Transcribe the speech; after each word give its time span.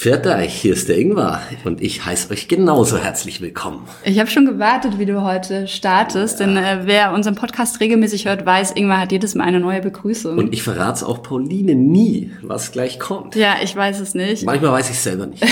Pfiat 0.00 0.26
euch, 0.26 0.54
hier 0.54 0.72
ist 0.72 0.88
der 0.88 0.96
Ingwer 0.96 1.42
und 1.64 1.82
ich 1.82 2.06
heiße 2.06 2.30
euch 2.30 2.48
genauso 2.48 2.96
herzlich 2.96 3.42
willkommen. 3.42 3.86
Ich 4.02 4.18
habe 4.18 4.30
schon 4.30 4.46
gewartet, 4.46 4.98
wie 4.98 5.04
du 5.04 5.22
heute 5.22 5.68
startest, 5.68 6.40
ja. 6.40 6.46
denn 6.46 6.56
äh, 6.56 6.78
wer 6.84 7.12
unseren 7.12 7.34
Podcast 7.34 7.80
regelmäßig 7.80 8.24
hört, 8.24 8.46
weiß, 8.46 8.70
Ingwer 8.76 8.98
hat 8.98 9.12
jedes 9.12 9.34
Mal 9.34 9.44
eine 9.44 9.60
neue 9.60 9.82
Begrüßung. 9.82 10.38
Und 10.38 10.54
ich 10.54 10.62
verrate 10.62 10.94
es 10.94 11.04
auch 11.04 11.22
Pauline 11.22 11.74
nie, 11.74 12.30
was 12.40 12.72
gleich 12.72 12.98
kommt. 12.98 13.36
Ja, 13.36 13.56
ich 13.62 13.76
weiß 13.76 14.00
es 14.00 14.14
nicht. 14.14 14.46
Manchmal 14.46 14.72
weiß 14.72 14.88
ich 14.88 14.96
es 14.96 15.04
selber 15.04 15.26
nicht. 15.26 15.44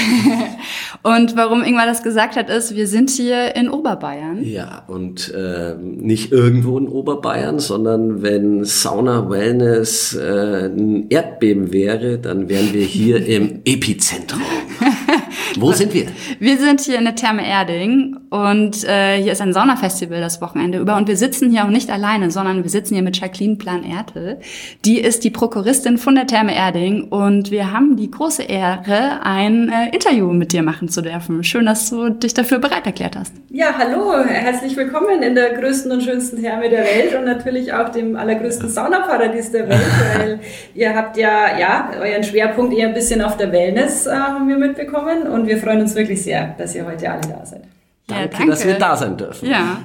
und 1.02 1.37
warum 1.37 1.62
Ingwer 1.62 1.84
das 1.84 2.02
gesagt 2.02 2.37
hat, 2.37 2.48
ist, 2.48 2.74
wir 2.74 2.87
sind 2.87 3.10
hier 3.10 3.54
in 3.54 3.68
Oberbayern. 3.68 4.42
Ja, 4.42 4.82
und 4.87 5.30
äh, 5.34 5.74
nicht 5.78 6.32
irgendwo 6.32 6.78
in 6.78 6.88
Oberbayern, 6.88 7.59
sondern 7.59 8.23
wenn 8.23 8.65
Sauna 8.65 9.28
Wellness 9.28 10.15
äh, 10.15 10.70
ein 10.70 11.10
Erdbeben 11.10 11.70
wäre, 11.70 12.18
dann 12.18 12.48
wären 12.48 12.73
wir 12.73 12.87
hier 12.87 13.26
im 13.26 13.60
Epizentrum. 13.66 14.38
home. 14.38 15.19
Wo 15.57 15.73
sind 15.73 15.95
wir? 15.95 16.07
Wir 16.38 16.59
sind 16.59 16.80
hier 16.80 16.98
in 16.98 17.05
der 17.05 17.15
Therme 17.15 17.47
Erding 17.47 18.16
und 18.30 18.84
äh, 18.84 19.16
hier 19.16 19.33
ist 19.33 19.41
ein 19.41 19.52
Saunafestival 19.52 20.21
das 20.21 20.41
Wochenende 20.43 20.79
über 20.79 20.97
und 20.97 21.09
wir 21.09 21.16
sitzen 21.16 21.51
hier 21.51 21.65
auch 21.65 21.71
nicht 21.71 21.91
alleine, 21.91 22.30
sondern 22.30 22.62
wir 22.62 22.71
sitzen 22.71 22.95
hier 22.95 23.02
mit 23.02 23.19
Jacqueline 23.19 23.57
Plan-Ertel. 23.57 24.41
Die 24.84 25.01
ist 25.01 25.24
die 25.24 25.30
Prokuristin 25.30 25.97
von 25.97 26.15
der 26.15 26.27
Therme 26.27 26.55
Erding 26.55 27.05
und 27.09 27.51
wir 27.51 27.73
haben 27.73 27.97
die 27.97 28.11
große 28.11 28.43
Ehre, 28.43 29.23
ein 29.23 29.71
äh, 29.71 29.95
Interview 29.95 30.32
mit 30.32 30.52
dir 30.52 30.63
machen 30.63 30.88
zu 30.88 31.01
dürfen. 31.01 31.43
Schön, 31.45 31.66
dass 31.66 31.88
du 31.88 32.10
dich 32.10 32.35
dafür 32.35 32.59
bereit 32.59 32.87
erklärt 32.87 33.16
hast. 33.16 33.33
Ja, 33.51 33.74
hallo, 33.79 34.24
herzlich 34.24 34.77
willkommen 34.77 35.23
in 35.23 35.35
der 35.35 35.55
größten 35.55 35.90
und 35.90 36.02
schönsten 36.02 36.43
Therme 36.43 36.68
der 36.68 36.85
Welt 36.85 37.15
und 37.15 37.24
natürlich 37.24 37.73
auch 37.73 37.88
dem 37.88 38.16
allergrößten 38.16 38.68
Saunaparadies 38.68 39.52
der 39.52 39.68
Welt, 39.68 39.80
weil 40.18 40.40
ihr 40.74 40.95
habt 40.95 41.16
ja, 41.16 41.59
ja, 41.59 41.90
euren 41.99 42.23
Schwerpunkt 42.24 42.77
eher 42.77 42.88
ein 42.88 42.95
bisschen 42.95 43.23
auf 43.23 43.37
der 43.37 43.51
Wellness 43.51 44.07
äh, 44.07 44.10
haben 44.10 44.49
wir 44.49 44.59
mitbekommen 44.59 45.23
und 45.23 45.37
wir 45.46 45.58
freuen 45.58 45.80
uns 45.80 45.94
wirklich 45.94 46.22
sehr, 46.22 46.54
dass 46.58 46.74
ihr 46.74 46.84
heute 46.84 47.10
alle 47.10 47.20
da 47.20 47.44
seid. 47.44 47.62
Danke, 48.06 48.22
ja, 48.22 48.28
danke. 48.28 48.46
dass 48.46 48.66
wir 48.66 48.74
da 48.74 48.96
sein 48.96 49.16
dürfen. 49.16 49.48
Ja. 49.48 49.80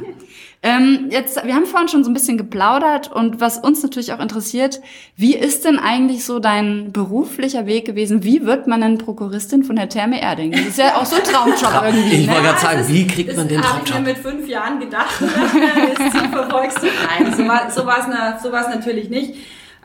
Ähm, 0.66 1.10
jetzt, 1.10 1.46
wir 1.46 1.54
haben 1.56 1.66
vorhin 1.66 1.90
schon 1.90 2.06
so 2.06 2.10
ein 2.10 2.14
bisschen 2.14 2.38
geplaudert 2.38 3.12
und 3.12 3.42
was 3.42 3.58
uns 3.58 3.84
natürlich 3.84 4.14
auch 4.14 4.22
interessiert, 4.22 4.80
wie 5.18 5.36
ist 5.36 5.66
denn 5.66 5.78
eigentlich 5.78 6.24
so 6.24 6.40
dein 6.40 6.94
beruflicher 6.94 7.66
Weg 7.66 7.84
gewesen? 7.84 8.24
Wie 8.24 8.46
wird 8.46 8.66
man 8.66 8.80
denn 8.80 8.98
Prokuristin 8.98 9.66
von 9.66 9.76
der 9.76 9.90
Therme 9.90 10.22
Erding? 10.22 10.54
Das 10.54 10.62
ist 10.62 10.78
ja 10.78 10.96
auch 10.96 11.06
so 11.06 11.18
ein 11.18 11.24
Traumjob 11.26 11.84
irgendwie. 11.86 12.16
Ich 12.16 12.28
ne? 12.28 12.32
wollte 12.32 12.48
gerade 12.48 12.62
sagen, 12.62 12.88
wie 12.88 13.06
kriegt 13.06 13.36
man 13.36 13.50
den 13.50 13.62
Traumjob? 13.62 13.86
Das 13.86 13.94
habe 13.94 14.08
ich 14.08 14.08
mir 14.08 14.14
mit 14.14 14.18
fünf 14.20 14.48
Jahren 14.48 14.80
gedacht, 14.80 15.14
das 15.20 16.12
Ziel 16.14 16.30
verfolgst 16.30 16.78
du. 16.82 16.86
Nein, 16.86 17.34
so 17.36 17.46
war 17.46 17.70
war's, 17.86 18.42
so 18.42 18.52
war's 18.54 18.70
natürlich 18.70 19.10
nicht. 19.10 19.34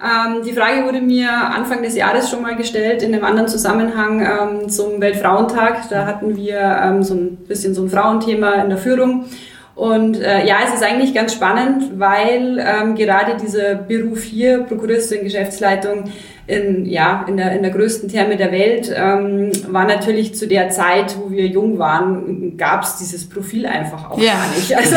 Ähm, 0.01 0.43
die 0.45 0.53
Frage 0.53 0.85
wurde 0.85 1.01
mir 1.01 1.31
Anfang 1.31 1.83
des 1.83 1.97
Jahres 1.97 2.31
schon 2.31 2.43
mal 2.43 2.55
gestellt 2.57 3.03
in 3.03 3.13
einem 3.13 3.25
anderen 3.25 3.49
Zusammenhang 3.49 4.21
ähm, 4.21 4.69
zum 4.69 5.01
Weltfrauentag. 5.01 5.89
Da 5.91 6.07
hatten 6.07 6.37
wir 6.37 6.61
ähm, 6.83 7.03
so 7.03 7.15
ein 7.15 7.37
bisschen 7.49 7.75
so 7.75 7.83
ein 7.83 7.91
Frauenthema 7.91 8.55
in 8.63 8.69
der 8.69 8.79
Führung. 8.79 9.25
Und 9.75 10.21
äh, 10.21 10.45
ja, 10.45 10.57
es 10.67 10.75
ist 10.75 10.83
eigentlich 10.83 11.15
ganz 11.15 11.33
spannend, 11.33 12.01
weil 12.01 12.59
ähm, 12.59 12.97
gerade 12.97 13.37
dieser 13.41 13.77
Beruf 13.77 14.23
hier, 14.23 14.65
Prokuristin, 14.65 15.23
Geschäftsleitung, 15.23 16.11
in, 16.49 16.87
ja, 16.87 17.25
in, 17.29 17.37
der, 17.37 17.53
in 17.53 17.63
der 17.63 17.71
größten 17.71 18.09
Therme 18.09 18.37
der 18.37 18.51
Welt, 18.51 18.93
ähm, 18.93 19.53
war 19.69 19.85
natürlich 19.85 20.35
zu 20.35 20.49
der 20.49 20.71
Zeit, 20.71 21.17
wo 21.21 21.31
wir 21.31 21.47
jung 21.47 21.79
waren, 21.79 22.57
gab 22.57 22.83
es 22.83 22.97
dieses 22.97 23.29
Profil 23.29 23.67
einfach 23.67 24.11
auch 24.11 24.19
ja. 24.19 24.33
gar 24.33 24.49
nicht. 24.57 24.77
Also 24.77 24.97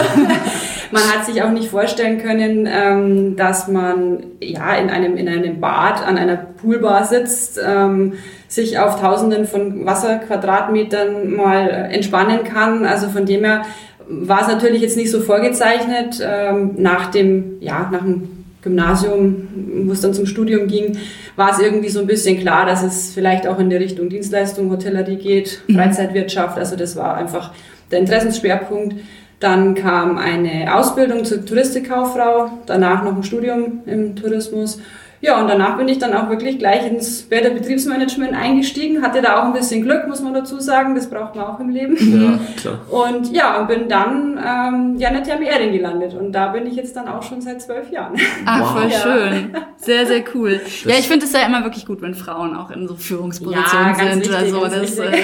man 0.91 1.03
hat 1.03 1.25
sich 1.25 1.41
auch 1.41 1.51
nicht 1.51 1.69
vorstellen 1.69 2.21
können, 2.21 2.67
ähm, 2.71 3.35
dass 3.35 3.67
man 3.67 4.23
ja 4.41 4.75
in 4.75 4.89
einem, 4.89 5.17
in 5.17 5.27
einem 5.27 5.59
Bad 5.59 6.05
an 6.05 6.17
einer 6.17 6.35
Poolbar 6.35 7.05
sitzt, 7.05 7.59
ähm, 7.65 8.13
sich 8.47 8.79
auf 8.79 8.99
tausenden 8.99 9.45
von 9.45 9.85
Wasserquadratmetern 9.85 11.31
mal 11.33 11.69
entspannen 11.91 12.43
kann. 12.43 12.85
Also 12.85 13.09
von 13.09 13.25
dem 13.25 13.43
her 13.43 13.63
war 14.07 14.41
es 14.41 14.47
natürlich 14.47 14.81
jetzt 14.81 14.97
nicht 14.97 15.11
so 15.11 15.21
vorgezeichnet. 15.21 16.21
Ähm, 16.21 16.73
nach 16.77 17.11
dem, 17.11 17.57
ja, 17.61 17.89
nach 17.91 18.01
dem 18.01 18.41
Gymnasium, 18.61 19.47
wo 19.85 19.91
es 19.93 20.01
dann 20.01 20.13
zum 20.13 20.25
Studium 20.25 20.67
ging, 20.67 20.97
war 21.35 21.51
es 21.51 21.59
irgendwie 21.59 21.89
so 21.89 21.99
ein 21.99 22.07
bisschen 22.07 22.39
klar, 22.39 22.65
dass 22.65 22.83
es 22.83 23.13
vielleicht 23.13 23.47
auch 23.47 23.59
in 23.59 23.69
der 23.69 23.79
Richtung 23.79 24.09
Dienstleistung, 24.09 24.69
Hotellerie 24.69 25.15
geht, 25.15 25.61
mhm. 25.67 25.75
Freizeitwirtschaft. 25.75 26.57
Also 26.57 26.75
das 26.75 26.95
war 26.95 27.15
einfach 27.15 27.53
der 27.89 27.99
Interessensschwerpunkt. 27.99 28.95
Dann 29.41 29.75
kam 29.75 30.17
eine 30.17 30.73
Ausbildung 30.73 31.25
zur 31.25 31.45
Touristikkauffrau, 31.45 32.51
danach 32.65 33.03
noch 33.03 33.15
ein 33.15 33.23
Studium 33.23 33.81
im 33.85 34.15
Tourismus 34.15 34.79
ja, 35.21 35.39
und 35.39 35.47
danach 35.47 35.77
bin 35.77 35.87
ich 35.87 35.99
dann 35.99 36.15
auch 36.15 36.29
wirklich 36.29 36.57
gleich 36.57 36.83
ins 36.87 37.21
Bäder 37.21 37.51
Betriebsmanagement 37.51 38.33
eingestiegen. 38.33 39.03
Hatte 39.03 39.21
da 39.21 39.39
auch 39.39 39.45
ein 39.45 39.53
bisschen 39.53 39.83
Glück, 39.83 40.07
muss 40.07 40.19
man 40.19 40.33
dazu 40.33 40.59
sagen. 40.59 40.95
Das 40.95 41.11
braucht 41.11 41.35
man 41.35 41.45
auch 41.45 41.59
im 41.59 41.69
Leben. 41.69 41.95
Ja, 41.99 42.39
klar. 42.57 42.79
Und 42.89 43.31
ja, 43.31 43.61
und 43.61 43.67
bin 43.67 43.87
dann 43.87 44.39
ähm, 44.43 44.95
ja 44.97 45.09
in 45.09 45.13
der 45.13 45.23
Therme 45.23 45.47
Erding 45.47 45.73
gelandet. 45.73 46.15
Und 46.15 46.31
da 46.31 46.47
bin 46.47 46.65
ich 46.65 46.75
jetzt 46.75 46.95
dann 46.95 47.07
auch 47.07 47.21
schon 47.21 47.39
seit 47.39 47.61
zwölf 47.61 47.91
Jahren. 47.91 48.15
Ach, 48.45 48.61
wow. 48.75 48.81
voll 48.81 48.89
ja. 48.89 48.99
schön. 48.99 49.57
Sehr, 49.77 50.07
sehr 50.07 50.23
cool. 50.33 50.59
Das 50.63 50.83
ja, 50.85 50.99
ich 50.99 51.07
finde 51.07 51.27
es 51.27 51.33
ja 51.33 51.41
immer 51.45 51.63
wirklich 51.63 51.85
gut, 51.85 52.01
wenn 52.01 52.15
Frauen 52.15 52.55
auch 52.55 52.71
in 52.71 52.87
so 52.87 52.95
Führungspositionen 52.95 53.95
ja, 53.95 53.95
sind. 53.95 54.21
Wichtig, 54.21 54.35
also, 54.35 54.65
das, 54.65 54.97
äh, 54.97 55.19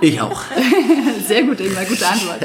ich 0.00 0.20
auch. 0.20 0.42
sehr 1.26 1.44
gut, 1.44 1.60
immer 1.60 1.84
gute 1.84 2.06
Antwort. 2.06 2.44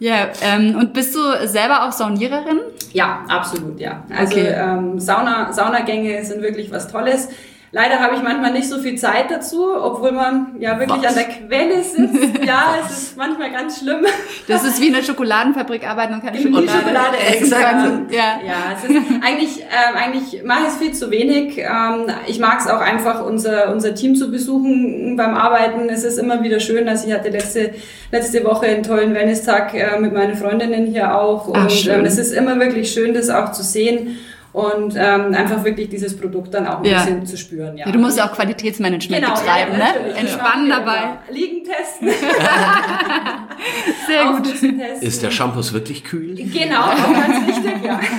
Ja, 0.00 0.30
ähm, 0.42 0.76
und 0.76 0.94
bist 0.94 1.14
du 1.14 1.20
selber 1.46 1.86
auch 1.86 1.92
Sauniererin? 1.92 2.60
Ja, 2.94 3.22
absolut, 3.28 3.78
ja. 3.78 4.02
Also 4.10 4.32
okay. 4.32 4.54
ähm, 4.56 4.98
Sauna, 4.98 5.52
Saunagänge 5.52 6.24
sind 6.24 6.40
wirklich 6.40 6.72
was 6.72 6.88
Tolles. 6.88 7.28
Leider 7.72 8.00
habe 8.00 8.16
ich 8.16 8.22
manchmal 8.22 8.52
nicht 8.52 8.68
so 8.68 8.78
viel 8.78 8.96
Zeit 8.96 9.30
dazu, 9.30 9.64
obwohl 9.80 10.10
man 10.10 10.56
ja 10.58 10.76
wirklich 10.80 11.04
Was? 11.04 11.06
an 11.06 11.14
der 11.14 11.24
Quelle 11.24 11.82
sitzt. 11.84 12.44
Ja, 12.44 12.74
es 12.84 12.90
ist 12.90 13.16
manchmal 13.16 13.52
ganz 13.52 13.78
schlimm. 13.78 14.04
Das 14.48 14.64
ist 14.64 14.80
wie 14.80 14.88
in 14.88 14.94
der 14.94 15.02
Schokoladenfabrik 15.02 15.88
arbeiten 15.88 16.14
und 16.14 16.24
keine 16.24 16.38
Schokolade, 16.38 16.66
die 16.66 16.72
Schokolade 16.72 17.16
essen 17.18 17.50
können. 17.50 18.06
Ja, 18.10 18.40
ja 18.44 18.54
es 18.74 18.90
ist 18.90 18.96
eigentlich, 19.22 19.60
äh, 19.62 19.96
eigentlich 19.96 20.42
mache 20.44 20.62
ich 20.62 20.68
es 20.68 20.76
viel 20.78 20.92
zu 20.92 21.12
wenig. 21.12 21.58
Ähm, 21.58 22.06
ich 22.26 22.40
mag 22.40 22.58
es 22.58 22.66
auch 22.66 22.80
einfach, 22.80 23.24
unser, 23.24 23.70
unser 23.72 23.94
Team 23.94 24.16
zu 24.16 24.32
besuchen 24.32 25.14
beim 25.16 25.34
Arbeiten. 25.34 25.88
Es 25.88 26.02
ist 26.02 26.18
immer 26.18 26.42
wieder 26.42 26.58
schön, 26.58 26.86
dass 26.86 27.06
ich 27.06 27.12
hatte 27.12 27.28
letzte, 27.28 27.72
letzte 28.10 28.42
Woche 28.44 28.66
einen 28.66 28.82
tollen 28.82 29.14
Wellness-Tag 29.14 29.74
äh, 29.74 30.00
mit 30.00 30.12
meinen 30.12 30.34
Freundinnen 30.34 30.86
hier 30.86 31.14
auch. 31.16 31.48
Ach, 31.54 31.62
und 31.62 31.86
ähm, 31.86 32.04
es 32.04 32.18
ist 32.18 32.32
immer 32.32 32.58
wirklich 32.58 32.90
schön, 32.90 33.14
das 33.14 33.30
auch 33.30 33.52
zu 33.52 33.62
sehen 33.62 34.18
und 34.52 34.94
ähm, 34.96 35.34
einfach 35.34 35.64
wirklich 35.64 35.88
dieses 35.88 36.16
Produkt 36.16 36.54
dann 36.54 36.66
auch 36.66 36.78
ein 36.78 36.84
ja. 36.84 36.98
bisschen 36.98 37.26
zu 37.26 37.36
spüren. 37.36 37.78
Ja. 37.78 37.86
ja. 37.86 37.92
du 37.92 37.98
musst 37.98 38.18
ja 38.18 38.28
auch 38.28 38.32
Qualitätsmanagement 38.32 39.22
genau, 39.22 39.34
betreiben, 39.34 39.72
ja, 39.72 39.78
ne? 39.78 40.14
Entspannen 40.16 40.68
ja, 40.68 40.78
dabei. 40.80 40.98
Genau. 40.98 41.38
Liegen 41.38 41.64
testen. 41.64 42.08
Sehr 44.06 44.24
gut. 44.32 45.02
Ist 45.02 45.22
der 45.22 45.30
Shampoo 45.30 45.60
wirklich 45.72 46.04
kühl? 46.04 46.34
Genau, 46.34 46.86
ganz 46.86 47.46
wichtig, 47.46 47.84
ja. 47.84 48.00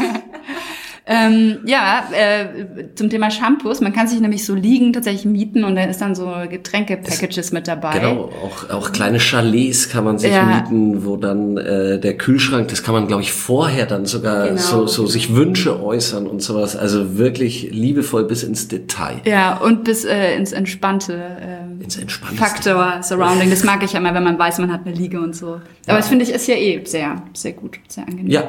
Ähm, 1.11 1.59
ja, 1.66 2.05
äh, 2.13 2.85
zum 2.95 3.09
Thema 3.09 3.29
Shampoos. 3.29 3.81
Man 3.81 3.91
kann 3.91 4.07
sich 4.07 4.22
nämlich 4.22 4.45
so 4.45 4.55
liegen 4.55 4.94
tatsächlich 4.94 5.25
mieten 5.25 5.66
und 5.66 5.75
da 5.75 5.83
ist 5.83 5.99
dann 5.99 6.16
so 6.16 6.31
Getränke-Packages 6.49 7.51
mit 7.51 7.67
dabei. 7.67 7.99
Genau, 7.99 8.31
auch, 8.44 8.69
auch 8.69 8.91
kleine 8.94 9.19
Chalets 9.19 9.89
kann 9.89 10.05
man 10.05 10.17
sich 10.17 10.31
ja. 10.31 10.44
mieten, 10.44 11.05
wo 11.05 11.17
dann 11.17 11.57
äh, 11.57 12.00
der 12.00 12.17
Kühlschrank, 12.17 12.69
das 12.69 12.83
kann 12.83 12.94
man 12.94 13.07
glaube 13.07 13.23
ich 13.23 13.33
vorher 13.33 13.85
dann 13.85 14.05
sogar 14.05 14.47
genau. 14.47 14.61
so, 14.61 14.88
so 14.88 15.05
sich 15.05 15.35
Wünsche 15.35 15.83
äußern 15.83 16.27
und 16.27 16.41
sowas. 16.41 16.77
Also 16.77 17.17
wirklich 17.17 17.69
liebevoll 17.71 18.24
bis 18.24 18.44
ins 18.44 18.69
Detail. 18.69 19.21
Ja, 19.25 19.57
und 19.57 19.83
bis 19.83 20.06
äh, 20.06 20.36
ins 20.36 20.53
entspannte 20.53 21.13
äh, 21.13 21.83
ins 21.83 21.97
entspannte 21.97 22.38
Faktor, 22.38 23.00
Surrounding. 23.01 23.50
Das 23.50 23.63
mag 23.63 23.83
ich 23.83 23.94
ja 23.94 24.00
immer, 24.00 24.13
wenn 24.13 24.24
man 24.24 24.39
weiß, 24.39 24.59
man 24.59 24.71
hat 24.71 24.86
eine 24.86 24.95
Liege 24.95 25.19
und 25.19 25.36
so. 25.36 25.47
Aber 25.47 25.62
ja. 25.88 25.97
das 25.97 26.07
finde 26.07 26.24
ich 26.24 26.31
ist 26.31 26.47
ja 26.47 26.56
eh 26.56 26.81
sehr, 26.86 27.21
sehr 27.33 27.53
gut, 27.53 27.80
sehr 27.88 28.07
angenehm. 28.07 28.30
Ja, 28.30 28.44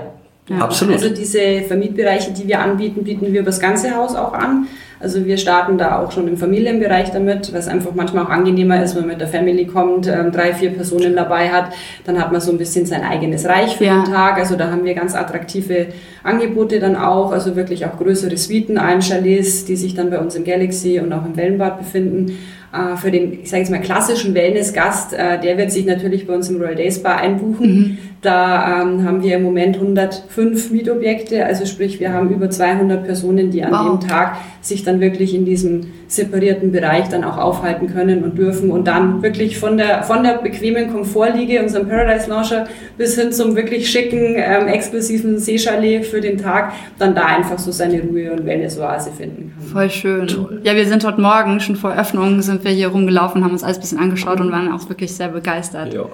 ja, 0.48 0.58
Absolut. 0.58 0.94
Also 0.94 1.10
diese 1.10 1.62
Vermietbereiche, 1.62 2.32
die 2.32 2.48
wir 2.48 2.60
anbieten, 2.60 3.04
bieten 3.04 3.32
wir 3.32 3.40
über 3.40 3.50
das 3.50 3.60
ganze 3.60 3.94
Haus 3.94 4.16
auch 4.16 4.32
an. 4.32 4.66
Also 4.98 5.24
wir 5.24 5.36
starten 5.36 5.78
da 5.78 6.00
auch 6.00 6.12
schon 6.12 6.28
im 6.28 6.36
Familienbereich 6.36 7.10
damit, 7.10 7.52
was 7.52 7.66
einfach 7.66 7.90
manchmal 7.94 8.24
auch 8.24 8.28
angenehmer 8.28 8.82
ist, 8.82 8.94
wenn 8.94 9.02
man 9.02 9.10
mit 9.10 9.20
der 9.20 9.26
Family 9.26 9.66
kommt, 9.66 10.06
ähm, 10.06 10.30
drei, 10.30 10.54
vier 10.54 10.70
Personen 10.70 11.16
dabei 11.16 11.50
hat, 11.50 11.72
dann 12.04 12.20
hat 12.20 12.30
man 12.30 12.40
so 12.40 12.52
ein 12.52 12.58
bisschen 12.58 12.86
sein 12.86 13.02
eigenes 13.02 13.44
Reich 13.46 13.76
für 13.76 13.84
ja. 13.84 14.02
den 14.02 14.12
Tag. 14.12 14.38
Also 14.38 14.54
da 14.56 14.70
haben 14.70 14.84
wir 14.84 14.94
ganz 14.94 15.16
attraktive 15.16 15.88
Angebote 16.22 16.78
dann 16.78 16.94
auch, 16.94 17.32
also 17.32 17.56
wirklich 17.56 17.84
auch 17.84 17.98
größere 17.98 18.36
Suiten, 18.36 18.78
Chalets, 19.00 19.64
die 19.64 19.74
sich 19.74 19.94
dann 19.94 20.10
bei 20.10 20.20
uns 20.20 20.36
im 20.36 20.44
Galaxy 20.44 21.00
und 21.00 21.12
auch 21.12 21.24
im 21.24 21.36
Wellenbad 21.36 21.78
befinden. 21.78 22.38
Äh, 22.72 22.96
für 22.96 23.10
den, 23.10 23.40
ich 23.42 23.50
sage 23.50 23.62
jetzt 23.62 23.70
mal, 23.70 23.80
klassischen 23.80 24.34
Wellness-Gast, 24.34 25.12
äh, 25.12 25.38
der 25.40 25.58
wird 25.58 25.70
sich 25.72 25.84
natürlich 25.84 26.26
bei 26.26 26.34
uns 26.34 26.48
im 26.48 26.56
Royal 26.56 26.74
Day 26.76 26.90
Spa 26.90 27.16
einbuchen. 27.16 27.66
Mhm 27.66 27.98
Da 28.22 28.82
ähm, 28.82 29.04
haben 29.04 29.20
wir 29.24 29.34
im 29.36 29.42
Moment 29.42 29.74
105 29.76 30.70
Mietobjekte, 30.70 31.44
also 31.44 31.66
sprich, 31.66 31.98
wir 31.98 32.12
haben 32.12 32.30
über 32.30 32.48
200 32.48 33.04
Personen, 33.04 33.50
die 33.50 33.64
an 33.64 33.72
Wow. 33.72 33.98
dem 33.98 34.08
Tag 34.08 34.36
sich 34.60 34.84
dann 34.84 35.00
wirklich 35.00 35.34
in 35.34 35.44
diesem 35.44 35.88
separierten 36.06 36.70
Bereich 36.70 37.08
dann 37.08 37.24
auch 37.24 37.36
aufhalten 37.36 37.88
können 37.92 38.22
und 38.22 38.38
dürfen 38.38 38.70
und 38.70 38.86
dann 38.86 39.22
wirklich 39.24 39.58
von 39.58 39.76
der, 39.76 40.04
von 40.04 40.22
der 40.22 40.34
bequemen 40.34 40.92
Komfortliege, 40.92 41.60
unserem 41.60 41.88
Paradise 41.88 42.30
Launcher, 42.30 42.66
bis 42.96 43.18
hin 43.18 43.32
zum 43.32 43.56
wirklich 43.56 43.90
schicken, 43.90 44.36
ähm, 44.36 44.68
exklusiven 44.68 45.40
Seechalet 45.40 46.06
für 46.06 46.20
den 46.20 46.38
Tag, 46.38 46.74
dann 47.00 47.16
da 47.16 47.24
einfach 47.24 47.58
so 47.58 47.72
seine 47.72 48.02
Ruhe 48.02 48.30
und 48.30 48.46
Wellness-Oase 48.46 49.10
finden 49.10 49.52
kann. 49.58 49.66
Voll 49.66 49.90
schön. 49.90 50.28
Ja, 50.62 50.76
wir 50.76 50.86
sind 50.86 51.04
heute 51.04 51.20
Morgen, 51.20 51.58
schon 51.58 51.74
vor 51.74 51.92
Öffnung, 51.98 52.40
sind 52.42 52.61
wir 52.64 52.72
hier 52.72 52.88
rumgelaufen, 52.88 53.44
haben 53.44 53.52
uns 53.52 53.62
alles 53.62 53.78
ein 53.78 53.80
bisschen 53.82 53.98
angeschaut 53.98 54.40
und 54.40 54.52
waren 54.52 54.72
auch 54.72 54.88
wirklich 54.88 55.14
sehr 55.14 55.28
begeistert. 55.28 55.92
Ja. 55.92 56.06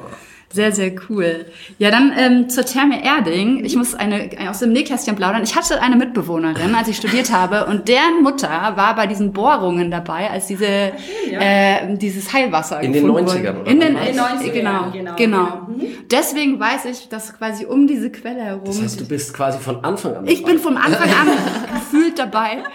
Sehr, 0.50 0.72
sehr 0.72 0.92
cool. 1.10 1.44
Ja, 1.78 1.90
dann 1.90 2.10
ähm, 2.16 2.48
zur 2.48 2.64
Therme 2.64 3.04
Erding. 3.04 3.66
Ich 3.66 3.76
muss 3.76 3.94
eine, 3.94 4.30
aus 4.48 4.60
dem 4.60 4.72
Nähkästchen 4.72 5.14
plaudern. 5.14 5.42
Ich 5.42 5.54
hatte 5.54 5.82
eine 5.82 5.94
Mitbewohnerin, 5.96 6.74
als 6.74 6.88
ich 6.88 6.96
studiert 6.96 7.30
habe, 7.30 7.66
und 7.66 7.86
deren 7.86 8.22
Mutter 8.22 8.48
war 8.48 8.96
bei 8.96 9.06
diesen 9.06 9.34
Bohrungen 9.34 9.90
dabei, 9.90 10.30
als 10.30 10.46
diese, 10.46 10.92
ja. 11.30 11.38
äh, 11.38 11.96
dieses 11.98 12.32
Heilwasser 12.32 12.80
In 12.80 12.94
den 12.94 13.04
gefunden 13.04 13.28
90ern, 13.28 13.34
wurde. 13.34 13.60
oder 13.60 13.70
In 13.70 13.80
den, 13.80 13.96
äh, 13.96 14.12
90ern, 14.12 14.50
genau, 14.50 14.90
genau, 14.90 14.90
genau. 14.92 15.16
genau. 15.16 15.44
Mhm. 15.68 15.82
Deswegen 16.10 16.58
weiß 16.58 16.86
ich, 16.86 17.10
dass 17.10 17.36
quasi 17.36 17.66
um 17.66 17.86
diese 17.86 18.10
Quelle 18.10 18.40
herum. 18.40 18.64
Das 18.64 18.80
heißt, 18.80 19.00
du 19.00 19.06
bist 19.06 19.34
quasi 19.34 19.58
von 19.58 19.84
Anfang 19.84 20.16
an 20.16 20.26
ich 20.26 20.42
bin 20.44 20.58
vom 20.58 20.78
Anfang 20.78 21.10
an 21.10 21.28
gefühlt 21.88 22.18
dabei. 22.18 22.58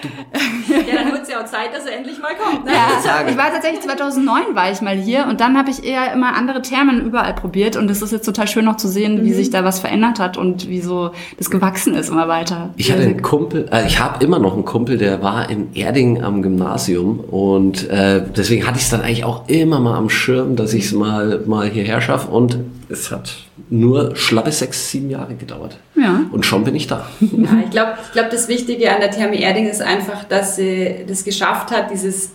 Ja, 0.69 1.03
dann 1.03 1.11
wird 1.11 1.23
es 1.23 1.29
ja 1.29 1.41
auch 1.41 1.45
Zeit, 1.45 1.73
dass 1.73 1.85
er 1.85 1.97
endlich 1.97 2.19
mal 2.19 2.33
kommt. 2.35 2.65
Ne? 2.65 2.71
Ja, 2.71 3.27
ich 3.27 3.37
war 3.37 3.51
tatsächlich 3.51 3.81
2009 3.81 4.55
war 4.55 4.71
ich 4.71 4.81
mal 4.81 4.95
hier 4.95 5.27
und 5.27 5.39
dann 5.39 5.57
habe 5.57 5.69
ich 5.69 5.83
eher 5.83 6.11
immer 6.13 6.35
andere 6.35 6.61
Thermen 6.61 7.05
überall 7.05 7.33
probiert 7.33 7.75
und 7.75 7.89
es 7.91 8.01
ist 8.01 8.11
jetzt 8.11 8.25
total 8.25 8.47
schön 8.47 8.65
noch 8.65 8.77
zu 8.77 8.87
sehen, 8.87 9.23
wie 9.23 9.33
sich 9.33 9.49
da 9.49 9.63
was 9.63 9.79
verändert 9.79 10.19
hat 10.19 10.37
und 10.37 10.69
wie 10.69 10.81
so 10.81 11.11
das 11.37 11.51
gewachsen 11.51 11.95
ist 11.95 12.09
immer 12.09 12.27
weiter. 12.27 12.69
Ich 12.77 12.91
hatte 12.91 13.03
einen 13.03 13.21
Kumpel, 13.21 13.69
äh, 13.71 13.85
ich 13.85 13.99
habe 13.99 14.23
immer 14.23 14.39
noch 14.39 14.53
einen 14.53 14.65
Kumpel, 14.65 14.97
der 14.97 15.21
war 15.21 15.49
in 15.49 15.73
Erding 15.75 16.23
am 16.23 16.41
Gymnasium 16.41 17.19
und 17.19 17.89
äh, 17.89 18.23
deswegen 18.35 18.65
hatte 18.65 18.77
ich 18.77 18.83
es 18.83 18.89
dann 18.89 19.01
eigentlich 19.01 19.25
auch 19.25 19.47
immer 19.47 19.79
mal 19.79 19.97
am 19.97 20.09
Schirm, 20.09 20.55
dass 20.55 20.73
ich 20.73 20.85
es 20.85 20.93
mal, 20.93 21.43
mal 21.45 21.69
hierher 21.69 22.01
schaffe 22.01 22.31
und 22.31 22.57
es 22.89 23.11
hat 23.11 23.33
nur 23.69 24.15
schlappe 24.15 24.51
sechs, 24.51 24.89
sieben 24.89 25.09
Jahre 25.09 25.35
gedauert. 25.35 25.77
Ja. 25.95 26.21
Und 26.31 26.45
schon 26.45 26.63
bin 26.63 26.75
ich 26.75 26.87
da. 26.87 27.07
Ja, 27.19 27.61
ich 27.63 27.71
glaube, 27.71 27.93
ich 28.05 28.11
glaub, 28.11 28.29
das 28.29 28.47
Wichtige 28.47 28.93
an 28.93 29.01
der 29.01 29.11
Therme 29.11 29.39
Erding 29.39 29.67
ist 29.67 29.81
einfach, 29.81 30.23
dass 30.25 30.55
sie 30.55 31.05
das 31.07 31.23
geschafft 31.23 31.71
hat, 31.71 31.91
dieses 31.91 32.31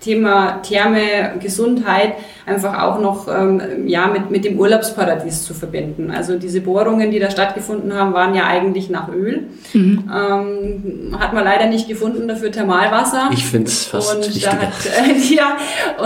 Thema 0.00 0.62
Therme, 0.62 1.34
Gesundheit 1.40 2.14
einfach 2.46 2.80
auch 2.80 3.00
noch 3.00 3.26
ähm, 3.26 3.60
ja, 3.86 4.06
mit, 4.06 4.30
mit 4.30 4.44
dem 4.44 4.58
Urlaubsparadies 4.58 5.44
zu 5.44 5.52
verbinden. 5.52 6.12
Also 6.12 6.38
diese 6.38 6.60
Bohrungen, 6.60 7.10
die 7.10 7.18
da 7.18 7.28
stattgefunden 7.28 7.92
haben, 7.92 8.14
waren 8.14 8.36
ja 8.36 8.46
eigentlich 8.46 8.88
nach 8.88 9.08
Öl. 9.08 9.48
Ähm, 9.74 11.16
hat 11.18 11.32
man 11.34 11.44
leider 11.44 11.66
nicht 11.66 11.88
gefunden, 11.88 12.28
dafür 12.28 12.52
Thermalwasser. 12.52 13.30
Ich 13.32 13.44
finde 13.44 13.66
es 13.66 13.86
fast 13.86 14.14
und 14.14 14.28
wichtiger. 14.28 14.50
da 14.50 14.56
hat 14.58 15.08
äh, 15.08 15.34
ja, 15.34 15.56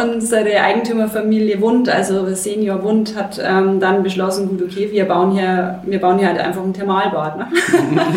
unsere 0.02 0.60
Eigentümerfamilie 0.62 1.60
Wund, 1.60 1.90
also 1.90 2.26
Senior 2.34 2.82
Wund, 2.82 3.16
hat 3.16 3.38
ähm, 3.42 3.78
dann 3.78 4.02
beschlossen, 4.02 4.48
gut, 4.48 4.62
okay, 4.62 4.88
wir 4.90 5.04
bauen 5.04 5.32
hier, 5.32 5.81
wir 5.84 6.00
bauen 6.00 6.19
hier 6.19 6.28
halt 6.28 6.38
einfach 6.38 6.62
ein 6.62 6.72
Thermalbad. 6.72 7.37
Ne? 7.37 7.48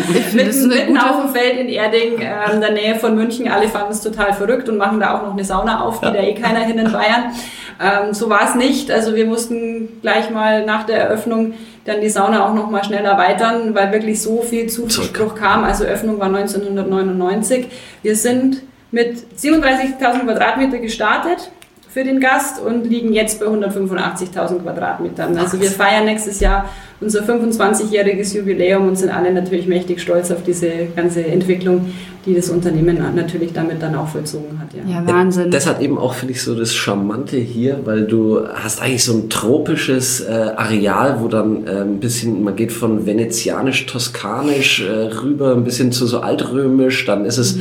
mitten, 0.32 0.68
mitten 0.68 0.96
auf 0.96 1.20
dem 1.20 1.34
Feld 1.34 1.58
in 1.58 1.68
Erding, 1.68 2.18
äh, 2.20 2.54
in 2.54 2.62
der 2.62 2.72
Nähe 2.72 2.94
von 2.94 3.14
München. 3.14 3.48
Alle 3.48 3.68
fanden 3.68 3.92
es 3.92 4.00
total 4.00 4.32
verrückt 4.32 4.70
und 4.70 4.78
machen 4.78 4.98
da 4.98 5.18
auch 5.18 5.22
noch 5.22 5.34
eine 5.34 5.44
Sauna 5.44 5.84
auf, 5.84 6.00
geht 6.00 6.14
da 6.14 6.22
eh 6.22 6.34
keiner 6.34 6.60
hin 6.60 6.78
in 6.78 6.90
Bayern. 6.90 7.32
Ähm, 7.80 8.14
so 8.14 8.30
war 8.30 8.48
es 8.48 8.54
nicht. 8.54 8.90
Also 8.90 9.14
wir 9.14 9.26
mussten 9.26 10.00
gleich 10.00 10.30
mal 10.30 10.64
nach 10.64 10.84
der 10.84 10.98
Eröffnung 10.98 11.54
dann 11.84 12.00
die 12.00 12.08
Sauna 12.08 12.48
auch 12.48 12.54
noch 12.54 12.70
mal 12.70 12.84
schnell 12.84 13.04
erweitern, 13.04 13.74
weil 13.74 13.92
wirklich 13.92 14.22
so 14.22 14.42
viel 14.42 14.68
Zuspruch 14.68 15.34
kam. 15.34 15.64
Also 15.64 15.84
Öffnung 15.84 16.18
war 16.18 16.26
1999. 16.26 17.66
Wir 18.02 18.16
sind 18.16 18.62
mit 18.90 19.18
37.000 19.36 20.24
Quadratmeter 20.24 20.78
gestartet 20.78 21.50
für 21.94 22.02
den 22.02 22.18
Gast 22.20 22.60
und 22.60 22.86
liegen 22.86 23.12
jetzt 23.12 23.38
bei 23.38 23.46
185.000 23.46 24.62
Quadratmetern. 24.62 25.36
Also 25.38 25.60
wir 25.60 25.70
feiern 25.70 26.06
nächstes 26.06 26.40
Jahr 26.40 26.68
unser 27.00 27.22
25-jähriges 27.22 28.36
Jubiläum 28.36 28.88
und 28.88 28.96
sind 28.96 29.10
alle 29.10 29.32
natürlich 29.32 29.66
mächtig 29.68 30.00
stolz 30.00 30.32
auf 30.32 30.42
diese 30.42 30.86
ganze 30.96 31.24
Entwicklung, 31.24 31.92
die 32.26 32.34
das 32.34 32.50
Unternehmen 32.50 32.98
natürlich 33.14 33.52
damit 33.52 33.82
dann 33.82 33.94
auch 33.94 34.08
vollzogen 34.08 34.58
hat. 34.58 34.68
Ja. 34.72 35.00
Ja, 35.00 35.06
Wahnsinn. 35.06 35.50
Das 35.50 35.66
hat 35.66 35.80
eben 35.80 35.98
auch, 35.98 36.14
finde 36.14 36.32
ich, 36.34 36.42
so 36.42 36.54
das 36.54 36.74
Charmante 36.74 37.36
hier, 37.36 37.80
weil 37.84 38.04
du 38.04 38.46
hast 38.48 38.80
eigentlich 38.80 39.04
so 39.04 39.14
ein 39.14 39.30
tropisches 39.30 40.20
äh, 40.20 40.52
Areal, 40.56 41.20
wo 41.20 41.28
dann 41.28 41.66
äh, 41.66 41.82
ein 41.82 42.00
bisschen, 42.00 42.42
man 42.42 42.56
geht 42.56 42.72
von 42.72 43.06
venezianisch-toskanisch 43.06 44.82
äh, 44.82 44.90
rüber, 45.22 45.52
ein 45.52 45.64
bisschen 45.64 45.92
zu 45.92 46.06
so 46.06 46.20
altrömisch, 46.20 47.04
dann 47.04 47.24
ist 47.24 47.38
es 47.38 47.58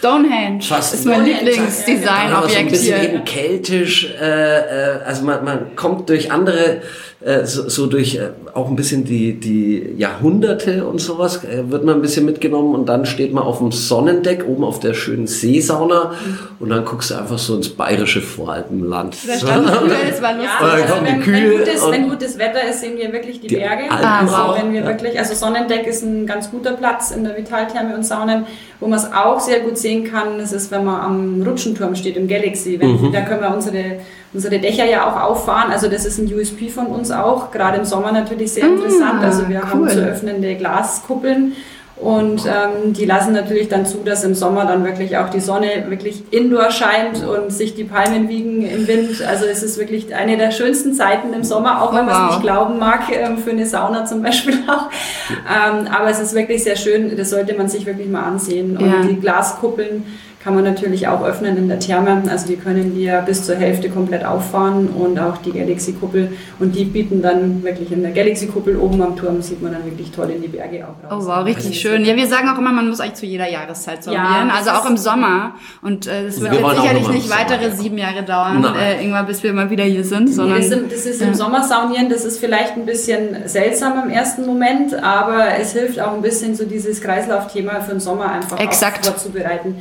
Stonehenge 0.00 0.62
Fast 0.62 0.94
ist 0.94 1.04
mein 1.04 1.24
Lieblingsdesignobjekt 1.24 2.06
Dann 2.06 2.32
aber 2.32 2.48
so 2.48 2.58
ein 2.58 2.68
bisschen 2.68 3.00
hier. 3.00 3.10
eben 3.10 3.24
keltisch, 3.24 4.14
äh, 4.20 4.58
äh, 4.58 5.02
also 5.04 5.24
man, 5.24 5.44
man 5.44 5.76
kommt 5.76 6.08
durch 6.08 6.32
andere, 6.32 6.80
äh, 7.20 7.44
so, 7.44 7.68
so 7.68 7.86
durch 7.86 8.14
äh, 8.16 8.30
auch 8.54 8.68
ein 8.68 8.76
bisschen 8.76 9.04
die, 9.04 9.38
die 9.38 9.94
Jahrhunderte 9.98 10.86
und 10.86 11.00
sowas, 11.00 11.44
äh, 11.44 11.70
wird 11.70 11.84
man 11.84 11.96
ein 11.96 12.02
bisschen 12.02 12.24
mitgenommen 12.24 12.74
und 12.74 12.88
dann 12.88 13.04
steht 13.04 13.34
man 13.34 13.44
auf 13.44 13.58
dem 13.58 13.72
Sonnendeck, 14.00 14.46
oben 14.48 14.64
auf 14.64 14.80
der 14.80 14.94
schönen 14.94 15.26
Seesauna 15.26 16.12
und 16.58 16.70
dann 16.70 16.84
guckst 16.84 17.10
du 17.10 17.16
einfach 17.16 17.38
so 17.38 17.56
ins 17.56 17.68
bayerische 17.68 18.20
Voralpenland. 18.22 19.16
Da 19.28 19.34
stand 19.34 19.68
früher, 19.70 19.92
es 20.10 20.22
war 20.22 20.32
lustig. 20.32 20.50
Ja, 20.60 20.66
also 20.68 20.94
wenn, 21.04 21.26
wenn, 21.32 21.50
gutes, 21.58 21.82
und- 21.82 21.92
wenn 21.92 22.08
gutes 22.08 22.38
Wetter 22.38 22.68
ist, 22.68 22.80
sehen 22.80 22.96
wir 22.96 23.12
wirklich 23.12 23.40
die, 23.40 23.48
Die 23.48 23.56
Berge. 23.56 23.90
Alpen 23.90 24.06
also 24.34 24.54
wenn 24.62 24.72
wir 24.72 24.80
ja. 24.80 24.86
wirklich, 24.86 25.18
also 25.18 25.34
Sonnendeck 25.34 25.86
ist 25.86 26.02
ein 26.02 26.26
ganz 26.26 26.50
guter 26.50 26.72
Platz 26.72 27.10
in 27.10 27.24
der 27.24 27.36
Vitaltherme 27.36 27.94
und 27.94 28.04
Saunen. 28.06 28.46
Wo 28.80 28.86
man 28.86 28.98
es 28.98 29.12
auch 29.12 29.38
sehr 29.40 29.60
gut 29.60 29.76
sehen 29.76 30.04
kann, 30.10 30.38
das 30.38 30.52
ist, 30.52 30.70
wenn 30.70 30.84
man 30.86 31.00
am 31.00 31.42
Rutschenturm 31.42 31.94
steht 31.94 32.16
im 32.16 32.26
Galaxy. 32.26 32.80
Wenn, 32.80 32.90
Mhm. 33.00 33.12
Da 33.12 33.20
können 33.20 33.42
wir 33.42 33.52
unsere, 33.54 33.98
unsere 34.32 34.58
Dächer 34.58 34.86
ja 34.86 35.06
auch 35.06 35.20
auffahren. 35.30 35.70
Also 35.70 35.88
das 35.88 36.06
ist 36.06 36.18
ein 36.18 36.32
USP 36.34 36.68
von 36.70 36.86
uns 36.86 37.10
auch. 37.10 37.50
Gerade 37.50 37.76
im 37.78 37.84
Sommer 37.84 38.10
natürlich 38.10 38.52
sehr 38.52 38.64
interessant. 38.64 39.22
Also 39.22 39.48
wir 39.50 39.60
haben 39.62 39.82
Ah, 39.84 39.86
cool. 39.86 39.90
zu 39.90 40.00
öffnende 40.00 40.54
Glaskuppeln. 40.56 41.52
Und 42.00 42.46
ähm, 42.46 42.94
die 42.94 43.04
lassen 43.04 43.34
natürlich 43.34 43.68
dann 43.68 43.84
zu, 43.84 43.98
dass 44.04 44.24
im 44.24 44.34
Sommer 44.34 44.64
dann 44.64 44.84
wirklich 44.84 45.18
auch 45.18 45.28
die 45.28 45.40
Sonne 45.40 45.84
wirklich 45.88 46.22
indoor 46.30 46.70
scheint 46.70 47.22
und 47.26 47.52
sich 47.52 47.74
die 47.74 47.84
Palmen 47.84 48.28
wiegen 48.30 48.62
im 48.66 48.88
Wind. 48.88 49.22
Also 49.28 49.44
es 49.44 49.62
ist 49.62 49.78
wirklich 49.78 50.14
eine 50.14 50.38
der 50.38 50.50
schönsten 50.50 50.94
Zeiten 50.94 51.34
im 51.34 51.44
Sommer, 51.44 51.82
auch 51.82 51.94
wenn 51.94 52.06
man 52.06 52.24
es 52.28 52.30
nicht 52.36 52.42
glauben 52.42 52.78
mag, 52.78 53.00
ähm, 53.12 53.36
für 53.36 53.50
eine 53.50 53.66
Sauna 53.66 54.06
zum 54.06 54.22
Beispiel 54.22 54.54
auch. 54.68 54.88
Ähm, 55.30 55.88
aber 55.94 56.08
es 56.08 56.20
ist 56.20 56.34
wirklich 56.34 56.64
sehr 56.64 56.76
schön, 56.76 57.14
das 57.18 57.28
sollte 57.30 57.54
man 57.54 57.68
sich 57.68 57.84
wirklich 57.84 58.08
mal 58.08 58.22
ansehen. 58.24 58.78
Und 58.78 58.86
Ja. 58.86 59.02
die 59.06 59.20
Glaskuppeln 59.20 60.04
kann 60.42 60.54
man 60.54 60.64
natürlich 60.64 61.06
auch 61.06 61.22
öffnen 61.22 61.58
in 61.58 61.68
der 61.68 61.78
Therme. 61.78 62.22
Also 62.30 62.46
die 62.46 62.56
können 62.56 62.96
wir 62.96 63.20
bis 63.26 63.44
zur 63.44 63.56
Hälfte 63.56 63.90
komplett 63.90 64.24
auffahren 64.24 64.88
und 64.88 65.18
auch 65.20 65.36
die 65.36 65.52
Galaxy-Kuppel. 65.52 66.32
Und 66.58 66.74
die 66.74 66.84
bieten 66.84 67.20
dann 67.20 67.62
wirklich 67.62 67.92
in 67.92 68.02
der 68.02 68.12
Galaxy-Kuppel 68.12 68.78
oben 68.78 69.02
am 69.02 69.16
Turm, 69.16 69.42
sieht 69.42 69.60
man 69.60 69.72
dann 69.72 69.84
wirklich 69.84 70.10
toll 70.10 70.30
in 70.30 70.40
die 70.40 70.48
Berge 70.48 70.86
auch 70.86 71.10
raus. 71.10 71.24
Oh 71.24 71.26
wow, 71.26 71.44
richtig 71.44 71.78
schön. 71.78 72.06
Ja, 72.06 72.16
wir 72.16 72.26
sagen 72.26 72.48
auch 72.48 72.56
immer, 72.56 72.72
man 72.72 72.88
muss 72.88 73.00
eigentlich 73.00 73.14
zu 73.14 73.26
jeder 73.26 73.50
Jahreszeit 73.50 73.98
Ja, 74.06 74.12
saunieren, 74.12 74.48
das 74.48 74.66
also 74.66 74.70
auch 74.80 74.90
im 74.90 74.96
Sommer. 74.96 75.54
Und 75.82 76.06
äh, 76.06 76.24
es 76.28 76.40
wird 76.40 76.52
Wir 76.52 76.70
sicherlich 76.70 77.08
nicht 77.08 77.28
Sommer, 77.28 77.40
weitere 77.40 77.64
ja. 77.64 77.74
sieben 77.74 77.98
Jahre 77.98 78.22
dauern, 78.22 78.64
äh, 78.74 78.98
irgendwann 78.98 79.26
bis 79.26 79.42
wir 79.42 79.52
mal 79.52 79.68
wieder 79.68 79.84
hier 79.84 80.04
sind, 80.04 80.32
sondern 80.32 80.56
Das, 80.56 80.68
sind, 80.68 80.90
das 80.90 81.04
ist 81.04 81.20
im 81.20 81.34
Sommer 81.34 81.64
saunieren, 81.64 82.08
das 82.08 82.24
ist 82.24 82.38
vielleicht 82.38 82.76
ein 82.76 82.86
bisschen 82.86 83.46
seltsam 83.46 84.04
im 84.04 84.10
ersten 84.10 84.46
Moment, 84.46 84.94
aber 85.02 85.58
es 85.60 85.74
hilft 85.74 86.00
auch 86.00 86.14
ein 86.14 86.22
bisschen 86.22 86.54
so 86.54 86.64
dieses 86.64 87.02
Kreislaufthema 87.02 87.80
für 87.80 87.90
den 87.90 88.00
Sommer 88.00 88.32
einfach 88.32 88.58
Exakt. 88.58 89.04
vorzubereiten. 89.04 89.76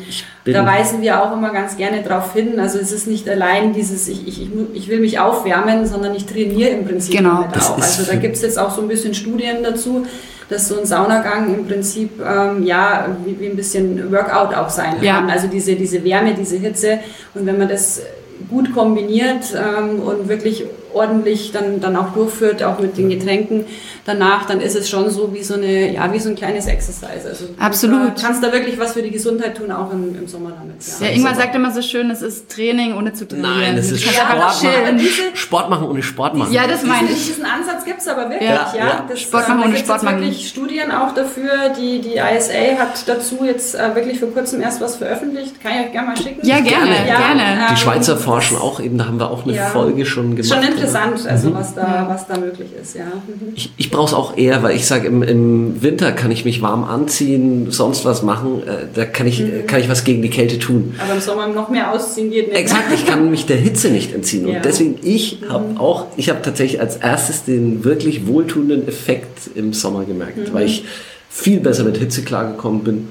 Da 0.54 0.66
weisen 0.66 1.02
wir 1.02 1.22
auch 1.24 1.34
immer 1.34 1.52
ganz 1.52 1.78
gerne 1.78 2.02
darauf 2.04 2.34
hin. 2.34 2.60
Also 2.60 2.80
es 2.80 2.92
ist 2.92 3.08
nicht 3.08 3.28
allein 3.30 3.74
dieses, 3.74 4.08
ich, 4.08 4.28
ich, 4.28 4.48
ich 4.74 4.88
will 4.90 5.00
mich 5.00 5.20
aufwärmen, 5.20 5.86
sondern 5.86 6.16
ich 6.16 6.26
trainiere 6.26 6.70
im 6.72 6.86
Prinzip 6.86 7.16
Genau. 7.18 7.42
damit 7.44 7.58
auch. 7.58 7.78
Also 7.78 8.04
da 8.04 8.16
gibt 8.16 8.36
es 8.36 8.42
jetzt 8.42 8.58
auch 8.60 8.72
so 8.76 8.82
ein 8.82 8.88
bisschen 8.88 9.14
Studien 9.14 9.58
dazu, 9.64 10.06
dass 10.50 10.68
so 10.68 10.80
ein 10.80 10.86
Saunagang 10.86 11.54
im 11.54 11.68
Prinzip 11.68 12.10
ähm, 12.26 12.64
ja 12.64 13.06
wie, 13.26 13.40
wie 13.40 13.48
ein 13.48 13.56
bisschen 13.56 14.12
Workout 14.12 14.56
auch 14.56 14.70
sein 14.70 14.96
Ja. 15.02 15.18
kann. 15.18 15.30
Also 15.30 15.48
diese, 15.48 15.76
diese 15.76 16.04
Wärme, 16.04 16.34
diese 16.34 16.58
Hitze. 16.58 17.00
Und 17.36 17.46
wenn 17.46 17.58
man 17.58 17.70
das 17.70 18.02
gut 18.50 18.74
kombiniert 18.74 19.54
ähm, 19.56 20.00
und 20.02 20.28
wirklich 20.30 20.66
ordentlich 20.94 21.52
dann, 21.52 21.80
dann 21.82 21.96
auch 21.96 22.14
durchführt, 22.14 22.64
auch 22.64 22.80
mit 22.80 22.98
den 22.98 23.10
Getränken 23.10 23.66
danach, 24.06 24.46
dann 24.46 24.60
ist 24.62 24.76
es 24.76 24.90
schon 24.90 25.10
so 25.10 25.34
wie 25.34 25.44
so 25.44 25.54
eine, 25.54 25.94
ja, 25.94 26.12
wie 26.12 26.20
so 26.20 26.30
ein 26.30 26.36
kleines 26.36 26.66
Exercise. 26.66 27.28
Also 27.30 27.46
Absolut. 27.60 28.18
Du 28.18 28.22
kannst 28.22 28.44
da 28.44 28.52
wirklich 28.52 28.80
was 28.80 28.94
für 28.94 29.02
die 29.02 29.12
Gesundheit 29.12 29.58
tun, 29.58 29.72
auch 29.72 29.92
im, 29.94 30.16
im 30.16 30.28
Sommer 30.28 30.52
damit. 30.52 30.82
ja, 31.00 31.08
Ja. 31.08 31.14
Ingmar 31.14 31.36
sagt 31.36 31.56
immer 31.56 31.72
so 31.72 31.82
schön, 31.82 32.10
es 32.10 32.22
ist 32.22 32.50
Training 32.50 32.96
ohne 32.96 33.14
zu 33.14 33.28
trainieren. 33.28 33.60
Nein, 33.60 33.76
das 33.76 33.92
ist 33.92 34.02
Sport 34.04 34.38
machen. 34.40 35.00
Sport 35.36 35.70
machen 35.70 35.88
ohne 35.88 36.02
Sport 36.04 36.36
machen. 36.36 36.54
Ja, 36.54 36.68
das 36.68 36.84
meine 36.84 37.10
ich. 37.10 37.28
Diesen 37.28 37.46
Ansatz 37.46 37.86
gibt 37.86 38.00
es 38.02 38.08
aber 38.08 38.30
wirklich, 38.30 38.50
Ja, 38.50 38.74
ja. 38.76 38.86
ja. 38.88 39.06
Das, 39.08 39.20
Sport 39.22 39.48
machen 39.48 39.62
da 39.62 39.68
ohne 39.68 39.78
Sport 39.78 40.04
machen. 40.04 40.22
wirklich 40.22 40.48
Studien 40.50 40.92
auch 40.92 41.14
dafür. 41.14 41.70
Die, 41.78 42.00
die 42.02 42.14
ISA 42.16 42.80
hat 42.80 43.08
dazu 43.08 43.40
jetzt 43.46 43.76
äh, 43.76 43.94
wirklich 43.96 44.20
vor 44.20 44.30
kurzem 44.32 44.62
erst 44.62 44.82
was 44.82 44.96
veröffentlicht. 44.96 45.62
Kann 45.62 45.74
ich 45.74 45.86
euch 45.88 45.92
gerne 45.92 46.08
mal 46.08 46.18
schicken. 46.18 46.46
Ja, 46.46 46.60
gerne, 46.60 46.86
Gerne. 46.88 47.06
gerne. 47.06 47.42
Ja, 47.42 47.68
Die 47.68 47.72
ähm, 47.74 47.78
Schweizer 47.78 48.18
forschen 48.18 48.58
auch 48.58 48.80
eben, 48.80 48.98
da 48.98 49.06
haben 49.06 49.20
wir 49.20 49.30
auch 49.30 49.44
eine 49.46 49.56
ja. 49.56 49.66
Folge 49.68 50.06
schon 50.06 50.36
gemacht. 50.36 50.50
Schon. 50.52 50.79
Interessant, 50.80 51.28
also 51.28 51.50
mhm. 51.50 51.54
was, 51.56 51.76
da, 51.76 52.06
was 52.10 52.28
da 52.28 52.38
möglich 52.38 52.70
ist. 52.82 52.96
Ja. 52.96 53.06
Mhm. 53.06 53.54
Ich, 53.56 53.72
ich 53.78 53.92
brauche 53.92 54.08
es 54.08 54.14
auch 54.14 54.38
eher, 54.38 54.64
weil 54.64 54.76
ich 54.76 54.86
sage, 54.86 55.08
im, 55.08 55.24
im 55.24 55.82
Winter 55.82 56.12
kann 56.12 56.32
ich 56.32 56.46
mich 56.46 56.62
warm 56.62 56.84
anziehen, 56.84 57.72
sonst 57.72 58.06
was 58.06 58.24
machen, 58.24 58.64
äh, 58.64 58.88
da 58.94 59.06
kann 59.06 59.28
ich, 59.28 59.40
mhm. 59.40 59.68
kann 59.68 59.82
ich 59.82 59.90
was 59.90 60.04
gegen 60.04 60.22
die 60.22 60.30
Kälte 60.30 60.60
tun. 60.60 60.96
Aber 61.04 61.14
im 61.14 61.22
Sommer 61.22 61.48
noch 61.48 61.70
mehr 61.70 61.92
ausziehen 61.92 62.32
geht 62.32 62.48
nicht. 62.50 62.58
Exakt, 62.58 62.94
ich 62.94 63.06
kann 63.06 63.30
mich 63.30 63.46
der 63.46 63.58
Hitze 63.58 63.90
nicht 63.90 64.14
entziehen. 64.14 64.46
Und 64.46 64.54
ja. 64.54 64.60
deswegen, 64.60 64.98
ich 65.04 65.40
habe 65.50 65.70
mhm. 65.70 65.78
auch, 65.78 66.08
ich 66.18 66.30
habe 66.30 66.42
tatsächlich 66.42 66.82
als 66.82 66.98
erstes 66.98 67.44
den 67.44 67.84
wirklich 67.84 68.28
wohltuenden 68.28 68.88
Effekt 68.88 69.50
im 69.56 69.74
Sommer 69.74 70.06
gemerkt, 70.06 70.38
mhm. 70.38 70.54
weil 70.54 70.66
ich 70.66 70.86
viel 71.30 71.60
besser 71.60 71.84
mit 71.84 71.98
Hitze 71.98 72.24
klargekommen 72.24 72.84
bin. 72.84 73.08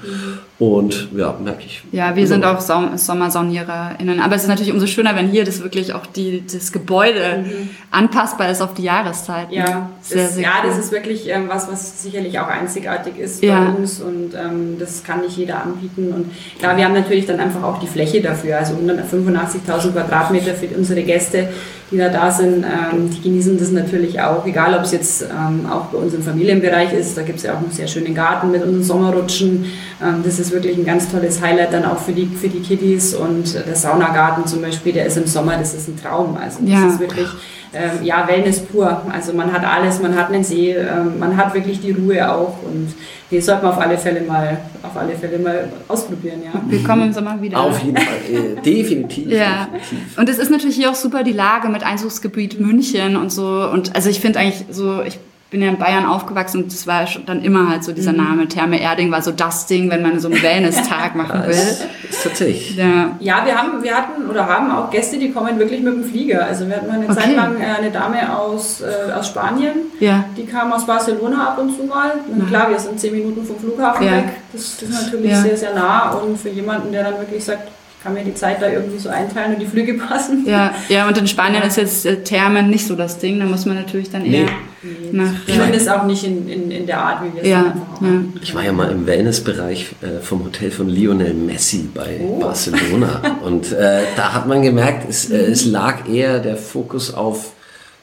Und 0.58 1.10
ja, 1.16 1.36
merke 1.40 1.62
ich. 1.64 1.82
Ja, 1.92 2.16
wir 2.16 2.26
sind 2.26 2.44
auch 2.44 2.60
Sommersaunierer*innen. 2.60 4.20
Aber 4.20 4.34
es 4.34 4.42
ist 4.42 4.48
natürlich 4.48 4.72
umso 4.72 4.88
schöner, 4.88 5.14
wenn 5.14 5.28
hier 5.28 5.44
das 5.44 5.62
wirklich 5.62 5.94
auch 5.94 6.04
die, 6.04 6.42
das 6.52 6.72
Gebäude 6.72 7.44
mhm. 7.44 7.70
anpassbar 7.92 8.50
ist 8.50 8.60
auf 8.60 8.74
die 8.74 8.82
Jahreszeit. 8.82 9.52
Ja, 9.52 9.90
sehr, 10.02 10.24
das, 10.24 10.34
sehr 10.34 10.42
ja 10.42 10.50
cool. 10.60 10.70
das 10.70 10.78
ist 10.78 10.90
wirklich 10.90 11.28
ähm, 11.28 11.44
was, 11.46 11.70
was 11.70 12.02
sicherlich 12.02 12.40
auch 12.40 12.48
einzigartig 12.48 13.18
ist 13.18 13.40
ja. 13.40 13.60
bei 13.60 13.78
uns 13.78 14.00
und 14.00 14.34
ähm, 14.34 14.78
das 14.80 15.04
kann 15.04 15.20
nicht 15.20 15.36
jeder 15.36 15.62
anbieten. 15.62 16.12
Und 16.12 16.32
klar, 16.58 16.76
wir 16.76 16.84
haben 16.84 16.94
natürlich 16.94 17.26
dann 17.26 17.38
einfach 17.38 17.62
auch 17.62 17.78
die 17.78 17.86
Fläche 17.86 18.20
dafür, 18.20 18.58
also 18.58 18.74
185.000 18.74 19.92
Quadratmeter 19.92 20.54
für 20.54 20.66
unsere 20.76 21.04
Gäste, 21.04 21.50
die 21.90 21.96
da 21.96 22.08
da 22.08 22.30
sind. 22.30 22.64
Ähm, 22.64 23.10
die 23.10 23.22
genießen 23.22 23.58
das 23.58 23.70
natürlich 23.70 24.20
auch, 24.20 24.44
egal 24.46 24.74
ob 24.74 24.82
es 24.82 24.92
jetzt 24.92 25.22
ähm, 25.22 25.66
auch 25.70 25.86
bei 25.86 25.98
uns 25.98 26.14
im 26.14 26.22
Familienbereich 26.22 26.92
ist. 26.92 27.16
Da 27.16 27.22
gibt 27.22 27.38
es 27.38 27.44
ja 27.44 27.54
auch 27.54 27.58
einen 27.58 27.70
sehr 27.70 27.88
schönen 27.88 28.14
Garten 28.14 28.50
mit 28.50 28.62
unseren 28.62 28.82
Sommerrutschen. 28.82 29.64
Ähm, 30.02 30.22
das 30.24 30.38
ist 30.38 30.52
wirklich 30.52 30.76
ein 30.76 30.84
ganz 30.84 31.10
tolles 31.10 31.40
Highlight 31.40 31.72
dann 31.72 31.84
auch 31.84 31.98
für 31.98 32.12
die, 32.12 32.26
für 32.26 32.48
die 32.48 32.60
Kiddies 32.60 33.14
und 33.14 33.54
der 33.54 33.76
Saunagarten 33.76 34.46
zum 34.46 34.60
Beispiel, 34.60 34.92
der 34.92 35.06
ist 35.06 35.16
im 35.16 35.26
Sommer, 35.26 35.56
das 35.56 35.74
ist 35.74 35.88
ein 35.88 35.98
Traum. 36.00 36.36
Also 36.36 36.58
das 36.60 36.70
ja. 36.70 36.88
ist 36.88 37.00
wirklich 37.00 37.28
ähm, 37.74 38.04
ja, 38.04 38.26
Wellness 38.26 38.60
pur. 38.60 39.02
Also 39.12 39.32
man 39.32 39.52
hat 39.52 39.64
alles, 39.64 40.00
man 40.00 40.16
hat 40.16 40.30
einen 40.30 40.44
See, 40.44 40.72
ähm, 40.72 41.18
man 41.18 41.36
hat 41.36 41.54
wirklich 41.54 41.80
die 41.80 41.92
Ruhe 41.92 42.30
auch 42.30 42.62
und 42.62 42.94
die 43.30 43.40
sollte 43.40 43.64
man 43.64 43.72
auf 43.74 43.80
alle 43.80 43.98
Fälle 43.98 44.22
mal, 44.22 44.58
auf 44.82 44.96
alle 44.96 45.14
Fälle 45.14 45.38
mal 45.38 45.68
ausprobieren. 45.86 46.42
Ja. 46.44 46.60
Wir 46.66 46.82
kommen 46.82 47.08
im 47.08 47.12
Sommer 47.12 47.40
wieder. 47.40 47.60
Auf 47.60 47.82
jeden 47.82 47.96
Fall, 47.96 48.16
äh, 48.30 48.60
definitiv, 48.62 49.30
ja. 49.30 49.68
definitiv. 49.72 50.18
Und 50.18 50.28
es 50.28 50.38
ist 50.38 50.50
natürlich 50.50 50.76
hier 50.76 50.90
auch 50.90 50.94
super 50.94 51.22
die 51.22 51.32
Lage 51.32 51.68
mit 51.68 51.82
Einzugsgebiet 51.82 52.58
München 52.58 53.16
und 53.16 53.30
so 53.30 53.68
und 53.72 53.94
also 53.94 54.08
ich 54.08 54.20
finde 54.20 54.38
eigentlich 54.38 54.64
so, 54.70 55.02
ich 55.02 55.18
bin 55.50 55.62
ja 55.62 55.68
in 55.68 55.78
Bayern 55.78 56.04
aufgewachsen 56.04 56.64
und 56.64 56.72
das 56.72 56.86
war 56.86 57.06
schon 57.06 57.24
dann 57.24 57.42
immer 57.42 57.70
halt 57.70 57.82
so 57.82 57.92
dieser 57.92 58.12
mhm. 58.12 58.18
Name. 58.18 58.48
Therme 58.48 58.80
Erding 58.80 59.10
war 59.10 59.22
so 59.22 59.30
das 59.30 59.66
Ding, 59.66 59.90
wenn 59.90 60.02
man 60.02 60.20
so 60.20 60.28
einen 60.28 60.42
Wellness-Tag 60.42 61.14
machen 61.14 61.42
will. 61.44 61.56
Das 61.56 61.80
ist 62.10 62.22
tatsächlich. 62.22 62.76
Ja. 62.76 63.16
ja, 63.20 63.46
wir 63.46 63.56
haben, 63.56 63.82
wir 63.82 63.96
hatten 63.96 64.28
oder 64.28 64.46
haben 64.46 64.70
auch 64.70 64.90
Gäste, 64.90 65.18
die 65.18 65.30
kommen 65.30 65.58
wirklich 65.58 65.80
mit 65.80 65.94
dem 65.94 66.04
Flieger. 66.04 66.44
Also 66.44 66.68
wir 66.68 66.76
hatten 66.76 66.88
mal 66.88 66.96
eine 66.96 67.06
okay. 67.06 67.14
Zeit 67.14 67.34
lang 67.34 67.58
äh, 67.60 67.64
eine 67.64 67.90
Dame 67.90 68.36
aus, 68.36 68.82
äh, 68.82 69.12
aus 69.12 69.28
Spanien, 69.28 69.72
ja. 70.00 70.24
die 70.36 70.44
kam 70.44 70.70
aus 70.70 70.86
Barcelona 70.86 71.48
ab 71.48 71.58
und 71.58 71.74
zu 71.74 71.84
mal. 71.84 72.12
Und 72.30 72.48
klar, 72.48 72.68
wir 72.68 72.78
sind 72.78 73.00
zehn 73.00 73.14
Minuten 73.14 73.44
vom 73.44 73.58
Flughafen 73.58 74.06
ja. 74.06 74.12
weg. 74.16 74.24
Das, 74.52 74.76
das 74.78 74.88
ist 74.88 75.02
natürlich 75.04 75.30
ja. 75.30 75.40
sehr, 75.40 75.56
sehr 75.56 75.74
nah 75.74 76.10
und 76.10 76.38
für 76.38 76.50
jemanden, 76.50 76.92
der 76.92 77.04
dann 77.04 77.18
wirklich 77.18 77.42
sagt, 77.42 77.70
kann 78.08 78.14
mir 78.14 78.24
die 78.24 78.34
Zeit 78.34 78.62
da 78.62 78.70
irgendwie 78.70 78.98
so 78.98 79.10
einteilen 79.10 79.54
und 79.54 79.60
die 79.60 79.66
Flüge 79.66 79.94
passen. 80.08 80.44
Ja, 80.46 80.74
ja 80.88 81.06
und 81.06 81.18
in 81.18 81.26
Spanien 81.26 81.62
ist 81.62 81.76
jetzt 81.76 82.06
äh, 82.06 82.22
Thermen 82.22 82.70
nicht 82.70 82.86
so 82.86 82.94
das 82.94 83.18
Ding, 83.18 83.38
da 83.38 83.44
muss 83.44 83.66
man 83.66 83.76
natürlich 83.76 84.10
dann 84.10 84.24
eher 84.24 84.46
nee. 84.82 84.90
nach... 85.12 85.32
Ich 85.46 85.58
meine 85.58 85.76
es 85.76 85.88
auch 85.88 86.04
nicht 86.04 86.24
in, 86.24 86.48
in, 86.48 86.70
in 86.70 86.86
der 86.86 86.98
Art, 86.98 87.22
wie 87.22 87.34
wir 87.34 87.42
es 87.42 87.48
ja, 87.48 87.58
einfach 87.58 88.00
ja. 88.00 88.08
Ich 88.42 88.54
war 88.54 88.64
ja 88.64 88.72
mal 88.72 88.90
im 88.90 89.06
Wellnessbereich 89.06 89.94
äh, 90.00 90.22
vom 90.22 90.44
Hotel 90.44 90.70
von 90.70 90.88
Lionel 90.88 91.34
Messi 91.34 91.88
bei 91.92 92.20
oh. 92.22 92.40
Barcelona 92.40 93.20
und 93.44 93.72
äh, 93.72 94.02
da 94.16 94.32
hat 94.32 94.46
man 94.46 94.62
gemerkt, 94.62 95.08
es, 95.08 95.30
äh, 95.30 95.36
es 95.36 95.66
lag 95.66 96.08
eher 96.08 96.38
der 96.38 96.56
Fokus 96.56 97.12
auf 97.12 97.52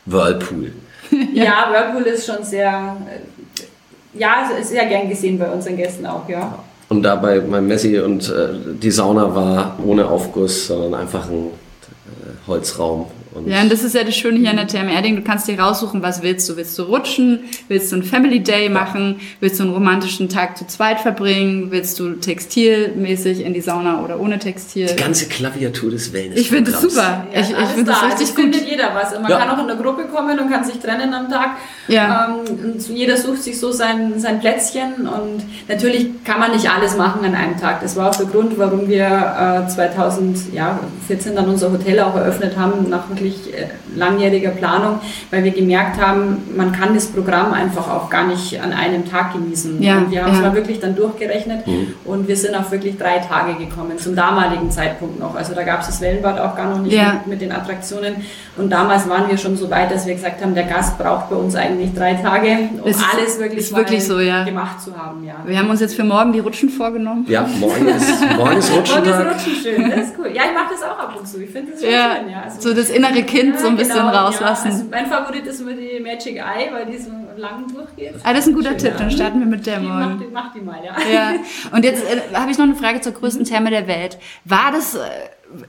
Whirlpool. 0.05 0.71
ja, 1.33 1.43
ja 1.43 1.67
Whirlpool 1.71 2.03
ist 2.13 2.25
schon 2.25 2.43
sehr... 2.43 2.97
Äh, 3.09 3.19
ja, 4.17 4.49
sehr 4.61 4.85
gern 4.85 5.09
gesehen 5.09 5.37
bei 5.37 5.49
unseren 5.49 5.75
Gästen 5.75 6.05
auch, 6.05 6.29
ja. 6.29 6.57
Und 6.87 7.03
dabei 7.03 7.41
mein 7.41 7.67
Messi 7.67 7.99
und 7.99 8.29
äh, 8.29 8.49
die 8.81 8.91
Sauna 8.91 9.33
war 9.33 9.79
ohne 9.83 10.07
Aufguss, 10.07 10.67
sondern 10.67 11.01
einfach 11.01 11.29
ein 11.29 11.47
äh, 11.47 12.47
Holzraum 12.47 13.07
und 13.35 13.47
ja, 13.47 13.61
und 13.61 13.71
das 13.71 13.83
ist 13.83 13.93
ja 13.93 14.03
das 14.03 14.15
Schöne 14.15 14.39
hier 14.39 14.49
an 14.49 14.55
der 14.55 14.67
TM 14.67 14.87
Erding. 14.87 15.17
Du 15.17 15.21
kannst 15.21 15.47
dir 15.47 15.59
raussuchen, 15.59 16.01
was 16.01 16.23
willst 16.23 16.47
du. 16.49 16.55
Willst 16.55 16.77
du 16.79 16.83
rutschen? 16.83 17.41
Willst 17.67 17.91
du 17.91 17.97
einen 17.97 18.03
Family 18.03 18.41
Day 18.41 18.69
machen? 18.69 19.19
Willst 19.41 19.59
du 19.59 19.63
einen 19.63 19.73
romantischen 19.73 20.29
Tag 20.29 20.57
zu 20.57 20.65
zweit 20.67 21.01
verbringen? 21.01 21.69
Willst 21.69 21.99
du 21.99 22.13
textilmäßig 22.13 23.41
in 23.41 23.53
die 23.53 23.61
Sauna 23.61 24.01
oder 24.01 24.19
ohne 24.19 24.39
Textil? 24.39 24.87
Die 24.87 24.95
ganze 24.95 25.27
Klaviatur 25.27 25.91
des 25.91 26.13
Wellness. 26.13 26.39
Ich 26.39 26.49
finde 26.49 26.71
das 26.71 26.81
super. 26.81 27.27
Ja, 27.33 27.41
ich 27.41 27.49
ich 27.49 27.55
finde 27.55 27.91
das 27.91 28.03
richtig 28.03 28.35
gut. 28.35 28.45
findet 28.45 28.69
jeder 28.69 28.95
was. 28.95 29.13
Man 29.19 29.29
ja. 29.29 29.37
kann 29.37 29.49
auch 29.49 29.59
in 29.59 29.67
der 29.67 29.75
Gruppe 29.75 30.05
kommen 30.05 30.39
und 30.39 30.49
kann 30.49 30.63
sich 30.63 30.79
trennen 30.79 31.13
am 31.13 31.29
Tag. 31.29 31.57
Ja. 31.87 32.37
Ähm, 32.47 32.75
jeder 32.89 33.17
sucht 33.17 33.43
sich 33.43 33.59
so 33.59 33.71
sein, 33.71 34.19
sein 34.19 34.39
Plätzchen 34.39 35.07
und 35.07 35.43
natürlich 35.67 36.23
kann 36.23 36.39
man 36.39 36.51
nicht 36.51 36.69
alles 36.69 36.95
machen 36.95 37.25
an 37.25 37.35
einem 37.35 37.59
Tag. 37.59 37.81
Das 37.81 37.95
war 37.95 38.09
auch 38.09 38.15
der 38.15 38.27
Grund, 38.27 38.57
warum 38.57 38.87
wir 38.87 39.65
äh, 39.65 39.69
2014 39.69 41.35
dann 41.35 41.49
unser 41.49 41.71
Hotel 41.71 41.99
auch 41.99 42.15
eröffnet 42.15 42.57
haben, 42.57 42.89
nach 42.89 43.09
wirklich 43.25 43.53
äh, 43.53 43.67
langjähriger 43.95 44.51
Planung, 44.51 44.99
weil 45.31 45.43
wir 45.43 45.51
gemerkt 45.51 46.01
haben, 46.01 46.43
man 46.55 46.71
kann 46.71 46.93
das 46.93 47.07
Programm 47.07 47.53
einfach 47.53 47.89
auch 47.89 48.09
gar 48.09 48.27
nicht 48.27 48.61
an 48.61 48.71
einem 48.71 49.09
Tag 49.09 49.33
genießen. 49.33 49.81
Ja, 49.81 49.97
und 49.97 50.11
wir 50.11 50.23
haben 50.23 50.31
ja. 50.31 50.37
es 50.37 50.41
mal 50.41 50.55
wirklich 50.55 50.79
dann 50.79 50.95
durchgerechnet 50.95 51.65
mhm. 51.67 51.93
und 52.05 52.27
wir 52.27 52.37
sind 52.37 52.55
auf 52.55 52.71
wirklich 52.71 52.97
drei 52.97 53.19
Tage 53.19 53.55
gekommen, 53.55 53.97
zum 53.97 54.15
damaligen 54.15 54.71
Zeitpunkt 54.71 55.19
noch. 55.19 55.35
Also 55.35 55.53
da 55.53 55.63
gab 55.63 55.81
es 55.81 55.87
das 55.87 56.01
Wellenbad 56.01 56.39
auch 56.39 56.55
gar 56.55 56.69
noch 56.69 56.81
nicht 56.81 56.93
ja. 56.93 57.13
mit, 57.13 57.27
mit, 57.27 57.41
den 57.41 57.51
Attraktionen. 57.51 58.15
Und 58.57 58.69
damals 58.69 59.09
waren 59.09 59.29
wir 59.29 59.37
schon 59.37 59.57
so 59.57 59.69
weit, 59.69 59.91
dass 59.91 60.05
wir 60.05 60.13
gesagt 60.13 60.41
haben, 60.41 60.55
der 60.55 60.63
Gast 60.63 60.97
braucht 60.97 61.29
bei 61.29 61.35
uns 61.35 61.55
eigentlich 61.55 61.93
drei 61.93 62.13
Tage, 62.13 62.69
um 62.81 62.89
es 62.89 62.97
alles 62.97 63.39
wirklich, 63.39 63.59
ist 63.59 63.75
wirklich 63.75 64.03
so, 64.03 64.19
ja. 64.19 64.43
gemacht 64.43 64.81
zu 64.81 64.97
haben. 64.97 65.23
Ja. 65.23 65.35
Wir 65.45 65.57
haben 65.59 65.69
uns 65.69 65.81
jetzt 65.81 65.95
für 65.95 66.03
morgen 66.03 66.31
die 66.31 66.39
Rutschen 66.39 66.69
vorgenommen. 66.69 67.25
Ja, 67.27 67.47
morgen 67.59 67.87
ist, 67.87 68.07
morgen 68.37 68.57
ist 68.57 68.71
Rutschen. 68.71 69.03
morgen 69.05 69.19
ist 69.19 69.45
Rutschen 69.45 69.55
schön, 69.55 69.89
das 69.89 69.99
ist 70.07 70.13
cool. 70.17 70.29
Ja, 70.33 70.43
ich 70.45 70.53
mache 70.53 70.73
das 70.73 70.83
auch 70.83 70.99
ab 70.99 71.15
und 71.17 71.27
zu. 71.27 71.41
Ich 71.41 71.49
finde 71.49 71.71
das 71.71 71.81
ja, 71.81 72.15
schön. 72.17 72.29
Ja. 72.31 72.41
Also, 72.43 72.69
so 72.69 72.75
das 72.75 72.89
innere 72.89 73.14
innere 73.15 73.25
Kind 73.25 73.55
ja, 73.55 73.61
so 73.61 73.67
ein 73.67 73.77
bisschen 73.77 73.95
genau, 73.95 74.09
rauslassen. 74.09 74.67
Ja. 74.67 74.73
Also 74.73 74.85
mein 74.89 75.05
Favorit 75.07 75.45
ist 75.45 75.61
immer 75.61 75.73
die 75.73 75.99
Magic 75.99 76.37
Eye, 76.37 76.69
weil 76.71 76.85
die 76.85 76.97
so 76.97 77.11
lang 77.37 77.67
durchgeht. 77.73 78.15
Ah, 78.23 78.33
das 78.33 78.41
ist 78.41 78.47
ein 78.47 78.55
guter 78.55 78.69
Schön, 78.71 78.79
Tipp, 78.79 78.93
dann 78.97 79.11
starten 79.11 79.39
wir 79.39 79.47
mit 79.47 79.65
der 79.65 79.79
mal. 79.79 80.15
Mach, 80.15 80.25
mach, 80.31 80.53
die 80.53 80.61
mal, 80.61 80.79
ja. 80.83 80.95
ja. 81.11 81.33
Und 81.71 81.83
jetzt 81.83 82.03
äh, 82.09 82.35
habe 82.35 82.51
ich 82.51 82.57
noch 82.57 82.65
eine 82.65 82.75
Frage 82.75 83.01
zur 83.01 83.13
größten 83.13 83.43
mhm. 83.43 83.47
Therme 83.47 83.69
der 83.69 83.87
Welt. 83.87 84.17
War 84.43 84.71
das... 84.71 84.95
Äh, 84.95 84.99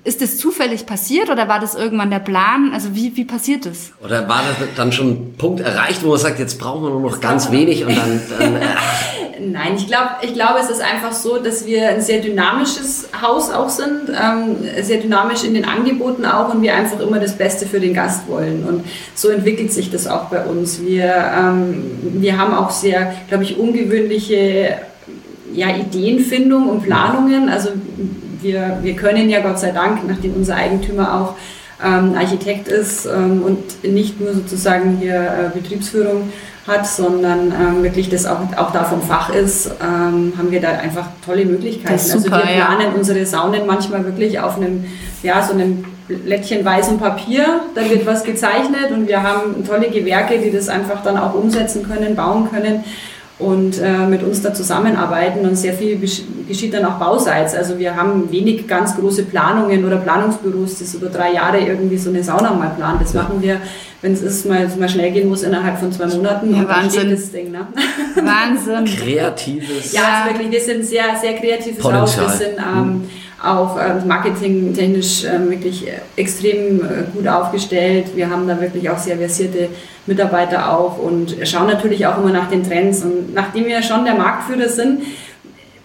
ist 0.05 0.23
das 0.23 0.38
zufällig 0.38 0.87
passiert 0.87 1.29
oder 1.29 1.49
war 1.49 1.61
das 1.61 1.75
irgendwann 1.75 2.11
der 2.11 2.19
Plan? 2.19 2.71
Also 2.73 2.95
wie, 2.95 3.15
wie 3.15 3.26
passiert 3.26 3.67
das? 3.67 3.93
Oder 4.03 4.26
war 4.26 4.41
das 4.43 4.69
dann 4.75 4.91
schon 4.91 5.11
ein 5.11 5.35
Punkt 5.37 5.61
erreicht, 5.61 6.03
wo 6.03 6.09
man 6.09 6.19
sagt, 6.19 6.38
jetzt 6.38 6.59
brauchen 6.59 6.83
wir 6.83 6.91
nur 6.91 7.03
noch 7.03 7.21
ganz 7.21 7.50
wenig 7.50 7.85
und 7.85 7.97
dann... 7.97 8.21
dann 8.38 8.57
äh, 8.57 8.65
Nein, 9.38 9.75
ich 9.76 9.87
glaube, 9.87 10.11
ich 10.23 10.33
glaube, 10.33 10.61
es 10.61 10.71
ist 10.71 10.81
einfach 10.81 11.12
so, 11.12 11.38
dass 11.38 11.66
wir 11.66 11.88
ein 11.88 12.00
sehr 12.00 12.21
dynamisches 12.21 13.09
Haus 13.21 13.50
auch 13.50 13.69
sind, 13.69 14.09
ähm, 14.09 14.57
sehr 14.83 14.99
dynamisch 14.99 15.45
in 15.45 15.52
den 15.52 15.64
Angeboten 15.64 16.25
auch 16.25 16.55
und 16.55 16.62
wir 16.62 16.75
einfach 16.75 17.00
immer 17.00 17.19
das 17.19 17.37
Beste 17.37 17.66
für 17.66 17.81
den 17.81 17.93
Gast 17.93 18.28
wollen. 18.28 18.64
Und 18.64 18.85
so 19.14 19.28
entwickelt 19.28 19.73
sich 19.73 19.90
das 19.90 20.07
auch 20.07 20.25
bei 20.25 20.45
uns. 20.45 20.81
Wir, 20.81 21.12
ähm, 21.37 21.85
wir 22.14 22.38
haben 22.38 22.55
auch 22.55 22.71
sehr, 22.71 23.12
glaube 23.28 23.45
ich, 23.45 23.59
ungewöhnliche 23.59 24.76
ja, 25.52 25.76
Ideenfindung 25.76 26.69
und 26.69 26.83
Planungen. 26.83 27.49
Also 27.49 27.71
wir, 28.40 28.78
wir 28.83 28.95
können 28.95 29.28
ja 29.28 29.40
Gott 29.40 29.59
sei 29.59 29.71
Dank, 29.71 30.07
nachdem 30.07 30.35
unser 30.35 30.57
Eigentümer 30.57 31.14
auch 31.21 31.35
ähm, 31.85 32.14
Architekt 32.16 32.69
ist 32.69 33.07
ähm, 33.07 33.43
und 33.43 33.85
nicht 33.85 34.21
nur 34.21 34.33
sozusagen 34.33 34.99
hier 34.99 35.14
äh, 35.14 35.59
Betriebsführung 35.59 36.33
hat, 36.67 36.87
sondern 36.87 37.53
ähm, 37.53 37.83
wirklich 37.83 38.09
das 38.09 38.27
auch, 38.27 38.41
auch 38.57 38.73
da 38.73 38.85
vom 38.85 39.01
Fach 39.03 39.31
ist, 39.31 39.71
ähm, 39.81 40.33
haben 40.37 40.51
wir 40.51 40.61
da 40.61 40.71
einfach 40.71 41.07
tolle 41.25 41.45
Möglichkeiten. 41.45 41.99
Super, 41.99 42.37
also 42.37 42.47
wir 42.47 42.55
planen 42.55 42.93
ja. 42.93 42.95
unsere 42.97 43.25
Saunen 43.25 43.67
manchmal 43.67 44.05
wirklich 44.05 44.41
auf 44.41 44.57
einem, 44.57 44.85
ja, 45.23 45.43
so 45.43 45.55
einem 45.55 45.85
Blättchen 46.09 46.65
weißem 46.65 46.99
Papier, 46.99 47.61
da 47.75 47.89
wird 47.89 48.07
was 48.07 48.23
gezeichnet 48.23 48.91
und 48.93 49.09
wir 49.09 49.23
haben 49.23 49.65
tolle 49.67 49.91
Gewerke, 49.91 50.39
die 50.39 50.53
das 50.53 50.69
einfach 50.69 51.03
dann 51.03 51.17
auch 51.17 51.35
umsetzen 51.35 51.83
können, 51.83 52.15
bauen 52.15 52.49
können 52.51 52.85
und 53.38 53.78
äh, 53.83 54.07
mit 54.07 54.23
uns 54.23 54.40
da 54.40 54.55
zusammenarbeiten 54.55 55.47
und 55.47 55.57
sehr 55.57 55.75
viel 55.75 55.99
geschieht 55.99 56.73
dann 56.73 56.87
auch 56.87 56.99
bauseits. 56.99 57.55
Also 57.55 57.78
wir 57.78 57.95
haben 57.95 58.31
wenig 58.33 58.66
ganz 58.66 58.97
große 58.97 59.25
Planungen 59.25 59.85
oder 59.85 59.97
Planungsbüros, 59.99 60.78
das 60.78 60.95
über 60.95 61.09
drei 61.09 61.35
Jahre 61.35 61.59
irgendwie 61.59 61.99
so 61.99 62.09
eine 62.09 62.23
Sauna 62.23 62.55
mal 62.55 62.71
planen. 62.71 62.99
Das 63.02 63.12
ja. 63.12 63.23
machen 63.23 63.43
wir, 63.43 63.61
wenn 64.00 64.14
es 64.14 64.23
ist, 64.23 64.47
mal, 64.47 64.66
mal 64.78 64.88
schnell 64.88 65.11
gehen 65.11 65.28
muss, 65.28 65.43
innerhalb 65.43 65.78
von 65.78 65.93
zwei 65.93 66.07
Monaten. 66.07 66.55
Ja, 66.55 66.66
Wahnsinn. 66.66 67.11
Das 67.11 67.31
Ding, 67.31 67.50
ne? 67.50 67.66
Wahnsinn. 68.14 68.87
Kreatives. 68.97 69.93
Ja, 69.93 70.23
also 70.25 70.33
wirklich, 70.33 70.50
wir 70.50 70.61
sind 70.61 70.85
sehr, 70.87 71.05
sehr 71.21 71.35
kreatives 71.35 71.85
Haus. 71.85 72.19
Wir 72.19 72.28
sind 72.31 72.57
ähm, 72.59 72.85
mhm 72.85 73.11
auch 73.47 73.79
äh, 73.79 74.05
marketingtechnisch 74.05 75.25
äh, 75.25 75.49
wirklich 75.49 75.87
extrem 76.17 76.81
äh, 76.81 77.05
gut 77.12 77.29
aufgestellt. 77.29 78.17
Wir 78.17 78.31
haben 78.31 78.47
da 78.47 78.61
wirklich 78.61 78.88
auch 78.91 78.99
sehr 78.99 79.17
versierte 79.17 79.69
Mitarbeiter 80.07 80.73
auch 80.73 80.99
und 80.99 81.37
schauen 81.45 81.67
natürlich 81.67 82.07
auch 82.07 82.19
immer 82.19 82.33
nach 82.33 82.49
den 82.49 82.62
Trends. 82.62 83.03
Und 83.03 83.35
nachdem 83.35 83.67
wir 83.67 83.83
schon 83.83 84.05
der 84.05 84.15
Marktführer 84.15 84.69
sind, 84.69 85.03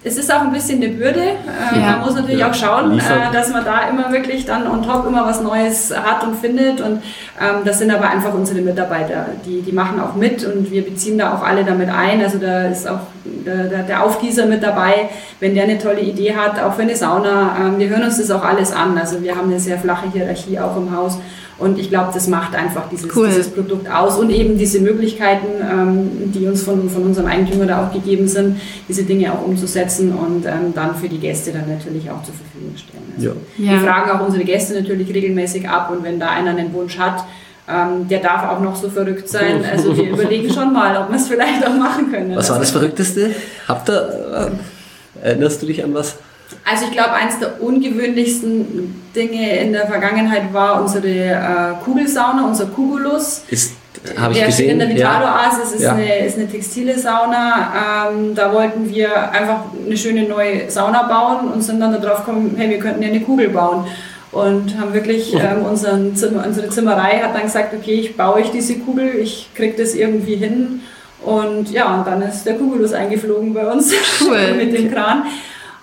es 0.03 0.17
ist 0.17 0.34
auch 0.34 0.41
ein 0.41 0.51
bisschen 0.51 0.81
eine 0.81 0.91
Bürde. 0.93 1.22
Äh, 1.22 1.79
ja. 1.79 1.91
Man 1.91 2.01
muss 2.01 2.15
natürlich 2.15 2.39
ja. 2.39 2.50
auch 2.50 2.53
schauen, 2.53 2.98
äh, 2.98 3.31
dass 3.31 3.50
man 3.50 3.63
da 3.63 3.88
immer 3.88 4.12
wirklich 4.12 4.46
dann 4.46 4.67
on 4.67 4.81
top 4.81 5.05
immer 5.05 5.25
was 5.25 5.41
Neues 5.41 5.93
hat 5.96 6.24
und 6.24 6.36
findet. 6.36 6.81
Und 6.81 7.03
ähm, 7.39 7.62
das 7.65 7.77
sind 7.77 7.91
aber 7.91 8.10
einfach 8.10 8.34
unsere 8.34 8.62
Mitarbeiter, 8.62 9.27
die, 9.46 9.62
die 9.62 9.72
machen 9.72 10.00
auch 10.00 10.15
mit 10.15 10.43
und 10.43 10.72
wir 10.72 10.84
beziehen 10.84 11.20
da 11.20 11.36
auch 11.36 11.43
alle 11.43 11.63
damit 11.63 11.89
ein. 11.89 12.22
Also 12.24 12.39
da 12.39 12.63
ist 12.63 12.88
auch 12.89 13.01
der, 13.24 13.65
der, 13.65 13.84
der 13.84 14.03
Aufgießer 14.03 14.48
mit 14.48 14.63
dabei, 14.63 15.10
wenn 15.39 15.53
der 15.53 15.65
eine 15.65 15.77
tolle 15.77 16.01
Idee 16.01 16.36
hat, 16.36 16.60
auch 16.60 16.74
für 16.74 16.81
eine 16.81 16.96
Sauna. 16.96 17.55
Ähm, 17.60 17.77
wir 17.77 17.89
hören 17.89 18.03
uns 18.03 18.17
das 18.17 18.31
auch 18.31 18.43
alles 18.43 18.74
an. 18.74 18.98
Also 18.98 19.22
wir 19.22 19.36
haben 19.36 19.50
eine 19.50 19.60
sehr 19.60 19.77
flache 19.77 20.12
Hierarchie 20.12 20.60
auch 20.60 20.75
im 20.77 20.96
Haus. 20.96 21.20
Und 21.62 21.77
ich 21.77 21.89
glaube, 21.89 22.10
das 22.13 22.27
macht 22.27 22.56
einfach 22.56 22.89
dieses, 22.89 23.15
cool. 23.15 23.27
dieses 23.27 23.50
Produkt 23.50 23.89
aus 23.89 24.18
und 24.18 24.32
eben 24.32 24.58
diese 24.58 24.80
Möglichkeiten, 24.80 25.48
ähm, 25.62 26.32
die 26.34 26.48
uns 26.48 26.63
von, 26.63 26.89
von 26.89 27.03
unserem 27.03 27.27
Eigentümer 27.27 27.65
da 27.65 27.86
auch 27.86 27.94
gegeben 27.94 28.27
sind, 28.27 28.60
diese 28.89 29.03
Dinge 29.03 29.32
auch 29.32 29.46
umzusetzen 29.46 30.12
und 30.12 30.46
ähm, 30.46 30.74
dann 30.74 30.96
für 30.96 31.08
die 31.08 31.20
Gäste 31.20 31.51
dann 31.51 31.70
natürlich 31.70 32.10
auch 32.10 32.24
zur 32.24 32.34
Verfügung 32.34 32.75
stellen. 32.75 33.13
Also 33.15 33.30
ja. 33.58 33.72
Wir 33.74 33.80
fragen 33.80 34.10
auch 34.10 34.25
unsere 34.25 34.44
Gäste 34.44 34.74
natürlich 34.74 35.13
regelmäßig 35.13 35.70
ab 35.70 35.91
und 35.91 36.03
wenn 36.03 36.20
da 36.20 36.30
einer 36.30 36.51
einen 36.51 36.74
Wunsch 36.74 36.98
hat, 36.98 37.25
ähm, 37.70 38.08
der 38.08 38.20
darf 38.20 38.50
auch 38.50 38.60
noch 38.60 38.75
so 38.75 38.89
verrückt 38.89 39.30
sein. 39.30 39.63
Also 39.72 39.96
wir 39.96 40.10
überlegen 40.10 40.51
schon 40.51 40.74
mal, 40.74 40.98
ob 40.98 41.10
wir 41.10 41.15
es 41.15 41.27
vielleicht 41.27 41.65
auch 41.65 41.75
machen 41.75 42.12
können. 42.12 42.36
Was 42.36 42.50
war 42.50 42.60
das 42.60 42.72
Verrückteste? 42.72 43.36
Habt 43.68 43.88
ihr, 43.89 44.51
äh, 45.22 45.27
erinnerst 45.27 45.62
du 45.62 45.68
dich 45.68 45.84
an 45.84 45.94
was? 45.94 46.18
Also 46.70 46.86
ich 46.86 46.91
glaube, 46.91 47.13
eines 47.13 47.39
der 47.39 47.62
ungewöhnlichsten 47.62 49.01
Dinge 49.15 49.58
in 49.60 49.74
der 49.74 49.88
Vergangenheit 49.88 50.53
war 50.53 50.81
unsere 50.81 51.08
äh, 51.08 51.84
Kugelsauna, 51.84 52.46
unser 52.48 52.67
Kugulus. 52.67 53.43
Ist 53.50 53.74
habe 54.17 54.34
ich 54.34 54.46
gesehen. 54.46 54.72
In 54.72 54.79
der 54.79 54.89
Vitalo 54.89 55.25
Oasis 55.25 55.74
ist, 55.74 55.84
ja. 55.84 55.93
eine, 55.93 56.25
ist 56.25 56.38
eine 56.38 56.48
textile 56.48 56.98
Sauna. 56.98 58.10
Ähm, 58.10 58.34
da 58.36 58.53
wollten 58.53 58.89
wir 58.89 59.31
einfach 59.31 59.65
eine 59.86 59.98
schöne 59.98 60.24
neue 60.24 60.70
Sauna 60.70 61.03
bauen 61.03 61.51
und 61.51 61.62
sind 61.62 61.79
dann 61.79 62.00
darauf 62.01 62.25
gekommen, 62.25 62.55
hey, 62.58 62.70
wir 62.70 62.79
könnten 62.79 63.01
ja 63.01 63.10
eine 63.10 63.22
Kugel 63.22 63.50
bauen. 63.50 63.86
Und 64.31 64.79
haben 64.79 64.93
wirklich 64.93 65.34
ähm, 65.34 65.65
unseren 65.70 66.15
Zimmer, 66.15 66.46
unsere 66.48 66.70
Zimmerei 66.70 67.20
hat 67.20 67.36
dann 67.36 67.43
gesagt, 67.43 67.74
okay, 67.74 67.96
ich 67.96 68.15
baue 68.15 68.36
euch 68.36 68.50
diese 68.51 68.75
Kugel, 68.75 69.15
ich 69.20 69.50
kriege 69.53 69.81
das 69.81 69.93
irgendwie 69.93 70.36
hin. 70.36 70.81
Und 71.22 71.70
ja, 71.70 71.96
und 71.96 72.08
dann 72.08 72.22
ist 72.22 72.46
der 72.46 72.55
Kugulus 72.55 72.93
eingeflogen 72.93 73.53
bei 73.53 73.70
uns 73.70 73.93
cool. 74.22 74.53
mit 74.55 74.75
dem 74.75 74.89
Kran. 74.89 75.24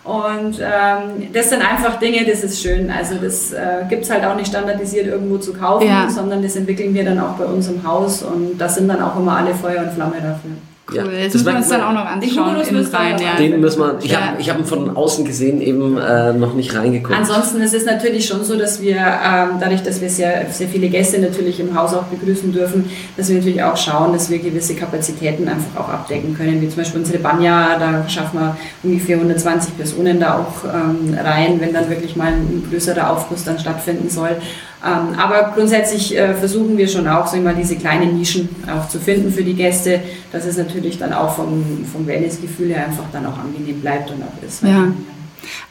Und 0.05 0.59
ähm, 0.61 1.33
das 1.33 1.51
sind 1.51 1.61
einfach 1.61 1.99
Dinge, 1.99 2.25
das 2.25 2.43
ist 2.43 2.63
schön. 2.63 2.91
Also 2.91 3.17
das 3.17 3.53
äh, 3.53 3.85
gibt 3.89 4.05
es 4.05 4.11
halt 4.11 4.25
auch 4.25 4.37
nicht 4.37 4.49
standardisiert 4.49 5.07
irgendwo 5.07 5.39
zu 5.39 5.53
kaufen, 5.53 5.87
ja. 5.87 6.09
sondern 6.09 6.43
das 6.43 6.57
entwickeln 6.57 6.95
wir 6.95 7.05
dann 7.05 7.21
auch 7.21 7.35
bei 7.35 7.45
uns 7.45 7.69
im 7.69 7.87
Haus 7.87 8.23
und 8.23 8.59
da 8.59 8.69
sind 8.69 8.89
dann 8.89 9.03
auch 9.03 9.17
immer 9.17 9.37
alle 9.37 9.55
Feuer 9.55 9.83
und 9.83 9.93
Flamme 9.93 10.17
dafür. 10.17 10.53
Cool, 10.91 10.97
ja, 10.97 11.25
das 11.25 11.35
müssen 11.35 11.47
wir 11.47 11.57
uns 11.57 11.69
dann 11.69 11.83
auch 11.83 11.93
noch 11.93 12.07
anschauen. 12.07 12.57
Rein, 12.57 13.19
ja. 13.21 13.37
den 13.37 13.61
müssen 13.61 13.81
wir, 13.81 13.99
ich 14.03 14.11
ja. 14.11 14.33
habe 14.33 14.43
hab 14.43 14.59
ihn 14.59 14.65
von 14.65 14.97
außen 14.97 15.25
gesehen 15.25 15.61
eben 15.61 15.99
äh, 15.99 16.33
noch 16.33 16.55
nicht 16.55 16.75
reingeguckt. 16.75 17.15
Ansonsten 17.15 17.61
ist 17.61 17.75
es 17.75 17.85
natürlich 17.85 18.27
schon 18.27 18.43
so, 18.43 18.57
dass 18.57 18.81
wir, 18.81 18.97
ähm, 18.97 19.59
dadurch, 19.61 19.83
dass 19.83 20.01
wir 20.01 20.09
sehr, 20.09 20.47
sehr 20.51 20.69
viele 20.69 20.89
Gäste 20.89 21.19
natürlich 21.19 21.61
im 21.61 21.79
Haus 21.79 21.93
auch 21.93 22.05
begrüßen 22.05 22.53
dürfen, 22.53 22.91
dass 23.19 23.29
wir 23.29 23.37
natürlich 23.37 23.63
auch 23.63 23.77
schauen, 23.77 24.15
dass 24.15 24.31
wir 24.31 24.39
gewisse 24.39 24.75
Kapazitäten 24.75 25.47
einfach 25.47 25.79
auch 25.79 25.89
abdecken 25.91 26.35
können. 26.35 26.63
Wie 26.63 26.69
zum 26.69 26.79
Beispiel 26.79 27.01
unsere 27.01 27.19
Banja, 27.19 27.79
da 27.79 28.09
schaffen 28.09 28.41
wir 28.41 28.57
ungefähr 28.83 29.17
120 29.17 29.77
Personen 29.77 30.19
da 30.19 30.39
auch 30.39 30.65
ähm, 30.65 31.15
rein, 31.23 31.61
wenn 31.61 31.75
dann 31.75 31.91
wirklich 31.91 32.17
mal 32.17 32.33
ein 32.33 32.67
größerer 32.71 33.11
Aufguss 33.11 33.45
dann 33.45 33.59
stattfinden 33.59 34.09
soll. 34.09 34.37
Ähm, 34.85 35.19
aber 35.19 35.53
grundsätzlich 35.55 36.17
äh, 36.17 36.35
versuchen 36.35 36.79
wir 36.79 36.87
schon 36.87 37.09
auch, 37.09 37.27
so 37.27 37.37
immer 37.37 37.53
diese 37.53 37.77
kleinen 37.77 38.17
Nischen 38.17 38.49
auch 38.73 38.89
zu 38.89 39.01
finden 39.01 39.33
für 39.33 39.43
die 39.43 39.55
Gäste, 39.55 40.01
dass 40.31 40.45
es 40.45 40.57
natürlich 40.57 40.99
dann 40.99 41.13
auch 41.13 41.35
vom, 41.35 41.85
vom 41.93 42.07
Wellnessgefühl 42.07 42.69
her 42.69 42.87
einfach 42.87 43.05
dann 43.13 43.27
auch 43.27 43.39
angenehm 43.39 43.81
bleibt 43.81 44.11
und 44.11 44.23
auch 44.23 44.47
ist. 44.47 44.63
Ja. 44.63 44.93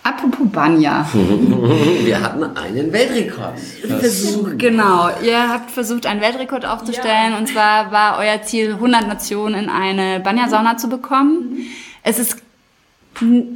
Apropos 0.04 0.48
Banja. 0.52 1.08
Wir 1.14 2.22
hatten 2.22 2.44
einen 2.44 2.92
Weltrekord. 2.92 3.60
Versuch, 4.00 4.58
genau. 4.58 5.10
Ihr 5.24 5.50
habt 5.50 5.72
versucht, 5.72 6.06
einen 6.06 6.22
Weltrekord 6.22 6.66
aufzustellen. 6.66 7.32
Ja. 7.32 7.38
Und 7.38 7.48
zwar 7.48 7.92
war 7.92 8.18
euer 8.20 8.42
Ziel, 8.42 8.74
100 8.74 9.08
Nationen 9.08 9.64
in 9.64 9.70
eine 9.70 10.20
Banja-Sauna 10.20 10.78
zu 10.78 10.90
bekommen. 10.90 11.52
Mhm. 11.52 11.58
Es 12.04 12.20
ist 12.20 12.38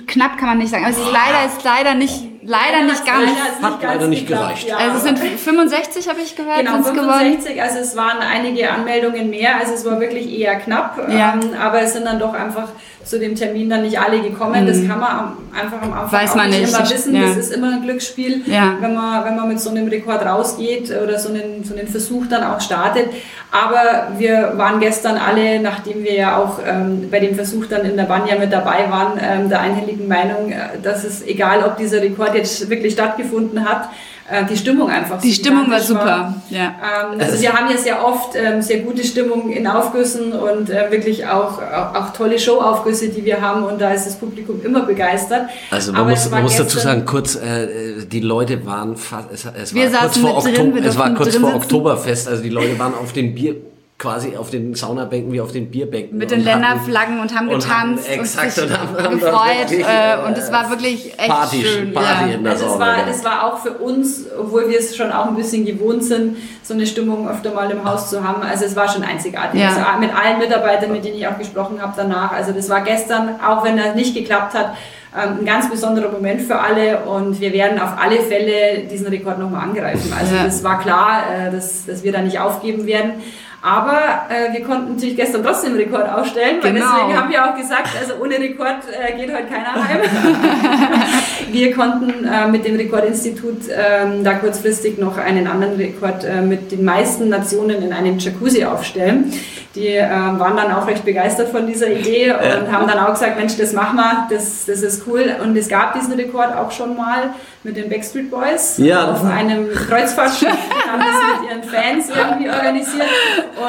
knapp, 0.07 0.37
kann 0.37 0.49
man 0.49 0.57
nicht 0.57 0.69
sagen. 0.69 0.83
Aber 0.83 0.93
es 0.93 0.99
ist 0.99 1.11
leider, 1.11 1.45
ist 1.45 1.63
leider 1.63 1.93
nicht 1.95 2.30
leider 2.41 2.83
nicht 2.83 3.05
ganz. 3.05 3.31
Hat 3.61 3.83
leider 3.83 4.07
nicht 4.07 4.27
gereicht. 4.27 4.67
Ja. 4.67 4.77
Also 4.77 4.97
es 4.97 5.03
sind 5.03 5.19
65, 5.39 6.09
habe 6.09 6.21
ich 6.21 6.35
gehört. 6.35 6.57
Genau, 6.59 6.81
65. 6.83 7.45
Gewonnen. 7.45 7.59
Also 7.59 7.79
es 7.79 7.95
waren 7.95 8.19
einige 8.19 8.71
Anmeldungen 8.71 9.29
mehr. 9.29 9.57
Also 9.57 9.73
es 9.73 9.85
war 9.85 9.99
wirklich 9.99 10.31
eher 10.31 10.55
knapp. 10.55 10.97
Ja. 11.09 11.33
Ähm, 11.33 11.53
aber 11.59 11.81
es 11.81 11.93
sind 11.93 12.05
dann 12.05 12.19
doch 12.19 12.33
einfach 12.33 12.69
zu 13.03 13.19
dem 13.19 13.35
Termin 13.35 13.69
dann 13.69 13.83
nicht 13.83 13.99
alle 13.99 14.21
gekommen. 14.21 14.63
Mhm. 14.63 14.67
Das 14.67 14.87
kann 14.87 14.99
man 14.99 15.33
einfach 15.53 15.81
am 15.81 15.93
Anfang 15.93 16.11
Weiß 16.11 16.35
man 16.35 16.49
nicht, 16.49 16.61
nicht 16.61 16.73
immer 16.73 16.89
wissen. 16.89 17.15
Ja. 17.15 17.27
Das 17.27 17.37
ist 17.37 17.53
immer 17.53 17.73
ein 17.73 17.81
Glücksspiel, 17.81 18.41
ja. 18.45 18.77
wenn, 18.79 18.93
man, 18.93 19.25
wenn 19.25 19.35
man 19.35 19.47
mit 19.47 19.59
so 19.59 19.69
einem 19.69 19.87
Rekord 19.87 20.25
rausgeht 20.25 20.91
oder 20.91 21.17
so 21.19 21.29
einen, 21.29 21.63
so 21.63 21.75
einen 21.75 21.87
Versuch 21.87 22.27
dann 22.27 22.43
auch 22.43 22.61
startet. 22.61 23.07
Aber 23.51 24.13
wir 24.17 24.53
waren 24.55 24.79
gestern 24.79 25.17
alle, 25.17 25.59
nachdem 25.59 26.03
wir 26.03 26.13
ja 26.13 26.37
auch 26.37 26.59
ähm, 26.65 27.09
bei 27.11 27.19
dem 27.19 27.35
Versuch 27.35 27.65
dann 27.65 27.85
in 27.85 27.97
der 27.97 28.05
Banja 28.05 28.37
mit 28.37 28.53
dabei 28.53 28.89
waren, 28.89 29.19
ähm, 29.21 29.49
der 29.49 29.59
einhelligen 29.59 30.07
Meinung, 30.07 30.51
äh, 30.51 30.79
dass 30.81 31.03
es 31.03 31.25
egal, 31.25 31.63
ob 31.63 31.77
dieser 31.77 32.01
Rekord 32.01 32.33
jetzt 32.33 32.69
wirklich 32.69 32.93
stattgefunden 32.93 33.67
hat, 33.67 33.89
äh, 34.29 34.45
die 34.45 34.57
Stimmung 34.57 34.89
einfach 34.89 35.19
Die 35.19 35.33
Stimmung 35.33 35.69
war 35.69 35.79
super, 35.79 36.05
war. 36.05 36.41
ja. 36.49 36.75
Ähm, 37.13 37.19
also 37.19 37.41
wir 37.41 37.53
haben 37.53 37.69
ja 37.69 37.77
sehr 37.77 38.05
oft 38.05 38.35
ähm, 38.35 38.61
sehr 38.61 38.79
gute 38.79 39.03
Stimmung 39.03 39.49
in 39.51 39.67
Aufgüssen 39.67 40.33
und 40.33 40.69
äh, 40.69 40.91
wirklich 40.91 41.25
auch, 41.25 41.61
auch, 41.61 41.95
auch, 41.95 42.13
tolle 42.13 42.37
Showaufgüsse, 42.37 43.09
die 43.09 43.25
wir 43.25 43.41
haben 43.41 43.63
und 43.63 43.79
da 43.79 43.91
ist 43.91 44.05
das 44.05 44.15
Publikum 44.15 44.61
immer 44.63 44.81
begeistert. 44.81 45.49
Also 45.69 45.91
man, 45.93 46.09
muss, 46.09 46.29
man 46.29 46.43
muss 46.43 46.57
dazu 46.57 46.79
sagen, 46.79 47.05
kurz, 47.05 47.35
äh, 47.35 48.05
die 48.05 48.21
Leute 48.21 48.65
waren 48.65 48.95
fast, 48.95 49.29
es, 49.31 49.45
es 49.45 49.75
war 49.75 50.01
kurz 50.01 50.17
vor, 50.17 50.37
Oktober, 50.37 50.79
es 50.83 50.97
war 50.97 51.13
kurz 51.13 51.35
vor 51.35 51.55
Oktoberfest, 51.55 52.27
also 52.27 52.43
die 52.43 52.49
Leute 52.49 52.77
waren 52.77 52.93
auf 52.93 53.13
den 53.13 53.33
Bier 53.33 53.55
quasi 54.01 54.35
auf 54.35 54.49
den 54.49 54.73
Saunabänken 54.73 55.31
wie 55.31 55.39
auf 55.39 55.51
den 55.51 55.69
Bierbänken. 55.69 56.17
Mit 56.17 56.31
den 56.31 56.43
Länderflaggen 56.43 57.19
und 57.19 57.37
haben 57.37 57.49
getanzt 57.49 58.09
und, 58.09 58.19
exakt, 58.19 58.57
und, 58.57 58.71
und 58.71 58.79
haben, 58.79 59.19
gefreut. 59.19 59.69
Wirklich, 59.69 59.85
äh, 59.85 60.17
und 60.27 60.37
es 60.37 60.51
war 60.51 60.69
wirklich 60.71 61.13
echt 61.19 61.27
Party, 61.27 61.63
schön. 61.63 61.93
Party 61.93 62.29
ja. 62.29 62.35
in 62.35 62.43
der 62.43 62.53
also 62.53 62.65
es 62.65 62.79
war, 62.79 63.07
es 63.07 63.23
war 63.23 63.45
auch 63.45 63.59
für 63.59 63.73
uns, 63.73 64.25
obwohl 64.39 64.69
wir 64.69 64.79
es 64.79 64.95
schon 64.95 65.11
auch 65.11 65.27
ein 65.27 65.35
bisschen 65.35 65.65
gewohnt 65.65 66.03
sind, 66.03 66.37
so 66.63 66.73
eine 66.73 66.87
Stimmung 66.87 67.29
öfter 67.29 67.53
mal 67.53 67.69
im 67.69 67.83
Haus 67.83 68.09
zu 68.09 68.27
haben. 68.27 68.41
Also 68.41 68.65
es 68.65 68.75
war 68.75 68.87
schon 68.87 69.03
einzigartig. 69.03 69.61
Ja. 69.61 69.69
Also 69.69 69.81
mit 69.99 70.09
allen 70.15 70.39
Mitarbeitern, 70.39 70.91
mit 70.91 71.05
denen 71.05 71.17
ich 71.17 71.27
auch 71.27 71.37
gesprochen 71.37 71.79
habe 71.79 71.93
danach. 71.95 72.31
Also 72.31 72.53
das 72.53 72.69
war 72.69 72.81
gestern, 72.81 73.39
auch 73.39 73.63
wenn 73.63 73.77
er 73.77 73.93
nicht 73.93 74.15
geklappt 74.15 74.55
hat, 74.55 74.73
ähm, 75.15 75.39
ein 75.41 75.45
ganz 75.45 75.69
besonderer 75.69 76.09
Moment 76.09 76.41
für 76.41 76.57
alle 76.57 77.01
und 77.01 77.39
wir 77.39 77.53
werden 77.53 77.79
auf 77.79 77.99
alle 77.99 78.19
Fälle 78.21 78.87
diesen 78.89 79.07
Rekord 79.07 79.37
nochmal 79.37 79.61
angreifen. 79.63 80.11
Also 80.17 80.35
ja. 80.35 80.45
das 80.45 80.63
war 80.63 80.79
klar, 80.79 81.23
äh, 81.31 81.51
dass, 81.51 81.85
dass 81.85 82.03
wir 82.03 82.11
da 82.11 82.21
nicht 82.21 82.39
aufgeben 82.39 82.87
werden. 82.87 83.13
Aber 83.63 84.25
äh, 84.29 84.51
wir 84.53 84.65
konnten 84.65 84.93
natürlich 84.93 85.15
gestern 85.15 85.43
trotzdem 85.43 85.73
einen 85.73 85.81
Rekord 85.81 86.09
aufstellen, 86.09 86.57
weil 86.61 86.73
genau. 86.73 86.85
deswegen 86.95 87.19
haben 87.19 87.31
wir 87.31 87.45
auch 87.45 87.55
gesagt, 87.55 87.89
also 87.99 88.15
ohne 88.19 88.39
Rekord 88.39 88.77
äh, 88.91 89.15
geht 89.15 89.31
heute 89.31 89.45
keiner 89.45 89.75
heim. 89.75 89.99
wir 91.51 91.75
konnten 91.75 92.25
äh, 92.25 92.47
mit 92.47 92.65
dem 92.65 92.75
Rekordinstitut 92.75 93.69
äh, 93.69 94.23
da 94.23 94.33
kurzfristig 94.33 94.97
noch 94.97 95.17
einen 95.17 95.45
anderen 95.45 95.75
Rekord 95.75 96.23
äh, 96.23 96.41
mit 96.41 96.71
den 96.71 96.83
meisten 96.83 97.29
Nationen 97.29 97.83
in 97.83 97.93
einem 97.93 98.17
Jacuzzi 98.17 98.65
aufstellen. 98.65 99.31
Die 99.75 99.89
äh, 99.89 100.09
waren 100.09 100.57
dann 100.57 100.71
auch 100.71 100.87
recht 100.87 101.05
begeistert 101.05 101.49
von 101.49 101.67
dieser 101.67 101.91
Idee 101.91 102.31
und 102.31 102.71
haben 102.71 102.87
dann 102.87 102.97
auch 102.97 103.13
gesagt, 103.13 103.37
Mensch, 103.37 103.57
das 103.57 103.73
machen 103.73 103.95
wir, 103.95 104.27
das, 104.31 104.65
das 104.65 104.81
ist 104.81 105.03
cool. 105.05 105.35
Und 105.41 105.55
es 105.55 105.69
gab 105.69 105.93
diesen 105.93 106.13
Rekord 106.13 106.57
auch 106.57 106.71
schon 106.71 106.97
mal 106.97 107.35
mit 107.63 107.77
den 107.77 107.89
Backstreet 107.89 108.31
Boys 108.31 108.77
ja. 108.77 109.11
auf 109.11 109.23
einem 109.23 109.71
Kreuzfahrtschiff. 109.71 110.49
Die 110.49 110.89
haben 110.89 110.99
das 110.99 111.41
mit 111.41 111.51
ihren 111.51 111.63
Fans 111.63 112.09
irgendwie 112.09 112.49
organisiert. 112.49 113.07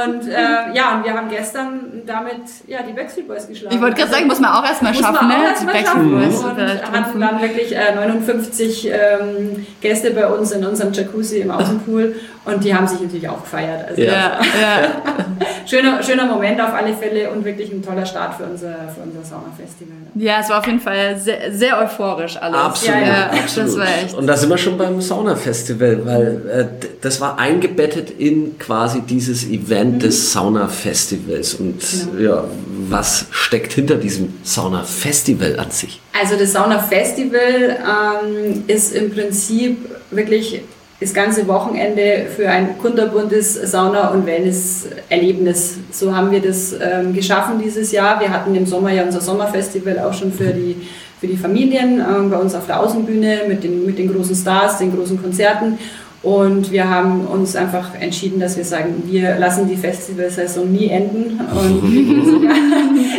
Und 0.05 0.29
äh, 0.29 0.75
ja, 0.75 0.97
und 0.97 1.05
wir 1.05 1.13
haben 1.13 1.29
gestern 1.29 2.03
damit 2.07 2.41
ja, 2.67 2.83
die 2.83 2.93
Backstreet 2.93 3.29
Boys 3.29 3.47
geschlagen. 3.47 3.75
Ich 3.75 3.81
wollte 3.83 3.97
gerade 3.97 4.11
sagen, 4.13 4.27
muss 4.27 4.41
man 4.41 4.53
auch 4.53 4.65
erstmal 4.65 4.95
schaffen, 4.95 5.29
ne? 5.29 5.35
Erst 5.45 5.63
die 5.63 5.67
Backstreet 5.67 6.11
Boys. 6.11 6.43
Und 6.43 7.03
hatten 7.13 7.21
dann 7.21 7.43
wirklich 7.43 7.77
äh, 7.77 7.95
59 7.95 8.89
ähm, 8.89 9.67
Gäste 9.81 10.13
bei 10.13 10.27
uns 10.27 10.53
in 10.53 10.65
unserem 10.65 10.93
Jacuzzi 10.93 11.41
im 11.41 11.51
Außenpool 11.51 12.17
und 12.45 12.65
die 12.65 12.75
haben 12.75 12.89
sich 12.89 13.01
natürlich 13.01 13.29
auch 13.29 13.43
gefeiert. 13.43 13.89
Also 13.89 14.03
ja, 14.03 14.13
ja. 14.13 15.03
schöner, 15.67 16.03
schöner 16.03 16.27
Moment 16.27 16.61
auf 16.61 16.73
alle 16.73 16.95
Fälle 16.95 17.31
und 17.31 17.45
wirklich 17.45 17.71
ein 17.73 17.83
toller 17.83 18.07
Start 18.07 18.35
für 18.37 18.45
unser, 18.45 18.75
für 18.95 19.03
unser 19.03 19.25
Sauna-Festival. 19.25 19.97
Ja, 20.15 20.41
es 20.41 20.51
war 20.51 20.59
auf 20.59 20.67
jeden 20.67 20.81
Fall 20.81 21.19
sehr, 21.19 21.53
sehr 21.53 21.79
euphorisch 21.79 22.37
alles. 22.37 22.59
Absolut, 22.59 23.01
ja, 23.01 23.07
ja. 23.07 23.31
absolut. 23.31 24.15
Und 24.19 24.27
da 24.27 24.37
sind 24.37 24.51
wir 24.51 24.59
schon 24.59 24.77
beim 24.77 25.01
Sauna-Festival, 25.01 26.05
weil 26.05 26.51
äh, 26.51 26.87
das 27.01 27.21
war 27.21 27.39
eingebettet 27.39 28.11
in 28.11 28.59
quasi 28.59 29.01
dieses 29.03 29.45
Event 29.49 29.95
mhm. 29.95 29.99
des 30.01 30.33
Sauna-Festivals. 30.33 31.55
Und 31.55 31.81
genau. 32.17 32.23
ja, 32.23 32.45
was 32.89 33.27
steckt 33.31 33.73
hinter 33.73 33.97
diesem 33.97 34.35
Sauna-Festival 34.43 35.59
an 35.59 35.71
sich? 35.71 36.01
Also 36.19 36.37
das 36.37 36.53
Sauna-Festival 36.53 37.79
ähm, 38.25 38.65
ist 38.67 38.95
im 38.95 39.11
Prinzip 39.11 39.79
wirklich 40.11 40.61
das 41.03 41.13
ganze 41.13 41.49
Wochenende 41.49 42.27
für 42.35 42.49
ein 42.49 42.79
kunterbuntes 42.79 43.55
Sauna- 43.55 44.09
und 44.11 44.25
Wellness-Erlebnis. 44.25 45.79
So 45.91 46.15
haben 46.15 46.31
wir 46.31 46.41
das 46.41 46.73
ähm, 46.81 47.13
geschaffen 47.13 47.61
dieses 47.63 47.91
Jahr. 47.91 48.21
Wir 48.21 48.31
hatten 48.31 48.55
im 48.55 48.67
Sommer 48.67 48.93
ja 48.93 49.03
unser 49.03 49.21
Sommerfestival 49.21 49.99
auch 49.99 50.15
schon 50.15 50.33
für 50.33 50.53
die 50.53 50.77
für 51.21 51.29
die 51.29 51.37
Familien 51.37 52.01
äh, 52.01 52.29
bei 52.29 52.37
uns 52.37 52.53
auf 52.53 52.67
der 52.67 52.81
Außenbühne 52.81 53.43
mit 53.47 53.63
den, 53.63 53.87
mit 53.87 53.97
den 53.97 54.13
großen 54.13 54.35
Stars, 54.35 54.79
den 54.79 54.93
großen 54.93 55.23
Konzerten. 55.23 55.79
Und 56.21 56.73
wir 56.73 56.89
haben 56.89 57.27
uns 57.27 57.55
einfach 57.55 57.95
entschieden, 57.99 58.41
dass 58.41 58.57
wir 58.57 58.65
sagen, 58.65 59.05
wir 59.07 59.37
lassen 59.39 59.69
die 59.69 59.77
Festivalsaison 59.77 60.71
nie 60.71 60.89
enden. 60.89 61.41
Und 61.41 61.93
wir 61.93 62.05
gehen, 62.05 62.25
sogar, 62.25 62.57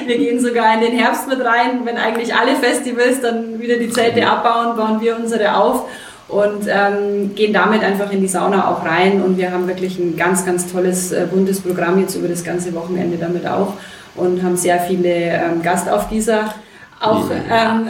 wir 0.06 0.18
gehen 0.18 0.40
sogar 0.40 0.74
in 0.76 0.82
den 0.82 0.98
Herbst 0.98 1.30
mit 1.30 1.40
rein. 1.40 1.82
Wenn 1.86 1.96
eigentlich 1.96 2.36
alle 2.36 2.56
Festivals 2.56 3.22
dann 3.22 3.60
wieder 3.62 3.78
die 3.78 3.90
Zelte 3.90 4.28
abbauen, 4.28 4.76
bauen 4.76 5.00
wir 5.00 5.18
unsere 5.18 5.56
auf 5.56 5.86
und 6.28 6.68
ähm, 6.68 7.36
gehen 7.36 7.54
damit 7.54 7.84
einfach 7.84 8.12
in 8.12 8.22
die 8.22 8.28
Sauna 8.28 8.70
auch 8.70 8.86
rein. 8.86 9.22
Und 9.22 9.38
wir 9.38 9.52
haben 9.52 9.68
wirklich 9.68 10.00
ein 10.00 10.16
ganz, 10.16 10.46
ganz 10.46 10.72
tolles 10.72 11.12
äh, 11.12 11.28
buntes 11.30 11.62
Programm 11.62 12.00
jetzt 12.00 12.16
über 12.16 12.28
das 12.28 12.44
ganze 12.44 12.74
Wochenende 12.74 13.18
damit 13.18 13.46
auch 13.46 13.74
und 14.16 14.42
haben 14.44 14.56
sehr 14.56 14.80
viele 14.80 15.10
ähm, 15.10 15.62
Gastaufgießer. 15.62 16.54
Auch 17.04 17.30
ähm, 17.30 17.88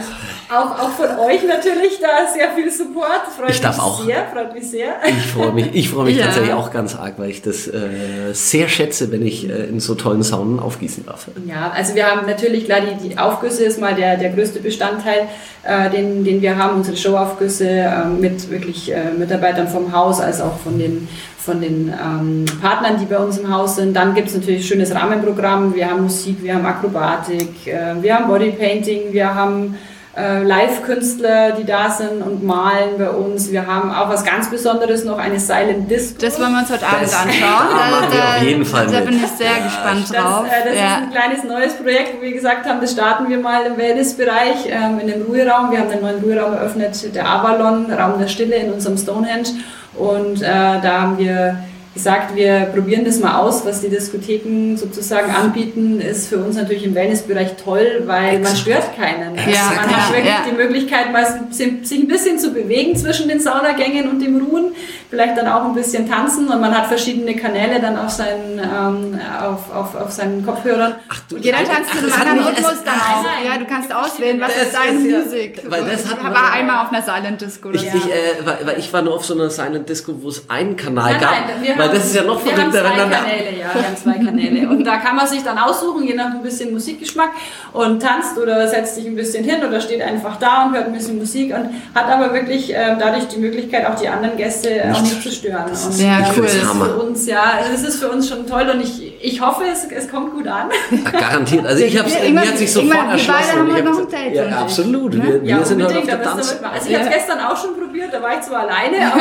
auch, 0.50 0.78
auch 0.78 0.90
von 0.90 1.18
euch 1.18 1.42
natürlich 1.44 2.00
da 2.00 2.30
sehr 2.32 2.50
viel 2.50 2.70
Support. 2.70 3.22
Freut 3.36 3.50
ich 3.50 3.60
darf 3.60 3.76
mich 3.76 3.84
auch. 3.84 4.04
sehr, 4.04 4.26
freut 4.26 4.54
mich 4.54 4.70
sehr. 4.70 4.94
Ich 5.06 5.26
freue 5.26 5.52
mich, 5.52 5.74
ich 5.74 5.88
freue 5.88 6.04
mich 6.04 6.16
ja. 6.16 6.26
tatsächlich 6.26 6.52
auch 6.52 6.70
ganz 6.70 6.94
arg, 6.94 7.14
weil 7.16 7.30
ich 7.30 7.40
das 7.40 7.66
äh, 7.66 8.32
sehr 8.32 8.68
schätze, 8.68 9.10
wenn 9.10 9.26
ich 9.26 9.48
äh, 9.48 9.64
in 9.64 9.80
so 9.80 9.94
tollen 9.94 10.22
Saunen 10.22 10.60
aufgießen 10.60 11.06
darf. 11.06 11.28
Ja, 11.46 11.72
also 11.74 11.94
wir 11.94 12.06
haben 12.06 12.26
natürlich 12.26 12.66
klar, 12.66 12.80
die, 12.80 13.08
die 13.08 13.18
Aufgüsse 13.18 13.64
ist 13.64 13.80
mal 13.80 13.94
der, 13.94 14.16
der 14.16 14.30
größte 14.30 14.60
Bestandteil, 14.60 15.28
äh, 15.62 15.90
den, 15.90 16.24
den 16.24 16.42
wir 16.42 16.58
haben, 16.58 16.76
unsere 16.76 16.96
Showaufgüsse 16.96 17.68
äh, 17.68 18.04
mit 18.06 18.50
wirklich 18.50 18.92
äh, 18.92 19.12
Mitarbeitern 19.16 19.68
vom 19.68 19.92
Haus, 19.92 20.20
als 20.20 20.40
auch 20.40 20.58
von 20.58 20.78
den 20.78 21.08
von 21.44 21.60
den 21.60 21.88
ähm, 21.88 22.46
Partnern, 22.62 22.98
die 22.98 23.04
bei 23.04 23.18
uns 23.18 23.36
im 23.36 23.54
Haus 23.54 23.76
sind. 23.76 23.94
Dann 23.94 24.14
gibt 24.14 24.28
es 24.28 24.34
natürlich 24.34 24.66
schönes 24.66 24.94
Rahmenprogramm. 24.94 25.74
Wir 25.74 25.90
haben 25.90 26.04
Musik, 26.04 26.42
wir 26.42 26.54
haben 26.54 26.64
Akrobatik, 26.64 27.66
äh, 27.66 28.00
wir 28.00 28.16
haben 28.16 28.28
Bodypainting, 28.28 29.12
wir 29.12 29.34
haben 29.34 29.76
äh, 30.16 30.42
Live-Künstler, 30.44 31.52
die 31.52 31.64
da 31.64 31.90
sind 31.90 32.22
und 32.22 32.44
malen 32.44 32.98
bei 32.98 33.08
uns. 33.10 33.50
Wir 33.50 33.66
haben 33.66 33.90
auch 33.92 34.08
was 34.08 34.24
ganz 34.24 34.48
Besonderes 34.48 35.04
noch, 35.04 35.18
eine 35.18 35.40
Silent 35.40 35.90
Disco. 35.90 36.18
Das 36.20 36.38
wollen 36.38 36.52
wir 36.52 36.60
uns 36.60 36.70
heute 36.70 36.86
Abend 36.86 37.02
Das- 37.02 37.14
anschauen. 37.14 37.40
da 38.10 38.12
wir 38.12 38.24
auf 38.36 38.42
jeden 38.42 38.64
Fall 38.64 38.86
Da 38.86 38.92
mit. 39.00 39.06
bin 39.06 39.16
ich 39.24 39.26
sehr 39.30 39.54
gespannt 39.64 40.02
Das, 40.02 40.10
drauf. 40.10 40.46
äh, 40.46 40.68
das 40.68 40.78
ja. 40.78 40.86
ist 40.86 41.02
ein 41.02 41.10
kleines 41.10 41.44
neues 41.44 41.74
Projekt, 41.74 42.16
wo 42.18 42.22
wir 42.22 42.32
gesagt 42.32 42.66
haben, 42.66 42.80
das 42.80 42.92
starten 42.92 43.28
wir 43.28 43.38
mal 43.38 43.66
im 43.66 43.76
Wellnessbereich, 43.76 44.66
ähm, 44.68 45.00
in 45.00 45.08
dem 45.08 45.22
Ruheraum. 45.22 45.70
Wir 45.72 45.80
haben 45.80 45.90
einen 45.90 46.02
neuen 46.02 46.22
Ruheraum 46.22 46.52
eröffnet, 46.54 47.14
der 47.14 47.28
Avalon, 47.28 47.90
Raum 47.92 48.18
der 48.20 48.28
Stille 48.28 48.56
in 48.56 48.72
unserem 48.72 48.96
Stonehenge. 48.96 49.48
Und 49.94 50.42
äh, 50.42 50.46
da 50.82 51.00
haben 51.02 51.18
wir 51.18 51.56
gesagt, 51.94 52.34
wir 52.34 52.68
probieren 52.74 53.04
das 53.04 53.20
mal 53.20 53.40
aus, 53.40 53.64
was 53.64 53.80
die 53.80 53.88
Diskotheken 53.88 54.76
sozusagen 54.76 55.30
anbieten, 55.30 56.00
ist 56.00 56.28
für 56.28 56.38
uns 56.38 56.56
natürlich 56.56 56.84
im 56.84 56.94
Wellnessbereich 56.94 57.56
toll, 57.56 58.02
weil 58.06 58.40
man 58.40 58.54
stört 58.56 58.96
keinen. 58.96 59.36
Ja, 59.36 59.72
man 59.76 59.88
ja, 59.90 59.96
hat 59.96 60.12
wirklich 60.12 60.26
ja. 60.26 60.44
die 60.48 60.56
Möglichkeit, 60.56 61.12
mal 61.12 61.24
sich 61.50 62.00
ein 62.00 62.08
bisschen 62.08 62.38
zu 62.38 62.52
bewegen 62.52 62.96
zwischen 62.96 63.28
den 63.28 63.38
Saunagängen 63.38 64.08
und 64.08 64.20
dem 64.20 64.44
Ruhen, 64.44 64.72
vielleicht 65.10 65.36
dann 65.38 65.46
auch 65.48 65.64
ein 65.64 65.74
bisschen 65.74 66.08
tanzen 66.08 66.48
und 66.48 66.60
man 66.60 66.76
hat 66.76 66.86
verschiedene 66.86 67.34
Kanäle 67.36 67.80
dann 67.80 67.96
auf 67.98 68.10
seinen, 68.10 68.58
ähm, 68.58 69.20
auf, 69.40 69.72
auf, 69.74 69.94
auf 69.94 70.10
seinen 70.10 70.44
Kopfhörern. 70.44 70.94
Ach, 71.08 71.20
du, 71.28 71.36
Jeder 71.36 71.58
tanzt 71.58 71.90
zu 71.92 71.98
einem 71.98 72.12
anderen 72.12 72.38
Rhythmus 72.48 72.82
dann 72.84 72.94
auch. 72.94 73.24
Ja, 73.44 73.58
du 73.58 73.64
kannst 73.66 73.94
auswählen, 73.94 74.40
was 74.40 74.54
Das 74.54 74.62
ist 74.64 74.74
deine 74.74 74.98
ist 74.98 75.10
ja- 75.10 75.18
Musik. 75.18 75.62
weil 75.68 75.84
das 75.84 76.06
hat 76.08 76.16
ich 76.18 76.22
man- 76.22 76.34
war 76.34 76.52
einmal 76.52 76.84
auf 76.86 76.92
einer 76.92 77.02
Silent 77.02 77.40
Disco. 77.40 77.70
Ich, 77.70 77.82
ich, 77.86 77.94
äh, 77.94 78.44
weil, 78.44 78.58
weil 78.66 78.78
ich 78.78 78.92
war 78.92 79.02
nur 79.02 79.14
auf 79.14 79.24
so 79.24 79.34
einer 79.34 79.50
Silent 79.50 79.88
Disco, 79.88 80.14
wo 80.20 80.28
es 80.28 80.48
einen 80.50 80.76
Kanal 80.76 81.12
Nein, 81.12 81.20
gab. 81.20 81.30
nein, 81.32 81.44
weil 81.76 81.86
haben- 81.88 81.94
das 81.94 82.04
ist 82.06 82.14
ja 82.16 82.22
noch 82.24 82.44
wir 82.44 82.52
haben 82.52 82.72
verrückter, 82.72 82.84
wenn 82.84 82.90
zwei 82.92 82.96
dann 82.98 83.10
da- 83.10 83.16
Kanäle, 83.18 83.58
ja, 83.58 83.66
wir 83.74 83.86
haben 83.86 83.96
zwei 83.96 84.12
Kanäle. 84.24 84.68
Und 84.68 84.84
da 84.84 84.96
kann 84.96 85.16
man 85.16 85.26
sich 85.26 85.42
dann 85.44 85.58
aussuchen, 85.58 86.04
je 86.04 86.14
nach 86.14 86.30
ein 86.32 86.42
bisschen 86.42 86.72
Musikgeschmack 86.72 87.30
und 87.72 88.02
tanzt 88.02 88.36
oder 88.38 88.66
setzt 88.66 88.96
sich 88.96 89.06
ein 89.06 89.14
bisschen 89.16 89.44
hin 89.44 89.62
oder 89.64 89.80
steht 89.80 90.02
einfach 90.02 90.36
da 90.38 90.64
und 90.66 90.74
hört 90.74 90.86
ein 90.86 90.92
bisschen 90.92 91.18
Musik 91.18 91.54
und 91.54 91.70
hat 91.94 92.08
aber 92.10 92.32
wirklich 92.32 92.74
äh, 92.74 92.96
dadurch 92.98 93.28
die 93.28 93.38
Möglichkeit, 93.38 93.86
auch 93.86 93.94
die 93.98 94.08
anderen 94.08 94.36
Gäste 94.36 94.70
äh, 94.70 94.90
auch 94.90 95.03
nicht 95.04 95.22
zu 95.22 95.30
stören. 95.30 95.64
Und 95.70 95.98
Ja, 96.00 96.18
das 96.20 96.36
cool. 96.36 96.44
ist 96.44 96.64
Hammer. 96.68 96.84
für 96.86 96.94
uns, 97.02 97.26
ja, 97.26 97.42
das 97.70 97.82
ist 97.82 97.98
für 98.00 98.08
uns 98.10 98.28
schon 98.28 98.46
toll 98.46 98.68
und 98.72 98.80
ich, 98.82 99.12
ich 99.22 99.40
hoffe, 99.40 99.64
es, 99.70 99.84
es 99.90 100.10
kommt 100.10 100.32
gut 100.32 100.46
an. 100.46 100.68
Ja, 100.90 101.10
Garantiert. 101.10 101.66
Also 101.66 101.84
ich 101.84 101.98
hab's, 101.98 102.12
Wir- 102.20 102.30
mir 102.30 102.40
hat 102.40 102.58
sich 102.58 102.72
sofort 102.72 102.94
irgendwann- 102.94 103.16
wir 103.18 103.24
beide 103.26 103.32
erschlossen. 103.38 103.58
haben 103.58 103.72
heute 103.74 103.84
noch 103.84 103.98
ein 103.98 104.08
Date, 104.08 104.34
Ja, 104.50 104.58
absolut. 104.60 105.14
ne? 105.14 105.22
Wir, 105.24 105.42
wir 105.42 105.48
Ja, 105.50 105.64
sind 105.64 105.82
heute 105.84 105.98
auf 105.98 106.04
der 106.04 106.22
Tanz. 106.22 106.56
Also 106.72 106.88
ich 106.88 106.94
habe 106.96 107.08
es 107.08 107.14
gestern 107.14 107.40
auch 107.40 107.56
schon 107.56 107.78
probiert, 107.78 108.12
da 108.12 108.22
war 108.22 108.34
ich 108.34 108.40
zwar 108.42 108.60
alleine, 108.60 108.96
aber 109.12 109.20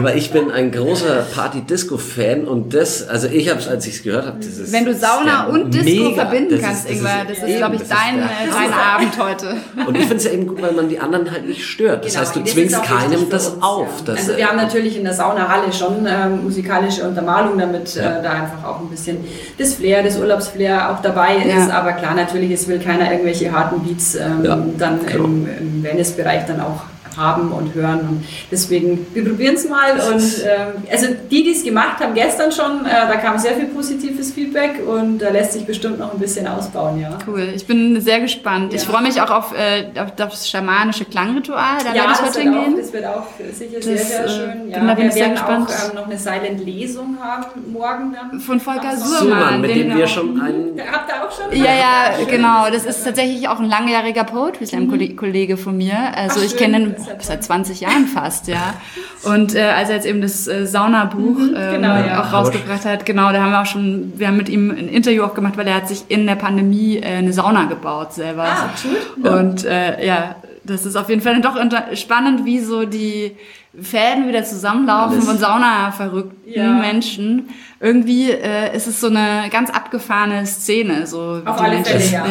Weil 0.00 0.16
ich 0.18 0.30
bin 0.30 0.50
ein 0.50 0.70
großer 0.70 1.26
Party-Disco-Fan 1.34 2.44
und 2.44 2.74
das, 2.74 3.06
also 3.08 3.28
ich 3.28 3.48
habe 3.50 3.60
es, 3.60 3.68
als 3.68 3.86
ich 3.86 3.96
es 3.96 4.02
gehört 4.02 4.26
habe, 4.26 4.38
dieses 4.40 4.72
Wenn 4.72 4.84
du 4.84 4.94
Sauna 4.94 5.26
ja, 5.26 5.44
und 5.46 5.72
Disco 5.72 5.84
mega. 6.04 6.14
verbinden 6.26 6.60
kannst, 6.60 6.88
ist- 6.88 6.98
Ingwer, 6.98 7.24
das 7.28 7.38
ist, 7.38 7.44
eben, 7.44 7.56
glaube 7.58 7.74
ich, 7.76 7.80
das 7.82 7.90
ist 7.90 7.96
dein, 7.98 8.18
äh, 8.18 8.26
dein 8.52 8.72
Abend 8.72 9.18
heute. 9.18 9.56
Und 9.86 9.94
ich 9.96 10.02
finde 10.02 10.16
es 10.16 10.24
ja 10.24 10.30
eben 10.32 10.46
gut, 10.46 10.62
weil 10.62 10.72
man 10.72 10.88
die 10.88 10.98
anderen 10.98 11.30
halt 11.30 11.46
nicht 11.46 11.64
stört. 11.64 12.04
Das 12.04 12.12
Genau, 12.12 12.24
heißt, 12.24 12.36
du 12.36 12.40
das 12.40 12.48
ist 12.48 12.54
zwingst 12.54 12.82
keinem 12.82 13.30
das 13.30 13.48
uns, 13.48 13.62
auf. 13.62 13.86
ja. 13.98 14.04
Das, 14.06 14.18
also 14.20 14.36
wir 14.36 14.46
haben 14.48 14.56
natürlich 14.56 14.96
in 14.96 15.04
der 15.04 15.14
Saunahalle 15.14 15.72
schon 15.72 16.06
ähm, 16.06 16.44
musikalische 16.44 17.02
Untermalung, 17.06 17.58
damit 17.58 17.96
äh, 17.96 18.02
da 18.22 18.30
einfach 18.30 18.64
auch 18.64 18.80
ein 18.80 18.88
bisschen 18.88 19.18
das 19.58 19.74
Flair, 19.74 20.02
das 20.02 20.18
Urlaubsflair 20.18 20.90
auch 20.90 21.02
dabei 21.02 21.36
Ja. 21.46 21.62
ist. 21.64 21.70
Aber 21.70 21.92
klar, 21.92 22.14
natürlich, 22.14 22.50
es 22.50 22.68
will 22.68 22.78
keiner 22.78 23.10
irgendwelche 23.10 23.52
harten 23.52 23.80
Beats 23.80 24.14
ähm, 24.14 24.44
Ja, 24.44 24.58
dann 24.78 25.04
klar. 25.06 25.24
im, 25.24 25.46
im 25.58 25.82
Wellnessbereich 25.82 26.46
dann 26.46 26.60
auch 26.60 26.82
haben 27.16 27.52
und 27.52 27.74
hören. 27.74 28.00
Und 28.00 28.24
deswegen, 28.50 29.06
wir 29.14 29.24
probieren 29.24 29.54
es 29.54 29.68
mal. 29.68 29.92
Und 30.12 30.22
ähm, 30.44 30.82
also 30.90 31.06
die, 31.30 31.42
die 31.44 31.50
es 31.52 31.64
gemacht 31.64 31.98
haben 32.00 32.14
gestern 32.14 32.50
schon, 32.52 32.84
äh, 32.86 32.90
da 32.90 33.16
kam 33.16 33.38
sehr 33.38 33.54
viel 33.54 33.66
positives 33.66 34.32
Feedback 34.32 34.80
und 34.86 35.18
da 35.18 35.30
lässt 35.30 35.52
sich 35.52 35.64
bestimmt 35.64 35.98
noch 35.98 36.12
ein 36.12 36.18
bisschen 36.18 36.46
ausbauen, 36.46 37.00
ja. 37.00 37.10
Cool, 37.26 37.52
ich 37.54 37.66
bin 37.66 38.00
sehr 38.00 38.20
gespannt. 38.20 38.72
Ich 38.74 38.82
Ja. 38.82 38.88
freue 38.90 39.02
mich 39.02 39.20
auch 39.20 39.30
auf, 39.30 39.52
äh, 39.56 39.84
auf 40.00 40.14
das 40.16 40.48
schamanische 40.48 41.04
Klangritual. 41.04 41.78
Da 41.84 41.88
ja, 41.94 41.94
werde 41.94 42.12
ich 42.12 42.18
das 42.18 42.36
heute 42.36 42.44
wird, 42.44 42.56
auch, 42.56 42.62
hingehen. 42.64 42.76
das 42.82 42.92
wird 42.92 43.06
auch 43.06 43.26
sicher 43.52 43.82
sehr, 43.82 43.94
Das, 43.96 44.08
sehr 44.08 44.24
äh, 44.24 44.28
schön. 44.28 44.70
Ja, 44.70 44.78
bin- 44.78 44.88
da 44.88 44.94
bin 44.94 44.96
wir 45.02 45.06
ich 45.08 45.12
sehr 45.14 45.22
werden 45.26 45.32
gespannt. 45.34 45.68
auch 45.70 45.88
ähm, 45.90 45.94
noch 45.96 46.06
eine 46.06 46.18
Silent-Lesung 46.18 47.16
haben 47.22 47.44
morgen 47.72 48.14
dann. 48.14 48.40
Von 48.40 48.60
Volker. 48.60 48.96
Suhrmann, 48.96 49.60
mit 49.60 49.70
dem 49.70 49.88
den- 49.90 49.96
wir 49.98 50.06
schon 50.06 50.40
einen 50.40 50.80
Habt 50.92 51.08
ihr 51.10 51.24
auch 51.24 51.30
schon? 51.30 51.56
Ja, 51.58 51.64
ja, 51.74 52.16
Schön. 52.18 52.28
genau. 52.28 52.70
Das 52.70 52.84
ist 52.84 53.04
tatsächlich 53.04 53.48
auch 53.48 53.58
ein 53.60 53.68
langjähriger 53.68 54.24
Poetry 54.24 54.66
Slam 54.66 54.88
Kollege 55.16 55.56
von 55.56 55.76
mir. 55.76 55.94
Also 56.16 56.40
Ach, 56.40 56.44
ich 56.44 56.56
kenne 56.56 56.78
ihn 56.80 56.94
ja 57.06 57.14
seit 57.20 57.44
20 57.44 57.80
Jahren 57.80 58.06
fast, 58.06 58.48
ja. 58.48 58.74
Und 59.24 59.54
äh, 59.54 59.62
als 59.62 59.88
er 59.88 59.96
jetzt 59.96 60.06
eben 60.06 60.20
das 60.20 60.48
äh, 60.48 60.66
Saunabuch 60.66 61.38
ähm, 61.38 61.72
genau, 61.72 61.94
ja. 61.94 62.22
auch 62.22 62.32
rausgebracht 62.32 62.84
hat, 62.84 63.06
genau, 63.06 63.32
da 63.32 63.42
haben 63.42 63.52
wir 63.52 63.60
auch 63.60 63.66
schon, 63.66 64.12
wir 64.16 64.28
haben 64.28 64.36
mit 64.36 64.48
ihm 64.48 64.70
ein 64.70 64.88
Interview 64.88 65.22
auch 65.24 65.34
gemacht, 65.34 65.56
weil 65.56 65.68
er 65.68 65.76
hat 65.76 65.88
sich 65.88 66.04
in 66.08 66.26
der 66.26 66.34
Pandemie 66.34 66.96
äh, 66.96 67.18
eine 67.18 67.32
Sauna 67.32 67.64
gebaut 67.64 68.14
selber. 68.14 68.44
Ah, 68.44 68.70
cool. 68.84 69.28
Und 69.28 69.64
äh, 69.64 70.04
ja, 70.04 70.36
das 70.64 70.86
ist 70.86 70.96
auf 70.96 71.08
jeden 71.08 71.20
Fall 71.20 71.40
doch 71.40 71.56
spannend, 71.94 72.44
wie 72.44 72.60
so 72.60 72.84
die 72.84 73.36
Fäden 73.80 74.28
wieder 74.28 74.44
zusammenlaufen 74.44 75.14
Alles. 75.14 75.24
von 75.24 75.38
Sauna-verrückten 75.38 76.52
Ja. 76.52 76.72
Menschen. 76.74 77.48
Irgendwie 77.80 78.30
äh, 78.30 78.76
ist 78.76 78.86
es 78.86 79.00
so 79.00 79.06
eine 79.08 79.48
ganz 79.50 79.70
abgefahrene 79.70 80.44
Szene. 80.46 81.06
So 81.06 81.40
Auf 81.44 81.60
alle 81.60 81.76
Menschen- 81.76 81.98
Fälle, 82.00 82.12
ja. 82.12 82.24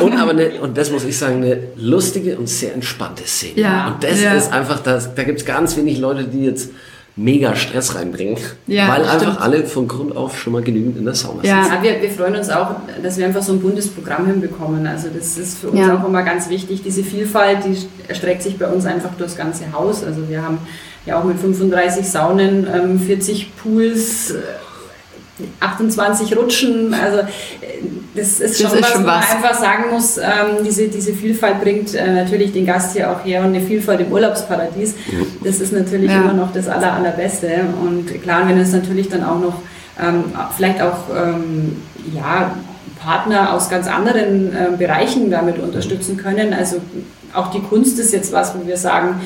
Und 0.00 0.16
aber 0.18 0.30
eine, 0.30 0.50
und 0.60 0.76
das 0.78 0.90
muss 0.90 1.04
ich 1.04 1.16
sagen, 1.16 1.36
eine 1.44 1.58
lustige 1.76 2.38
und 2.38 2.48
sehr 2.48 2.72
entspannte 2.74 3.24
Szene. 3.26 3.60
Ja, 3.60 3.88
und 3.88 4.02
das 4.02 4.22
ja. 4.22 4.32
ist 4.32 4.50
einfach, 4.52 4.80
das, 4.80 5.14
da 5.14 5.24
gibt 5.24 5.40
es 5.40 5.44
ganz 5.44 5.76
wenig 5.76 5.98
Leute, 5.98 6.24
die 6.24 6.44
jetzt 6.44 6.70
mega 7.18 7.54
Stress 7.56 7.94
reinbringen, 7.96 8.36
Ja, 8.68 8.88
weil 8.88 9.04
stimmt. 9.04 9.12
einfach 9.26 9.40
alle 9.40 9.64
von 9.66 9.88
Grund 9.88 10.16
auf 10.16 10.38
schon 10.38 10.52
mal 10.52 10.62
genügend 10.62 10.96
in 10.98 11.04
der 11.04 11.14
Sauna 11.14 11.42
Ja. 11.42 11.62
sitzen. 11.64 11.74
Ja, 11.76 11.82
wir, 11.82 12.02
wir 12.02 12.10
freuen 12.10 12.36
uns 12.36 12.48
auch, 12.48 12.76
dass 13.02 13.18
wir 13.18 13.26
einfach 13.26 13.42
so 13.42 13.52
ein 13.52 13.60
buntes 13.60 13.88
Programm 13.88 14.26
hinbekommen. 14.26 14.86
Also 14.86 15.08
das 15.14 15.36
ist 15.36 15.58
für 15.58 15.68
uns 15.70 15.80
Ja. 15.80 15.98
auch 15.98 16.06
immer 16.08 16.22
ganz 16.22 16.48
wichtig. 16.48 16.82
Diese 16.84 17.02
Vielfalt, 17.02 17.58
die 17.64 17.76
erstreckt 18.08 18.42
sich 18.42 18.56
bei 18.58 18.68
uns 18.68 18.86
einfach 18.86 19.10
durchs 19.18 19.36
ganze 19.36 19.72
Haus. 19.72 20.04
Also 20.04 20.28
wir 20.28 20.42
haben 20.42 20.58
ja 21.06 21.18
auch 21.18 21.24
mit 21.24 21.38
35 21.40 22.08
Saunen, 22.08 22.66
ähm, 22.72 23.00
40 23.00 23.56
Pools, 23.56 24.30
äh, 24.30 24.36
28 25.60 26.36
Rutschen. 26.36 26.94
Also 26.94 27.18
äh, 27.20 27.26
das 28.14 28.40
ist 28.40 28.60
Das 28.62 28.70
schon 28.70 28.78
ist 28.78 28.82
was, 28.84 28.92
schon 28.92 29.02
wo 29.02 29.06
man 29.06 29.20
was. 29.20 29.30
einfach 29.30 29.54
sagen 29.54 29.84
muss, 29.92 30.18
ähm, 30.18 30.64
diese, 30.64 30.88
diese 30.88 31.12
Vielfalt 31.12 31.60
bringt 31.60 31.94
äh, 31.94 32.12
natürlich 32.12 32.52
den 32.52 32.66
Gast 32.66 32.94
hier 32.94 33.10
auch 33.10 33.24
her 33.24 33.40
und 33.40 33.46
eine 33.54 33.60
Vielfalt 33.60 34.00
im 34.00 34.10
Urlaubsparadies. 34.12 34.94
Das 35.44 35.60
ist 35.60 35.72
natürlich 35.72 36.10
Ja. 36.10 36.22
immer 36.22 36.32
noch 36.32 36.52
das 36.52 36.68
Aller, 36.68 36.92
Allerbeste. 36.94 37.48
Und 37.82 38.22
klar, 38.22 38.48
wenn 38.48 38.58
es 38.58 38.72
natürlich 38.72 39.08
dann 39.08 39.22
auch 39.24 39.38
noch 39.40 39.62
ähm, 40.00 40.24
vielleicht 40.56 40.80
auch 40.82 40.98
ähm, 41.16 41.76
ja, 42.14 42.52
Partner 43.02 43.52
aus 43.52 43.68
ganz 43.68 43.86
anderen 43.86 44.52
äh, 44.52 44.76
Bereichen 44.76 45.30
damit 45.30 45.58
unterstützen 45.58 46.16
können. 46.16 46.52
Also 46.54 46.76
auch 47.34 47.50
die 47.50 47.60
Kunst 47.60 47.98
ist 47.98 48.12
jetzt 48.12 48.32
was, 48.32 48.54
wo 48.56 48.66
wir 48.66 48.76
sagen, 48.76 49.20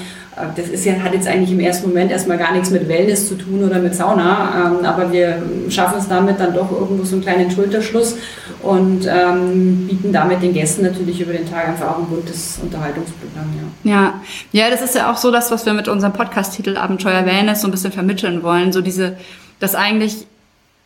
das 0.57 0.69
ist 0.69 0.85
ja, 0.85 0.95
hat 0.95 1.13
jetzt 1.13 1.29
eigentlich 1.29 1.53
im 1.53 1.61
ersten 1.61 1.89
Moment 1.89 2.11
erstmal 2.11 2.39
gar 2.39 2.53
nichts 2.53 2.71
mit 2.71 2.89
Wellness 2.89 3.29
zu 3.29 3.35
tun 3.35 3.65
oder 3.65 3.79
mit 3.79 3.95
Sauna, 3.95 4.79
ähm, 4.79 4.85
aber 4.85 5.13
wir 5.13 5.43
schaffen 5.69 5.99
es 5.99 6.09
damit 6.09 6.41
dann 6.41 6.55
doch 6.55 6.71
irgendwo 6.71 7.05
so 7.05 7.17
einen 7.17 7.23
kleinen 7.23 7.51
Schulterschluss 7.51 8.17
und 8.63 9.07
ähm, 9.07 9.87
bieten 9.89 10.13
damit 10.13 10.43
den 10.43 10.55
Gästen 10.55 10.83
natürlich 10.83 11.21
über 11.21 11.33
den 11.35 11.49
Tag 11.49 11.69
einfach 11.69 11.91
auch 11.91 11.99
ein 11.99 12.07
buntes 12.07 12.59
Unterhaltungsprogramm. 12.63 13.47
Ja. 13.85 13.93
Ja, 13.93 14.15
ja, 14.53 14.71
das 14.71 14.81
ist 14.81 14.95
ja 14.95 15.13
auch 15.13 15.17
so 15.17 15.31
das, 15.31 15.51
was 15.51 15.67
wir 15.67 15.75
mit 15.75 15.89
unserem 15.89 16.13
Podcast-Titel 16.13 16.77
Abenteuer 16.77 17.27
Wellness 17.27 17.61
so 17.61 17.69
ein 17.69 17.71
bisschen 17.71 17.93
vermitteln 17.93 18.43
wollen. 18.43 18.73
So 18.73 18.81
diese, 18.81 19.17
dass 19.59 19.75
eigentlich 19.75 20.27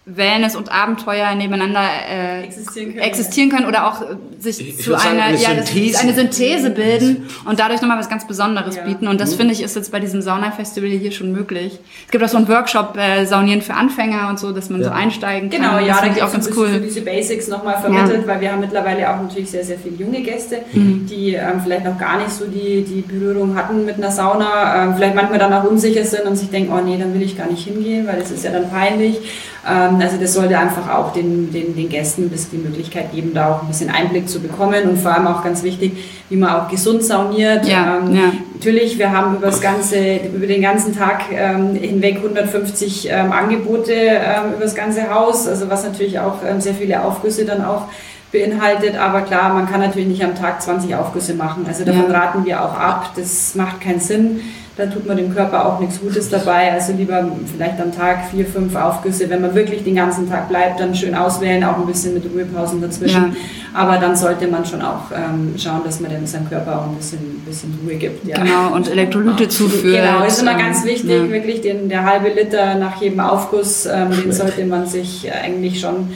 Wellness 0.08 0.54
und 0.54 0.70
Abenteuer 0.70 1.34
nebeneinander 1.34 1.82
äh, 2.08 2.44
existieren, 2.44 2.90
können, 2.90 2.98
existieren 3.00 3.50
können 3.50 3.66
oder 3.66 3.88
auch 3.88 4.02
äh, 4.02 4.14
sich 4.38 4.60
ich 4.60 4.78
zu 4.78 4.94
einer, 4.94 5.24
eine, 5.24 5.36
ja, 5.36 5.56
Synthese. 5.56 5.98
eine 5.98 6.14
Synthese 6.14 6.70
bilden 6.70 7.26
und 7.44 7.58
dadurch 7.58 7.80
nochmal 7.80 7.98
was 7.98 8.08
ganz 8.08 8.24
Besonderes 8.24 8.76
ja. 8.76 8.84
bieten. 8.84 9.08
Und 9.08 9.20
das 9.20 9.32
mhm. 9.32 9.38
finde 9.38 9.54
ich 9.54 9.64
ist 9.64 9.74
jetzt 9.74 9.90
bei 9.90 9.98
diesem 9.98 10.22
Sauna-Festival 10.22 10.90
hier 10.90 11.10
schon 11.10 11.32
möglich. 11.32 11.80
Es 12.04 12.12
gibt 12.12 12.22
auch 12.22 12.28
so 12.28 12.36
einen 12.36 12.46
Workshop 12.46 12.96
äh, 12.96 13.26
Saunieren 13.26 13.62
für 13.62 13.74
Anfänger 13.74 14.28
und 14.28 14.38
so, 14.38 14.52
dass 14.52 14.70
man 14.70 14.80
ja. 14.80 14.86
so 14.86 14.92
einsteigen 14.92 15.50
kann. 15.50 15.60
Genau, 15.60 15.78
ja, 15.80 16.00
da 16.00 16.06
ich 16.06 16.22
auch 16.22 16.30
ganz 16.30 16.48
cool. 16.56 16.68
So 16.74 16.78
diese 16.78 17.00
Basics 17.00 17.48
nochmal 17.48 17.80
vermittelt, 17.80 18.22
ja. 18.22 18.26
weil 18.28 18.40
wir 18.40 18.52
haben 18.52 18.60
mittlerweile 18.60 19.12
auch 19.12 19.20
natürlich 19.20 19.50
sehr, 19.50 19.64
sehr 19.64 19.76
viele 19.76 19.96
junge 19.96 20.20
Gäste, 20.20 20.60
mhm. 20.72 21.04
die 21.10 21.34
ähm, 21.34 21.60
vielleicht 21.64 21.84
noch 21.84 21.98
gar 21.98 22.18
nicht 22.18 22.30
so 22.30 22.44
die, 22.44 22.84
die 22.84 23.00
Berührung 23.00 23.56
hatten 23.56 23.84
mit 23.84 23.96
einer 23.96 24.12
Sauna, 24.12 24.84
ähm, 24.84 24.94
vielleicht 24.94 25.16
manchmal 25.16 25.40
dann 25.40 25.52
auch 25.52 25.64
unsicher 25.64 26.04
sind 26.04 26.26
und 26.26 26.36
sich 26.36 26.48
denken, 26.48 26.72
oh 26.72 26.80
nee, 26.80 26.96
dann 26.96 27.12
will 27.12 27.22
ich 27.22 27.36
gar 27.36 27.50
nicht 27.50 27.66
hingehen, 27.66 28.06
weil 28.06 28.20
das 28.20 28.30
ist 28.30 28.44
ja 28.44 28.52
dann 28.52 28.70
peinlich. 28.70 29.18
Ähm, 29.68 29.98
also 30.00 30.16
das 30.16 30.34
sollte 30.34 30.58
einfach 30.58 30.88
auch 30.88 31.12
den, 31.12 31.52
den, 31.52 31.74
den 31.74 31.88
Gästen 31.88 32.28
bis 32.28 32.50
die 32.50 32.58
Möglichkeit 32.58 33.12
geben, 33.12 33.32
da 33.34 33.52
auch 33.52 33.62
ein 33.62 33.68
bisschen 33.68 33.90
Einblick 33.90 34.28
zu 34.28 34.40
bekommen 34.40 34.88
und 34.88 34.98
vor 34.98 35.12
allem 35.12 35.26
auch 35.26 35.42
ganz 35.42 35.62
wichtig, 35.62 35.92
wie 36.28 36.36
man 36.36 36.50
auch 36.50 36.68
gesund 36.68 37.02
sauniert. 37.02 37.66
Ja, 37.66 37.98
ähm, 37.98 38.14
ja. 38.14 38.32
Natürlich, 38.54 38.98
wir 38.98 39.12
haben 39.12 39.36
über, 39.36 39.46
das 39.46 39.60
ganze, 39.60 40.16
über 40.34 40.46
den 40.46 40.62
ganzen 40.62 40.96
Tag 40.96 41.24
ähm, 41.32 41.74
hinweg 41.74 42.16
150 42.16 43.08
ähm, 43.10 43.32
Angebote 43.32 43.92
ähm, 43.92 44.52
über 44.54 44.64
das 44.64 44.74
ganze 44.74 45.12
Haus, 45.12 45.46
also 45.46 45.68
was 45.68 45.84
natürlich 45.84 46.18
auch 46.20 46.38
ähm, 46.48 46.60
sehr 46.60 46.74
viele 46.74 47.02
Aufgüsse 47.02 47.44
dann 47.44 47.64
auch 47.64 47.88
beinhaltet. 48.32 48.96
Aber 48.96 49.22
klar, 49.22 49.52
man 49.52 49.68
kann 49.68 49.80
natürlich 49.80 50.08
nicht 50.08 50.24
am 50.24 50.34
Tag 50.34 50.62
20 50.62 50.94
Aufgüsse 50.94 51.34
machen. 51.34 51.64
Also 51.66 51.84
davon 51.84 52.10
ja. 52.10 52.18
raten 52.18 52.44
wir 52.44 52.62
auch 52.62 52.74
ab. 52.74 53.10
Das 53.16 53.54
macht 53.54 53.80
keinen 53.80 54.00
Sinn 54.00 54.40
da 54.76 54.84
tut 54.86 55.06
man 55.06 55.16
dem 55.16 55.34
Körper 55.34 55.66
auch 55.66 55.80
nichts 55.80 55.98
Gutes 55.98 56.28
dabei. 56.28 56.70
Also 56.70 56.92
lieber 56.92 57.26
vielleicht 57.50 57.80
am 57.80 57.92
Tag 57.92 58.28
vier, 58.30 58.44
fünf 58.44 58.74
Aufgüsse. 58.76 59.30
Wenn 59.30 59.40
man 59.40 59.54
wirklich 59.54 59.84
den 59.84 59.94
ganzen 59.94 60.28
Tag 60.28 60.50
bleibt, 60.50 60.80
dann 60.80 60.94
schön 60.94 61.14
auswählen, 61.14 61.64
auch 61.64 61.78
ein 61.78 61.86
bisschen 61.86 62.12
mit 62.12 62.24
Ruhepausen 62.30 62.82
dazwischen. 62.82 63.34
Ja. 63.34 63.80
Aber 63.80 63.96
dann 63.96 64.14
sollte 64.14 64.46
man 64.48 64.66
schon 64.66 64.82
auch 64.82 65.10
ähm, 65.14 65.54
schauen, 65.56 65.80
dass 65.84 66.00
man 66.00 66.10
dem 66.10 66.26
seinem 66.26 66.48
Körper 66.48 66.80
auch 66.80 66.88
ein 66.88 66.96
bisschen, 66.96 67.42
bisschen 67.46 67.78
Ruhe 67.82 67.96
gibt. 67.96 68.26
Ja. 68.26 68.38
Genau, 68.38 68.74
und 68.74 68.90
Elektrolyte 68.90 69.48
zuführt. 69.48 69.96
Genau, 69.96 70.26
ist 70.26 70.42
immer 70.42 70.54
ganz 70.54 70.84
wichtig, 70.84 71.10
ja. 71.10 71.30
wirklich 71.30 71.62
den, 71.62 71.88
der 71.88 72.04
halbe 72.04 72.28
Liter 72.28 72.74
nach 72.74 73.00
jedem 73.00 73.20
Aufguss, 73.20 73.86
ähm, 73.86 74.10
den 74.10 74.32
sollte 74.32 74.64
man 74.66 74.86
sich 74.86 75.30
eigentlich 75.32 75.80
schon 75.80 76.10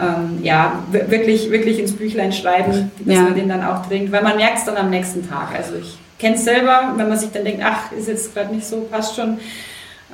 ähm, 0.00 0.42
ja, 0.42 0.82
wirklich, 0.90 1.50
wirklich 1.50 1.78
ins 1.78 1.92
Büchlein 1.92 2.32
schreiben, 2.32 2.90
dass 3.04 3.14
ja. 3.14 3.22
man 3.22 3.34
den 3.34 3.48
dann 3.48 3.62
auch 3.62 3.86
trinkt, 3.86 4.12
weil 4.12 4.22
man 4.22 4.36
merkt 4.36 4.58
es 4.58 4.64
dann 4.64 4.76
am 4.76 4.90
nächsten 4.90 5.28
Tag. 5.28 5.48
Also 5.56 5.74
ich 5.80 5.98
kenne 6.18 6.36
es 6.36 6.44
selber, 6.44 6.92
wenn 6.96 7.08
man 7.08 7.18
sich 7.18 7.30
dann 7.32 7.44
denkt, 7.44 7.62
ach, 7.64 7.92
ist 7.92 8.08
jetzt 8.08 8.34
gerade 8.34 8.54
nicht 8.54 8.66
so, 8.66 8.86
passt 8.90 9.16
schon. 9.16 9.38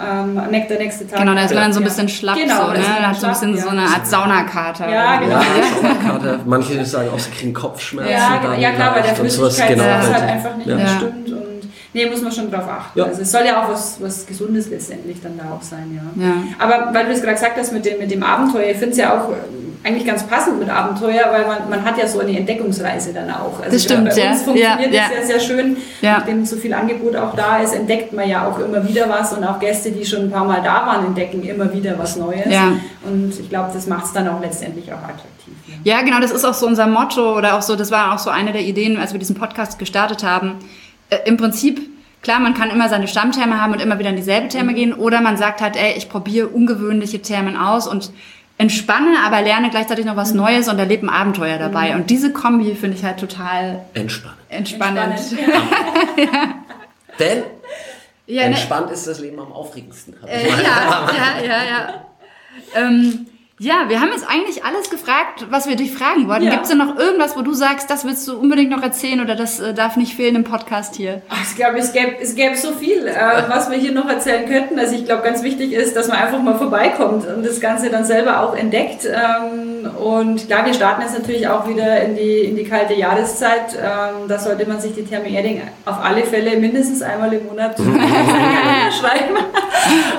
Ähm, 0.00 0.40
der 0.50 0.78
nächste 0.78 1.06
Tag. 1.06 1.20
Genau, 1.20 1.34
da 1.34 1.44
ist 1.44 1.52
man 1.52 1.64
dann 1.64 1.72
so 1.74 1.80
ein 1.80 1.84
bisschen 1.84 2.08
schlapp, 2.08 2.36
genau, 2.36 2.68
so, 2.68 2.72
ne? 2.72 2.78
Da 2.78 3.08
hat 3.08 3.20
so 3.20 3.26
ein 3.26 3.32
bisschen 3.32 3.56
ja. 3.56 3.62
so 3.62 3.68
eine 3.68 3.82
Art 3.82 4.06
Saunakater. 4.06 4.88
Ja, 4.88 5.20
genau. 5.20 5.34
Ja, 5.34 5.42
Saunakater. 5.74 6.40
Manche 6.46 6.84
sagen 6.86 7.10
auch, 7.14 7.18
sie 7.18 7.30
kriegen 7.30 7.52
Kopfschmerzen. 7.52 8.10
Ja, 8.10 8.54
ja 8.54 8.72
klar, 8.72 8.94
weil 8.94 9.02
der 9.02 9.14
Flüssigkeit 9.14 9.68
genau, 9.68 9.84
halt, 9.84 10.14
halt 10.14 10.30
einfach 10.30 10.56
nicht 10.56 10.66
ja. 10.66 10.76
mehr 10.76 10.88
stimmt. 10.88 11.30
Und 11.30 11.70
nee, 11.92 12.06
muss 12.06 12.22
man 12.22 12.32
schon 12.32 12.50
drauf 12.50 12.66
achten. 12.66 12.98
Ja. 12.98 13.04
Also 13.04 13.20
es 13.20 13.30
soll 13.30 13.42
ja 13.44 13.62
auch 13.62 13.68
was, 13.68 14.00
was 14.00 14.26
Gesundes 14.26 14.70
letztendlich 14.70 15.20
dann 15.22 15.36
da 15.36 15.54
auch 15.54 15.62
sein, 15.62 16.00
ja. 16.16 16.24
ja. 16.26 16.34
Aber 16.58 16.94
weil 16.94 17.04
du 17.04 17.12
es 17.12 17.20
gerade 17.20 17.34
gesagt 17.34 17.58
hast 17.58 17.72
mit 17.74 17.84
dem, 17.84 17.98
mit 17.98 18.10
dem 18.10 18.22
Abenteuer, 18.22 18.70
ich 18.70 18.78
finde 18.78 18.92
es 18.92 18.96
ja 18.96 19.14
auch 19.14 19.28
eigentlich 19.84 20.06
ganz 20.06 20.24
passend 20.26 20.60
mit 20.60 20.68
Abenteuer, 20.68 21.24
weil 21.32 21.46
man, 21.46 21.68
man 21.68 21.84
hat 21.84 21.98
ja 21.98 22.06
so 22.06 22.20
eine 22.20 22.38
Entdeckungsreise 22.38 23.12
dann 23.12 23.30
auch. 23.30 23.58
Also 23.58 23.72
das 23.72 23.82
stimmt, 23.82 24.10
bei 24.10 24.30
uns 24.30 24.42
funktioniert 24.42 24.92
ja, 24.92 25.02
das 25.08 25.18
ja 25.18 25.26
sehr 25.26 25.40
schön. 25.40 25.76
Ja. 26.00 26.18
Nachdem 26.18 26.44
so 26.44 26.56
viel 26.56 26.72
Angebot 26.72 27.16
auch 27.16 27.34
da 27.34 27.58
ist, 27.58 27.74
entdeckt 27.74 28.12
man 28.12 28.28
ja 28.28 28.46
auch 28.46 28.58
immer 28.60 28.86
wieder 28.88 29.08
was 29.08 29.32
und 29.32 29.42
auch 29.44 29.58
Gäste, 29.58 29.90
die 29.90 30.04
schon 30.04 30.22
ein 30.22 30.30
paar 30.30 30.44
Mal 30.44 30.62
da 30.62 30.86
waren, 30.86 31.06
entdecken 31.06 31.42
immer 31.42 31.72
wieder 31.72 31.98
was 31.98 32.16
Neues. 32.16 32.46
Ja. 32.48 32.76
Und 33.04 33.32
ich 33.38 33.48
glaube, 33.48 33.70
das 33.74 33.86
macht 33.86 34.06
es 34.06 34.12
dann 34.12 34.28
auch 34.28 34.40
letztendlich 34.40 34.92
auch 34.92 35.02
attraktiv. 35.02 35.54
Ja. 35.84 35.96
ja, 35.96 36.02
genau, 36.02 36.20
das 36.20 36.30
ist 36.30 36.44
auch 36.44 36.54
so 36.54 36.66
unser 36.66 36.86
Motto 36.86 37.36
oder 37.36 37.56
auch 37.56 37.62
so, 37.62 37.74
das 37.74 37.90
war 37.90 38.14
auch 38.14 38.18
so 38.18 38.30
eine 38.30 38.52
der 38.52 38.62
Ideen, 38.62 38.98
als 38.98 39.12
wir 39.12 39.18
diesen 39.18 39.36
Podcast 39.36 39.78
gestartet 39.78 40.22
haben. 40.22 40.58
Äh, 41.10 41.18
Im 41.24 41.36
Prinzip 41.36 41.80
Klar, 42.22 42.38
man 42.38 42.54
kann 42.54 42.70
immer 42.70 42.88
seine 42.88 43.08
Stammtherme 43.08 43.60
haben 43.60 43.72
und 43.72 43.82
immer 43.82 43.98
wieder 43.98 44.10
in 44.10 44.16
dieselbe 44.16 44.46
Therme 44.46 44.70
mhm. 44.70 44.76
gehen 44.76 44.94
oder 44.94 45.20
man 45.20 45.36
sagt 45.36 45.60
halt, 45.60 45.76
ey, 45.76 45.94
ich 45.96 46.08
probiere 46.08 46.46
ungewöhnliche 46.46 47.20
Thermen 47.20 47.56
aus 47.56 47.88
und 47.88 48.12
entspanne, 48.58 49.18
aber 49.24 49.42
lerne 49.42 49.70
gleichzeitig 49.70 50.04
noch 50.04 50.16
was 50.16 50.32
mhm. 50.32 50.40
Neues 50.40 50.68
und 50.68 50.78
erlebe 50.78 51.06
ein 51.06 51.10
Abenteuer 51.10 51.58
dabei. 51.58 51.90
Mhm. 51.90 52.00
Und 52.00 52.10
diese 52.10 52.32
Kombi 52.32 52.74
finde 52.74 52.96
ich 52.96 53.04
halt 53.04 53.18
total 53.18 53.84
entspannend. 53.94 54.38
Entspannend. 54.48 55.14
entspannend. 55.14 56.16
ja. 56.16 56.54
Denn 57.18 57.42
ja, 58.26 58.42
ne 58.42 58.48
entspannt 58.48 58.86
ne? 58.86 58.92
ist 58.92 59.06
das 59.06 59.20
Leben 59.20 59.38
am 59.40 59.52
aufregendsten. 59.52 60.14
Äh, 60.26 60.48
ja, 60.48 60.56
ja, 60.56 61.44
ja, 61.44 61.64
ja. 61.64 62.06
Ähm, 62.74 63.26
ja, 63.62 63.88
wir 63.88 64.00
haben 64.00 64.10
jetzt 64.10 64.28
eigentlich 64.28 64.64
alles 64.64 64.90
gefragt, 64.90 65.46
was 65.48 65.68
wir 65.68 65.76
dich 65.76 65.94
fragen 65.94 66.26
wollten. 66.26 66.46
Ja. 66.46 66.50
Gibt 66.50 66.64
es 66.64 66.70
denn 66.70 66.78
noch 66.78 66.98
irgendwas, 66.98 67.36
wo 67.36 67.42
du 67.42 67.52
sagst, 67.52 67.88
das 67.90 68.04
willst 68.04 68.26
du 68.26 68.36
unbedingt 68.36 68.70
noch 68.70 68.82
erzählen 68.82 69.20
oder 69.20 69.36
das 69.36 69.60
äh, 69.60 69.72
darf 69.72 69.96
nicht 69.96 70.16
fehlen 70.16 70.34
im 70.34 70.42
Podcast 70.42 70.96
hier? 70.96 71.22
Ach, 71.28 71.44
ich 71.48 71.54
glaube, 71.54 71.78
es 71.78 71.92
gäbe, 71.92 72.16
es 72.20 72.34
gäbe 72.34 72.56
so 72.56 72.72
viel, 72.72 73.06
äh, 73.06 73.14
was 73.46 73.70
wir 73.70 73.78
hier 73.78 73.92
noch 73.92 74.08
erzählen 74.08 74.48
könnten. 74.48 74.80
Also 74.80 74.96
ich 74.96 75.04
glaube, 75.04 75.22
ganz 75.22 75.44
wichtig 75.44 75.72
ist, 75.74 75.94
dass 75.94 76.08
man 76.08 76.16
einfach 76.16 76.42
mal 76.42 76.58
vorbeikommt 76.58 77.24
und 77.24 77.46
das 77.46 77.60
Ganze 77.60 77.88
dann 77.88 78.04
selber 78.04 78.40
auch 78.40 78.56
entdeckt. 78.56 79.06
Ähm, 79.06 79.88
und 79.96 80.44
klar, 80.48 80.66
wir 80.66 80.74
starten 80.74 81.02
jetzt 81.02 81.16
natürlich 81.16 81.46
auch 81.46 81.68
wieder 81.68 82.02
in 82.02 82.16
die, 82.16 82.40
in 82.40 82.56
die 82.56 82.64
kalte 82.64 82.94
Jahreszeit. 82.94 83.78
Ähm, 83.80 84.26
da 84.26 84.40
sollte 84.40 84.68
man 84.68 84.80
sich 84.80 84.92
die 84.96 85.04
Therme 85.04 85.30
Erding 85.30 85.62
auf 85.84 86.02
alle 86.02 86.24
Fälle 86.24 86.56
mindestens 86.56 87.00
einmal 87.00 87.32
im 87.32 87.46
Monat 87.46 87.76
schreiben 88.98 89.36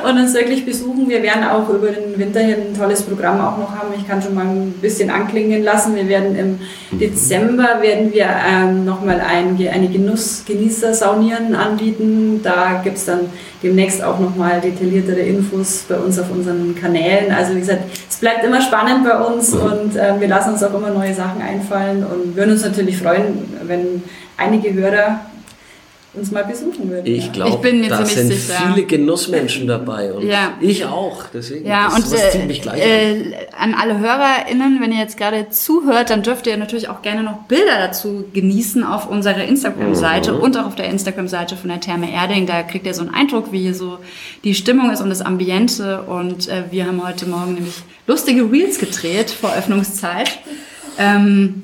und 0.03 0.17
uns 0.17 0.33
wirklich 0.33 0.65
besuchen. 0.65 1.09
Wir 1.09 1.21
werden 1.21 1.43
auch 1.43 1.67
über 1.67 1.89
den 1.89 2.17
Winter 2.17 2.39
hier 2.39 2.55
ein 2.55 2.73
tolles 2.77 3.01
Programm 3.01 3.32
Programm 3.33 3.53
auch 3.53 3.57
noch 3.57 3.75
haben. 3.75 3.93
Ich 3.97 4.07
kann 4.07 4.21
schon 4.21 4.35
mal 4.35 4.45
ein 4.45 4.73
bisschen 4.81 5.09
anklingen 5.09 5.63
lassen. 5.63 5.95
Wir 5.95 6.07
werden 6.07 6.35
im 6.35 6.59
Dezember 6.99 7.81
werden 7.81 8.13
wir 8.13 8.27
ähm, 8.47 8.85
nochmal 8.85 9.21
ein, 9.21 9.57
eine 9.71 9.87
Genuss, 9.87 10.43
Genießer-Saunieren 10.45 11.55
anbieten. 11.55 12.41
Da 12.43 12.81
gibt 12.83 12.97
es 12.97 13.05
dann 13.05 13.21
demnächst 13.61 14.03
auch 14.03 14.19
nochmal 14.19 14.61
detailliertere 14.61 15.19
Infos 15.19 15.85
bei 15.87 15.95
uns 15.95 16.19
auf 16.19 16.31
unseren 16.31 16.75
Kanälen. 16.75 17.31
Also 17.31 17.55
wie 17.55 17.59
gesagt, 17.59 17.83
es 18.09 18.17
bleibt 18.17 18.43
immer 18.43 18.61
spannend 18.61 19.05
bei 19.05 19.17
uns 19.17 19.53
und 19.53 19.95
äh, 19.95 20.19
wir 20.19 20.27
lassen 20.27 20.53
uns 20.53 20.63
auch 20.63 20.73
immer 20.73 20.89
neue 20.89 21.13
Sachen 21.13 21.41
einfallen 21.41 22.05
und 22.05 22.35
würden 22.35 22.51
uns 22.51 22.63
natürlich 22.63 22.97
freuen, 22.97 23.45
wenn 23.65 24.03
einige 24.37 24.73
Hörer 24.73 25.21
uns 26.13 26.31
mal 26.31 26.43
besuchen 26.43 26.89
würden. 26.89 27.07
Ich 27.07 27.31
glaube, 27.31 27.87
da 27.89 28.05
sind 28.05 28.27
sicher. 28.27 28.71
viele 28.73 28.85
Genussmenschen 28.85 29.65
dabei 29.65 30.13
und 30.13 30.27
ja. 30.27 30.53
ich 30.61 30.85
auch. 30.85 31.23
Deswegen 31.33 31.65
ja, 31.65 31.87
ist 31.87 32.11
und, 32.11 32.13
äh, 32.13 32.31
ziemlich 32.31 32.61
gleich. 32.61 32.79
Äh, 32.79 33.47
an 33.57 33.73
alle 33.73 33.99
HörerInnen, 33.99 34.79
wenn 34.79 34.91
ihr 34.91 34.99
jetzt 34.99 35.17
gerade 35.17 35.49
zuhört, 35.49 36.11
dann 36.11 36.21
dürft 36.21 36.45
ihr 36.45 36.55
natürlich 36.57 36.87
auch 36.87 37.01
gerne 37.01 37.23
noch 37.23 37.43
Bilder 37.47 37.79
dazu 37.79 38.25
genießen 38.31 38.83
auf 38.83 39.09
unserer 39.09 39.43
Instagram-Seite 39.43 40.33
mhm. 40.33 40.39
und 40.39 40.57
auch 40.57 40.67
auf 40.67 40.75
der 40.75 40.89
Instagram-Seite 40.89 41.57
von 41.57 41.69
der 41.69 41.79
Therme 41.79 42.11
Erding. 42.13 42.45
Da 42.45 42.61
kriegt 42.61 42.85
ihr 42.85 42.93
so 42.93 43.01
einen 43.01 43.13
Eindruck, 43.13 43.51
wie 43.51 43.61
hier 43.61 43.75
so 43.75 43.97
die 44.43 44.53
Stimmung 44.53 44.91
ist 44.91 45.01
und 45.01 45.09
das 45.09 45.21
Ambiente. 45.21 46.03
Und 46.03 46.47
äh, 46.47 46.65
wir 46.69 46.85
haben 46.85 47.03
heute 47.05 47.25
Morgen 47.25 47.55
nämlich 47.55 47.81
lustige 48.05 48.51
Reels 48.51 48.77
gedreht 48.77 49.31
vor 49.31 49.51
Öffnungszeit. 49.53 50.37
Ähm, 50.99 51.63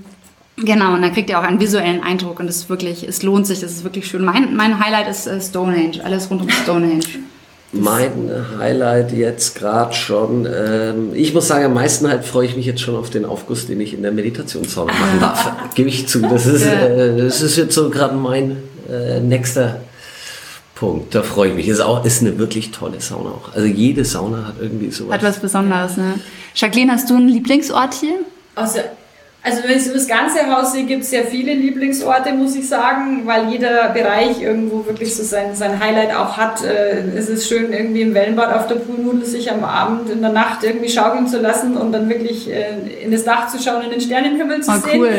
Genau, 0.61 0.93
und 0.93 1.01
da 1.01 1.09
kriegt 1.09 1.29
ihr 1.29 1.39
auch 1.39 1.43
einen 1.43 1.59
visuellen 1.59 2.03
Eindruck 2.03 2.39
und 2.39 2.47
es 2.47 2.57
ist 2.57 2.69
wirklich, 2.69 3.07
es 3.07 3.23
lohnt 3.23 3.47
sich, 3.47 3.61
das 3.61 3.71
ist 3.71 3.83
wirklich 3.83 4.07
schön. 4.07 4.23
Mein, 4.23 4.55
mein 4.55 4.83
Highlight 4.83 5.07
ist 5.07 5.27
äh, 5.27 5.39
Stonehenge, 5.39 6.03
alles 6.03 6.29
rund 6.29 6.41
um 6.41 6.49
Stonehenge. 6.49 7.05
Mein 7.71 8.31
Highlight 8.57 9.11
jetzt 9.11 9.55
gerade 9.55 9.93
schon, 9.93 10.47
ähm, 10.51 11.11
ich 11.13 11.35
muss 11.35 11.47
sagen, 11.47 11.65
am 11.65 11.75
meisten 11.75 12.07
halt 12.07 12.25
freue 12.25 12.47
ich 12.47 12.55
mich 12.55 12.65
jetzt 12.65 12.81
schon 12.81 12.95
auf 12.95 13.11
den 13.11 13.25
Aufguss, 13.25 13.67
den 13.67 13.79
ich 13.79 13.93
in 13.93 14.01
der 14.01 14.11
Meditationssauna 14.11 14.91
machen 14.91 15.19
darf. 15.19 15.51
Gebe 15.75 15.87
ich 15.87 16.07
zu. 16.07 16.19
Das 16.21 16.47
ist, 16.47 16.65
äh, 16.65 17.15
das 17.15 17.41
ist 17.41 17.57
jetzt 17.57 17.75
so 17.75 17.91
gerade 17.91 18.15
mein 18.15 18.57
äh, 18.91 19.19
nächster 19.19 19.81
Punkt. 20.73 21.13
Da 21.13 21.21
freue 21.21 21.49
ich 21.49 21.55
mich. 21.55 21.67
Ist 21.67 21.79
auch 21.79 22.03
ist 22.03 22.21
eine 22.21 22.39
wirklich 22.39 22.71
tolle 22.71 22.99
Sauna 23.01 23.29
auch. 23.29 23.53
Also 23.53 23.67
jede 23.67 24.03
Sauna 24.03 24.47
hat 24.47 24.55
irgendwie 24.59 24.89
sowas. 24.89 25.13
Hat 25.13 25.23
was 25.23 25.37
Besonderes, 25.37 25.95
ne? 25.95 26.15
Jacqueline, 26.55 26.91
hast 26.91 27.07
du 27.11 27.17
einen 27.17 27.29
Lieblingsort 27.29 27.93
hier? 27.93 28.15
Also 28.55 28.79
also 29.41 29.63
wenn 29.63 29.77
ich 29.77 29.85
so 29.85 29.93
das 29.93 30.07
ganze 30.07 30.53
Haus 30.53 30.73
sehe, 30.73 30.83
gibt 30.83 31.03
es 31.03 31.11
sehr 31.11 31.23
viele 31.23 31.53
Lieblingsorte, 31.53 32.33
muss 32.33 32.55
ich 32.55 32.67
sagen, 32.67 33.21
weil 33.25 33.49
jeder 33.49 33.87
Bereich 33.89 34.41
irgendwo 34.41 34.85
wirklich 34.85 35.15
so 35.15 35.23
sein, 35.23 35.55
sein 35.55 35.79
Highlight 35.79 36.13
auch 36.13 36.35
hat. 36.35 36.61
Äh, 36.61 37.03
es 37.15 37.29
ist 37.29 37.47
schön, 37.47 37.71
irgendwie 37.71 38.01
im 38.01 38.13
Wellenbad 38.13 38.53
auf 38.53 38.67
der 38.67 38.75
Poolnudel 38.75 39.25
sich 39.25 39.49
am 39.49 39.63
Abend 39.63 40.09
in 40.09 40.21
der 40.21 40.33
Nacht 40.33 40.63
irgendwie 40.63 40.89
schaukeln 40.89 41.25
zu 41.27 41.39
lassen 41.39 41.77
und 41.77 41.93
dann 41.93 42.09
wirklich 42.09 42.51
äh, 42.51 43.01
in 43.01 43.11
das 43.11 43.23
Dach 43.23 43.47
zu 43.47 43.63
schauen 43.63 43.85
und 43.85 43.93
den 43.93 44.01
Sternenhimmel 44.01 44.61
zu 44.61 44.71
oh, 44.71 44.85
sehen. 44.85 44.99
Cool. 44.99 45.11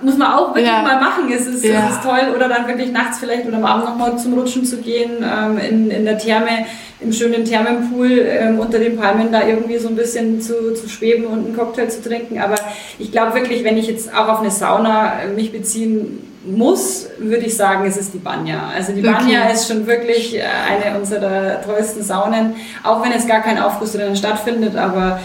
muss 0.00 0.16
man 0.16 0.32
auch 0.32 0.54
wirklich 0.54 0.66
ja. 0.66 0.82
mal 0.82 1.00
machen. 1.00 1.30
Es 1.32 1.48
ist, 1.48 1.64
ja. 1.64 1.88
es 1.88 1.96
ist 1.96 2.04
toll. 2.04 2.34
Oder 2.36 2.48
dann 2.48 2.68
wirklich 2.68 2.92
nachts 2.92 3.18
vielleicht 3.18 3.46
oder 3.46 3.56
am 3.56 3.64
Abend 3.64 3.86
nochmal 3.86 4.16
zum 4.16 4.34
Rutschen 4.34 4.64
zu 4.64 4.76
gehen 4.76 5.24
ähm, 5.24 5.58
in, 5.58 5.90
in 5.90 6.04
der 6.04 6.18
Therme 6.18 6.66
im 7.00 7.12
schönen 7.12 7.44
Thermenpool 7.44 8.10
ähm, 8.26 8.58
unter 8.58 8.78
den 8.78 8.96
Palmen 8.96 9.30
da 9.30 9.46
irgendwie 9.46 9.78
so 9.78 9.88
ein 9.88 9.96
bisschen 9.96 10.40
zu, 10.40 10.74
zu 10.74 10.88
schweben 10.88 11.26
und 11.26 11.46
einen 11.46 11.56
Cocktail 11.56 11.88
zu 11.88 12.02
trinken. 12.02 12.38
Aber 12.38 12.56
ich 12.98 13.12
glaube 13.12 13.34
wirklich, 13.34 13.64
wenn 13.64 13.76
ich 13.76 13.86
jetzt 13.86 14.14
auch 14.14 14.28
auf 14.28 14.40
eine 14.40 14.50
Sauna 14.50 15.22
äh, 15.22 15.28
mich 15.28 15.52
beziehen 15.52 16.22
muss, 16.46 17.08
würde 17.18 17.44
ich 17.44 17.56
sagen, 17.56 17.84
es 17.86 17.96
ist 17.96 18.14
die 18.14 18.18
Banya. 18.18 18.70
Also 18.74 18.92
die 18.92 19.02
Banya 19.02 19.44
okay. 19.44 19.52
ist 19.52 19.68
schon 19.68 19.86
wirklich 19.86 20.36
äh, 20.36 20.42
eine 20.42 20.98
unserer 20.98 21.60
tollsten 21.62 22.02
Saunen, 22.02 22.54
auch 22.82 23.04
wenn 23.04 23.12
jetzt 23.12 23.28
gar 23.28 23.42
kein 23.42 23.58
Aufguss 23.58 23.92
drinnen 23.92 24.16
stattfindet, 24.16 24.76
aber 24.76 25.20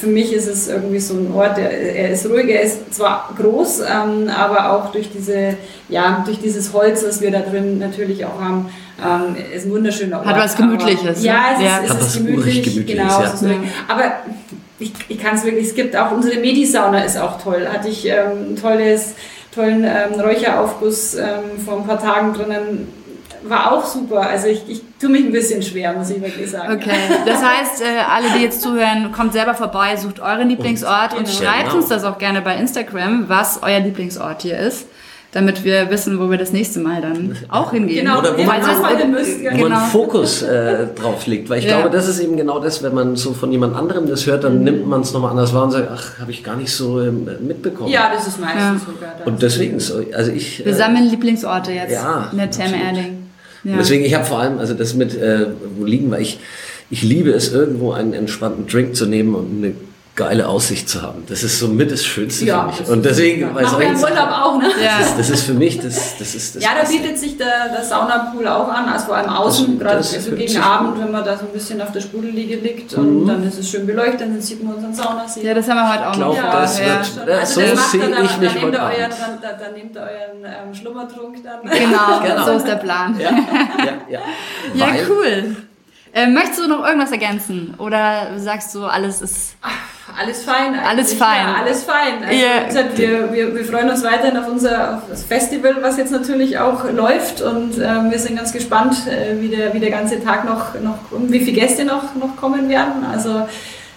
für 0.00 0.06
mich 0.06 0.32
ist 0.32 0.48
es 0.48 0.68
irgendwie 0.68 1.00
so 1.00 1.14
ein 1.14 1.32
Ort, 1.34 1.56
der, 1.56 1.70
er 1.70 2.10
ist 2.10 2.26
ruhig, 2.26 2.48
er 2.48 2.62
ist 2.62 2.94
zwar 2.94 3.30
groß, 3.36 3.80
ähm, 3.80 4.28
aber 4.28 4.72
auch 4.72 4.92
durch 4.92 5.10
diese, 5.10 5.56
ja, 5.88 6.22
durch 6.24 6.40
dieses 6.40 6.72
Holz, 6.72 7.04
was 7.06 7.20
wir 7.20 7.30
da 7.30 7.40
drin 7.40 7.78
natürlich 7.78 8.24
auch 8.24 8.40
haben, 8.40 8.68
ähm, 9.02 9.36
ist 9.54 9.66
ein 9.66 9.72
wunderschöner 9.72 10.18
Ort. 10.18 10.26
Hat 10.26 10.36
was 10.36 10.56
Gemütliches. 10.56 11.18
Aber, 11.18 11.26
ja, 11.26 11.44
es 11.56 11.62
ja. 11.62 11.78
ist, 11.78 12.00
es 12.00 12.06
ist 12.08 12.16
gemütlich, 12.18 12.62
gemütlich, 12.62 12.96
genau. 12.96 13.20
Ja. 13.20 13.36
So 13.36 13.46
aber 13.88 14.12
ich, 14.78 14.92
ich 15.08 15.18
kann 15.18 15.36
es 15.36 15.44
wirklich, 15.44 15.66
es 15.68 15.74
gibt 15.74 15.96
auch, 15.96 16.12
unsere 16.12 16.38
Medisauna 16.38 17.02
ist 17.02 17.16
auch 17.16 17.40
toll. 17.40 17.66
Hatte 17.70 17.88
ich 17.88 18.06
ähm, 18.06 18.56
tolles, 18.60 19.14
tollen 19.54 19.84
ähm, 19.84 20.20
Räucheraufguss 20.20 21.14
ähm, 21.14 21.58
vor 21.64 21.78
ein 21.78 21.86
paar 21.86 22.00
Tagen 22.00 22.34
drinnen 22.34 22.88
war 23.46 23.72
auch 23.72 23.84
super. 23.84 24.22
Also 24.22 24.48
ich, 24.48 24.62
ich 24.68 24.82
tue 24.98 25.10
mich 25.10 25.22
ein 25.22 25.32
bisschen 25.32 25.62
schwer, 25.62 25.92
muss 25.92 26.10
ich 26.10 26.20
wirklich 26.20 26.50
sagen. 26.50 26.74
Okay, 26.74 26.96
das 27.26 27.42
heißt, 27.42 27.82
äh, 27.82 28.00
alle, 28.10 28.30
die 28.36 28.42
jetzt 28.42 28.62
zuhören, 28.62 29.12
kommt 29.12 29.32
selber 29.32 29.54
vorbei, 29.54 29.96
sucht 29.96 30.20
euren 30.20 30.48
Lieblingsort 30.48 31.12
und, 31.12 31.20
und 31.20 31.28
schreibt 31.28 31.66
genau. 31.66 31.76
uns 31.76 31.88
das 31.88 32.04
auch 32.04 32.18
gerne 32.18 32.40
bei 32.40 32.56
Instagram, 32.56 33.28
was 33.28 33.62
euer 33.62 33.80
Lieblingsort 33.80 34.42
hier 34.42 34.58
ist 34.58 34.86
damit 35.34 35.64
wir 35.64 35.90
wissen, 35.90 36.20
wo 36.20 36.30
wir 36.30 36.38
das 36.38 36.52
nächste 36.52 36.78
Mal 36.78 37.02
dann 37.02 37.36
auch 37.48 37.72
hingehen. 37.72 38.04
Genau, 38.04 38.20
oder 38.20 38.38
wo 38.38 38.42
man, 38.44 38.60
man, 38.60 39.10
müsst, 39.10 39.40
ja. 39.42 39.50
wo 39.50 39.64
genau. 39.64 39.68
man 39.70 39.90
Fokus 39.90 40.42
äh, 40.42 40.86
drauf 40.94 41.26
legt. 41.26 41.50
Weil 41.50 41.58
ich 41.58 41.64
ja. 41.64 41.80
glaube, 41.80 41.90
das 41.90 42.06
ist 42.06 42.20
eben 42.20 42.36
genau 42.36 42.60
das, 42.60 42.84
wenn 42.84 42.94
man 42.94 43.16
so 43.16 43.32
von 43.32 43.50
jemand 43.50 43.74
anderem 43.74 44.08
das 44.08 44.26
hört, 44.26 44.44
dann 44.44 44.58
mhm. 44.58 44.64
nimmt 44.64 44.86
man 44.86 45.00
es 45.00 45.12
nochmal 45.12 45.32
anders 45.32 45.52
wahr 45.52 45.64
und 45.64 45.72
sagt, 45.72 45.88
ach, 45.92 46.20
habe 46.20 46.30
ich 46.30 46.44
gar 46.44 46.54
nicht 46.56 46.70
so 46.70 47.00
ähm, 47.00 47.28
mitbekommen. 47.40 47.90
Ja, 47.90 48.12
das 48.14 48.28
ist 48.28 48.40
meistens 48.40 48.62
ja. 48.62 48.92
sogar. 48.92 49.26
Und 49.26 49.42
deswegen, 49.42 49.80
so, 49.80 50.04
also 50.14 50.30
ich... 50.30 50.64
Wir 50.64 50.72
äh, 50.72 50.74
sammeln 50.74 51.10
Lieblingsorte 51.10 51.72
jetzt 51.72 51.92
ja, 51.92 52.28
in 52.30 52.38
der 52.38 52.50
Therme 52.52 52.76
Erding. 52.80 53.26
Ja. 53.64 53.76
Deswegen, 53.76 54.04
ich 54.04 54.14
habe 54.14 54.24
vor 54.24 54.38
allem, 54.38 54.60
also 54.60 54.74
das 54.74 54.94
mit, 54.94 55.20
äh, 55.20 55.46
wo 55.76 55.84
liegen 55.84 56.12
wir, 56.12 56.20
ich, 56.20 56.38
ich 56.90 57.02
liebe 57.02 57.30
es, 57.30 57.52
irgendwo 57.52 57.90
einen 57.90 58.12
entspannten 58.12 58.68
Drink 58.68 58.94
zu 58.94 59.06
nehmen 59.06 59.34
und 59.34 59.64
eine 59.64 59.74
geile 60.16 60.48
Aussicht 60.48 60.88
zu 60.88 61.02
haben. 61.02 61.24
Das 61.28 61.42
ist 61.42 61.58
so 61.58 61.66
mit 61.66 61.90
das 61.90 62.04
Schönste 62.04 62.44
ja, 62.44 62.68
für 62.68 62.82
mich. 62.82 62.90
Und 62.90 63.04
deswegen, 63.04 63.40
ja. 63.42 63.54
weil 63.54 63.64
Urlaub 63.64 64.30
auch, 64.30 64.58
ne? 64.58 64.70
Ja. 64.80 64.98
Das, 64.98 65.08
ist, 65.08 65.18
das 65.18 65.30
ist 65.30 65.42
für 65.42 65.54
mich 65.54 65.80
das, 65.80 66.16
das 66.18 66.34
ist 66.36 66.54
das. 66.54 66.62
Ja, 66.62 66.70
da 66.80 66.88
bietet 66.88 67.18
sich 67.18 67.36
der, 67.36 67.68
der 67.74 67.84
Saunapool 67.84 68.46
auch 68.46 68.68
an, 68.68 68.88
also 68.88 69.06
vor 69.06 69.16
allem 69.16 69.30
außen, 69.30 69.78
gerade 69.78 70.02
so 70.02 70.30
gegen 70.32 70.56
Abend, 70.58 71.00
wenn 71.00 71.10
man 71.10 71.24
da 71.24 71.36
so 71.36 71.46
ein 71.46 71.52
bisschen 71.52 71.82
auf 71.82 71.90
der 71.90 72.00
Spudelliege 72.00 72.56
liegt 72.56 72.96
mhm. 72.96 73.22
und 73.22 73.26
dann 73.26 73.46
ist 73.46 73.58
es 73.58 73.68
schön 73.68 73.86
beleuchtet, 73.86 74.20
dann 74.20 74.40
sieht 74.40 74.62
man 74.62 74.74
unseren 74.74 74.94
Saunasee. 74.94 75.44
Ja, 75.44 75.52
das 75.52 75.68
haben 75.68 75.76
wir 75.78 75.92
heute 75.92 76.08
auch 76.08 76.16
noch. 76.16 76.36
Ja, 76.36 76.60
das 76.60 76.78
wird, 76.78 77.28
ja. 77.28 77.38
Also 77.38 77.60
so 77.60 77.66
sehe 77.66 78.22
ich 78.22 78.38
mich 78.38 78.62
heute 78.62 78.78
euren, 78.78 79.10
dann, 79.10 79.40
dann, 79.42 79.58
dann 79.58 79.72
nehmt 79.74 79.96
ihr 79.96 80.00
euren 80.00 80.44
ähm, 80.44 80.74
Schlummertrunk 80.74 81.42
dann. 81.42 81.62
Genau, 81.62 82.20
genau, 82.22 82.44
so 82.44 82.52
ist 82.52 82.68
der 82.68 82.76
Plan. 82.76 83.18
Ja, 83.18 83.30
ja, 83.30 83.92
ja. 84.08 84.20
ja 84.74 84.86
cool. 85.08 85.56
Äh, 86.12 86.28
möchtest 86.28 86.60
du 86.60 86.68
noch 86.68 86.86
irgendwas 86.86 87.10
ergänzen? 87.10 87.74
Oder 87.78 88.38
sagst 88.38 88.72
du, 88.76 88.84
alles 88.84 89.20
ist. 89.20 89.56
Ach, 89.60 89.72
alles 90.18 90.44
fein. 90.44 90.78
Alles 90.78 91.14
fein. 91.14 91.46
Ja, 91.46 91.54
alles 91.54 91.84
fein. 91.84 92.24
Also, 92.24 92.40
yeah. 92.40 92.64
gesagt, 92.64 92.98
wir, 92.98 93.32
wir, 93.32 93.54
wir 93.54 93.64
freuen 93.64 93.90
uns 93.90 94.04
weiterhin 94.04 94.36
auf 94.36 94.48
unser 94.48 94.96
auf 94.96 95.02
das 95.08 95.24
Festival, 95.24 95.76
was 95.80 95.96
jetzt 95.96 96.12
natürlich 96.12 96.58
auch 96.58 96.90
läuft. 96.90 97.42
Und 97.42 97.78
äh, 97.78 98.10
wir 98.10 98.18
sind 98.18 98.36
ganz 98.36 98.52
gespannt, 98.52 99.06
äh, 99.06 99.40
wie, 99.40 99.48
der, 99.48 99.74
wie 99.74 99.80
der 99.80 99.90
ganze 99.90 100.22
Tag 100.22 100.44
noch, 100.44 100.74
noch 100.80 100.98
wie 101.10 101.40
viele 101.40 101.60
Gäste 101.60 101.84
noch, 101.84 102.14
noch 102.14 102.36
kommen 102.36 102.68
werden. 102.68 103.04
Also 103.10 103.46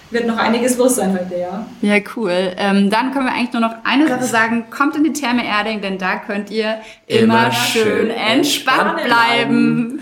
wird 0.09 0.25
noch 0.25 0.37
einiges 0.37 0.77
los 0.77 0.95
sein 0.95 1.13
heute, 1.13 1.39
ja. 1.39 1.65
Ja, 1.81 2.01
cool. 2.15 2.53
Ähm, 2.57 2.89
dann 2.89 3.11
können 3.11 3.25
wir 3.25 3.33
eigentlich 3.33 3.53
nur 3.53 3.61
noch 3.61 3.75
eine 3.83 4.07
Sache 4.07 4.23
sagen. 4.23 4.65
Kommt 4.69 4.95
in 4.95 5.03
die 5.03 5.13
Therme 5.13 5.45
Erding, 5.45 5.81
denn 5.81 5.97
da 5.97 6.15
könnt 6.17 6.49
ihr 6.49 6.77
immer, 7.07 7.47
immer 7.47 7.51
schön 7.51 8.09
entspannt 8.09 9.03
bleiben. 9.03 10.01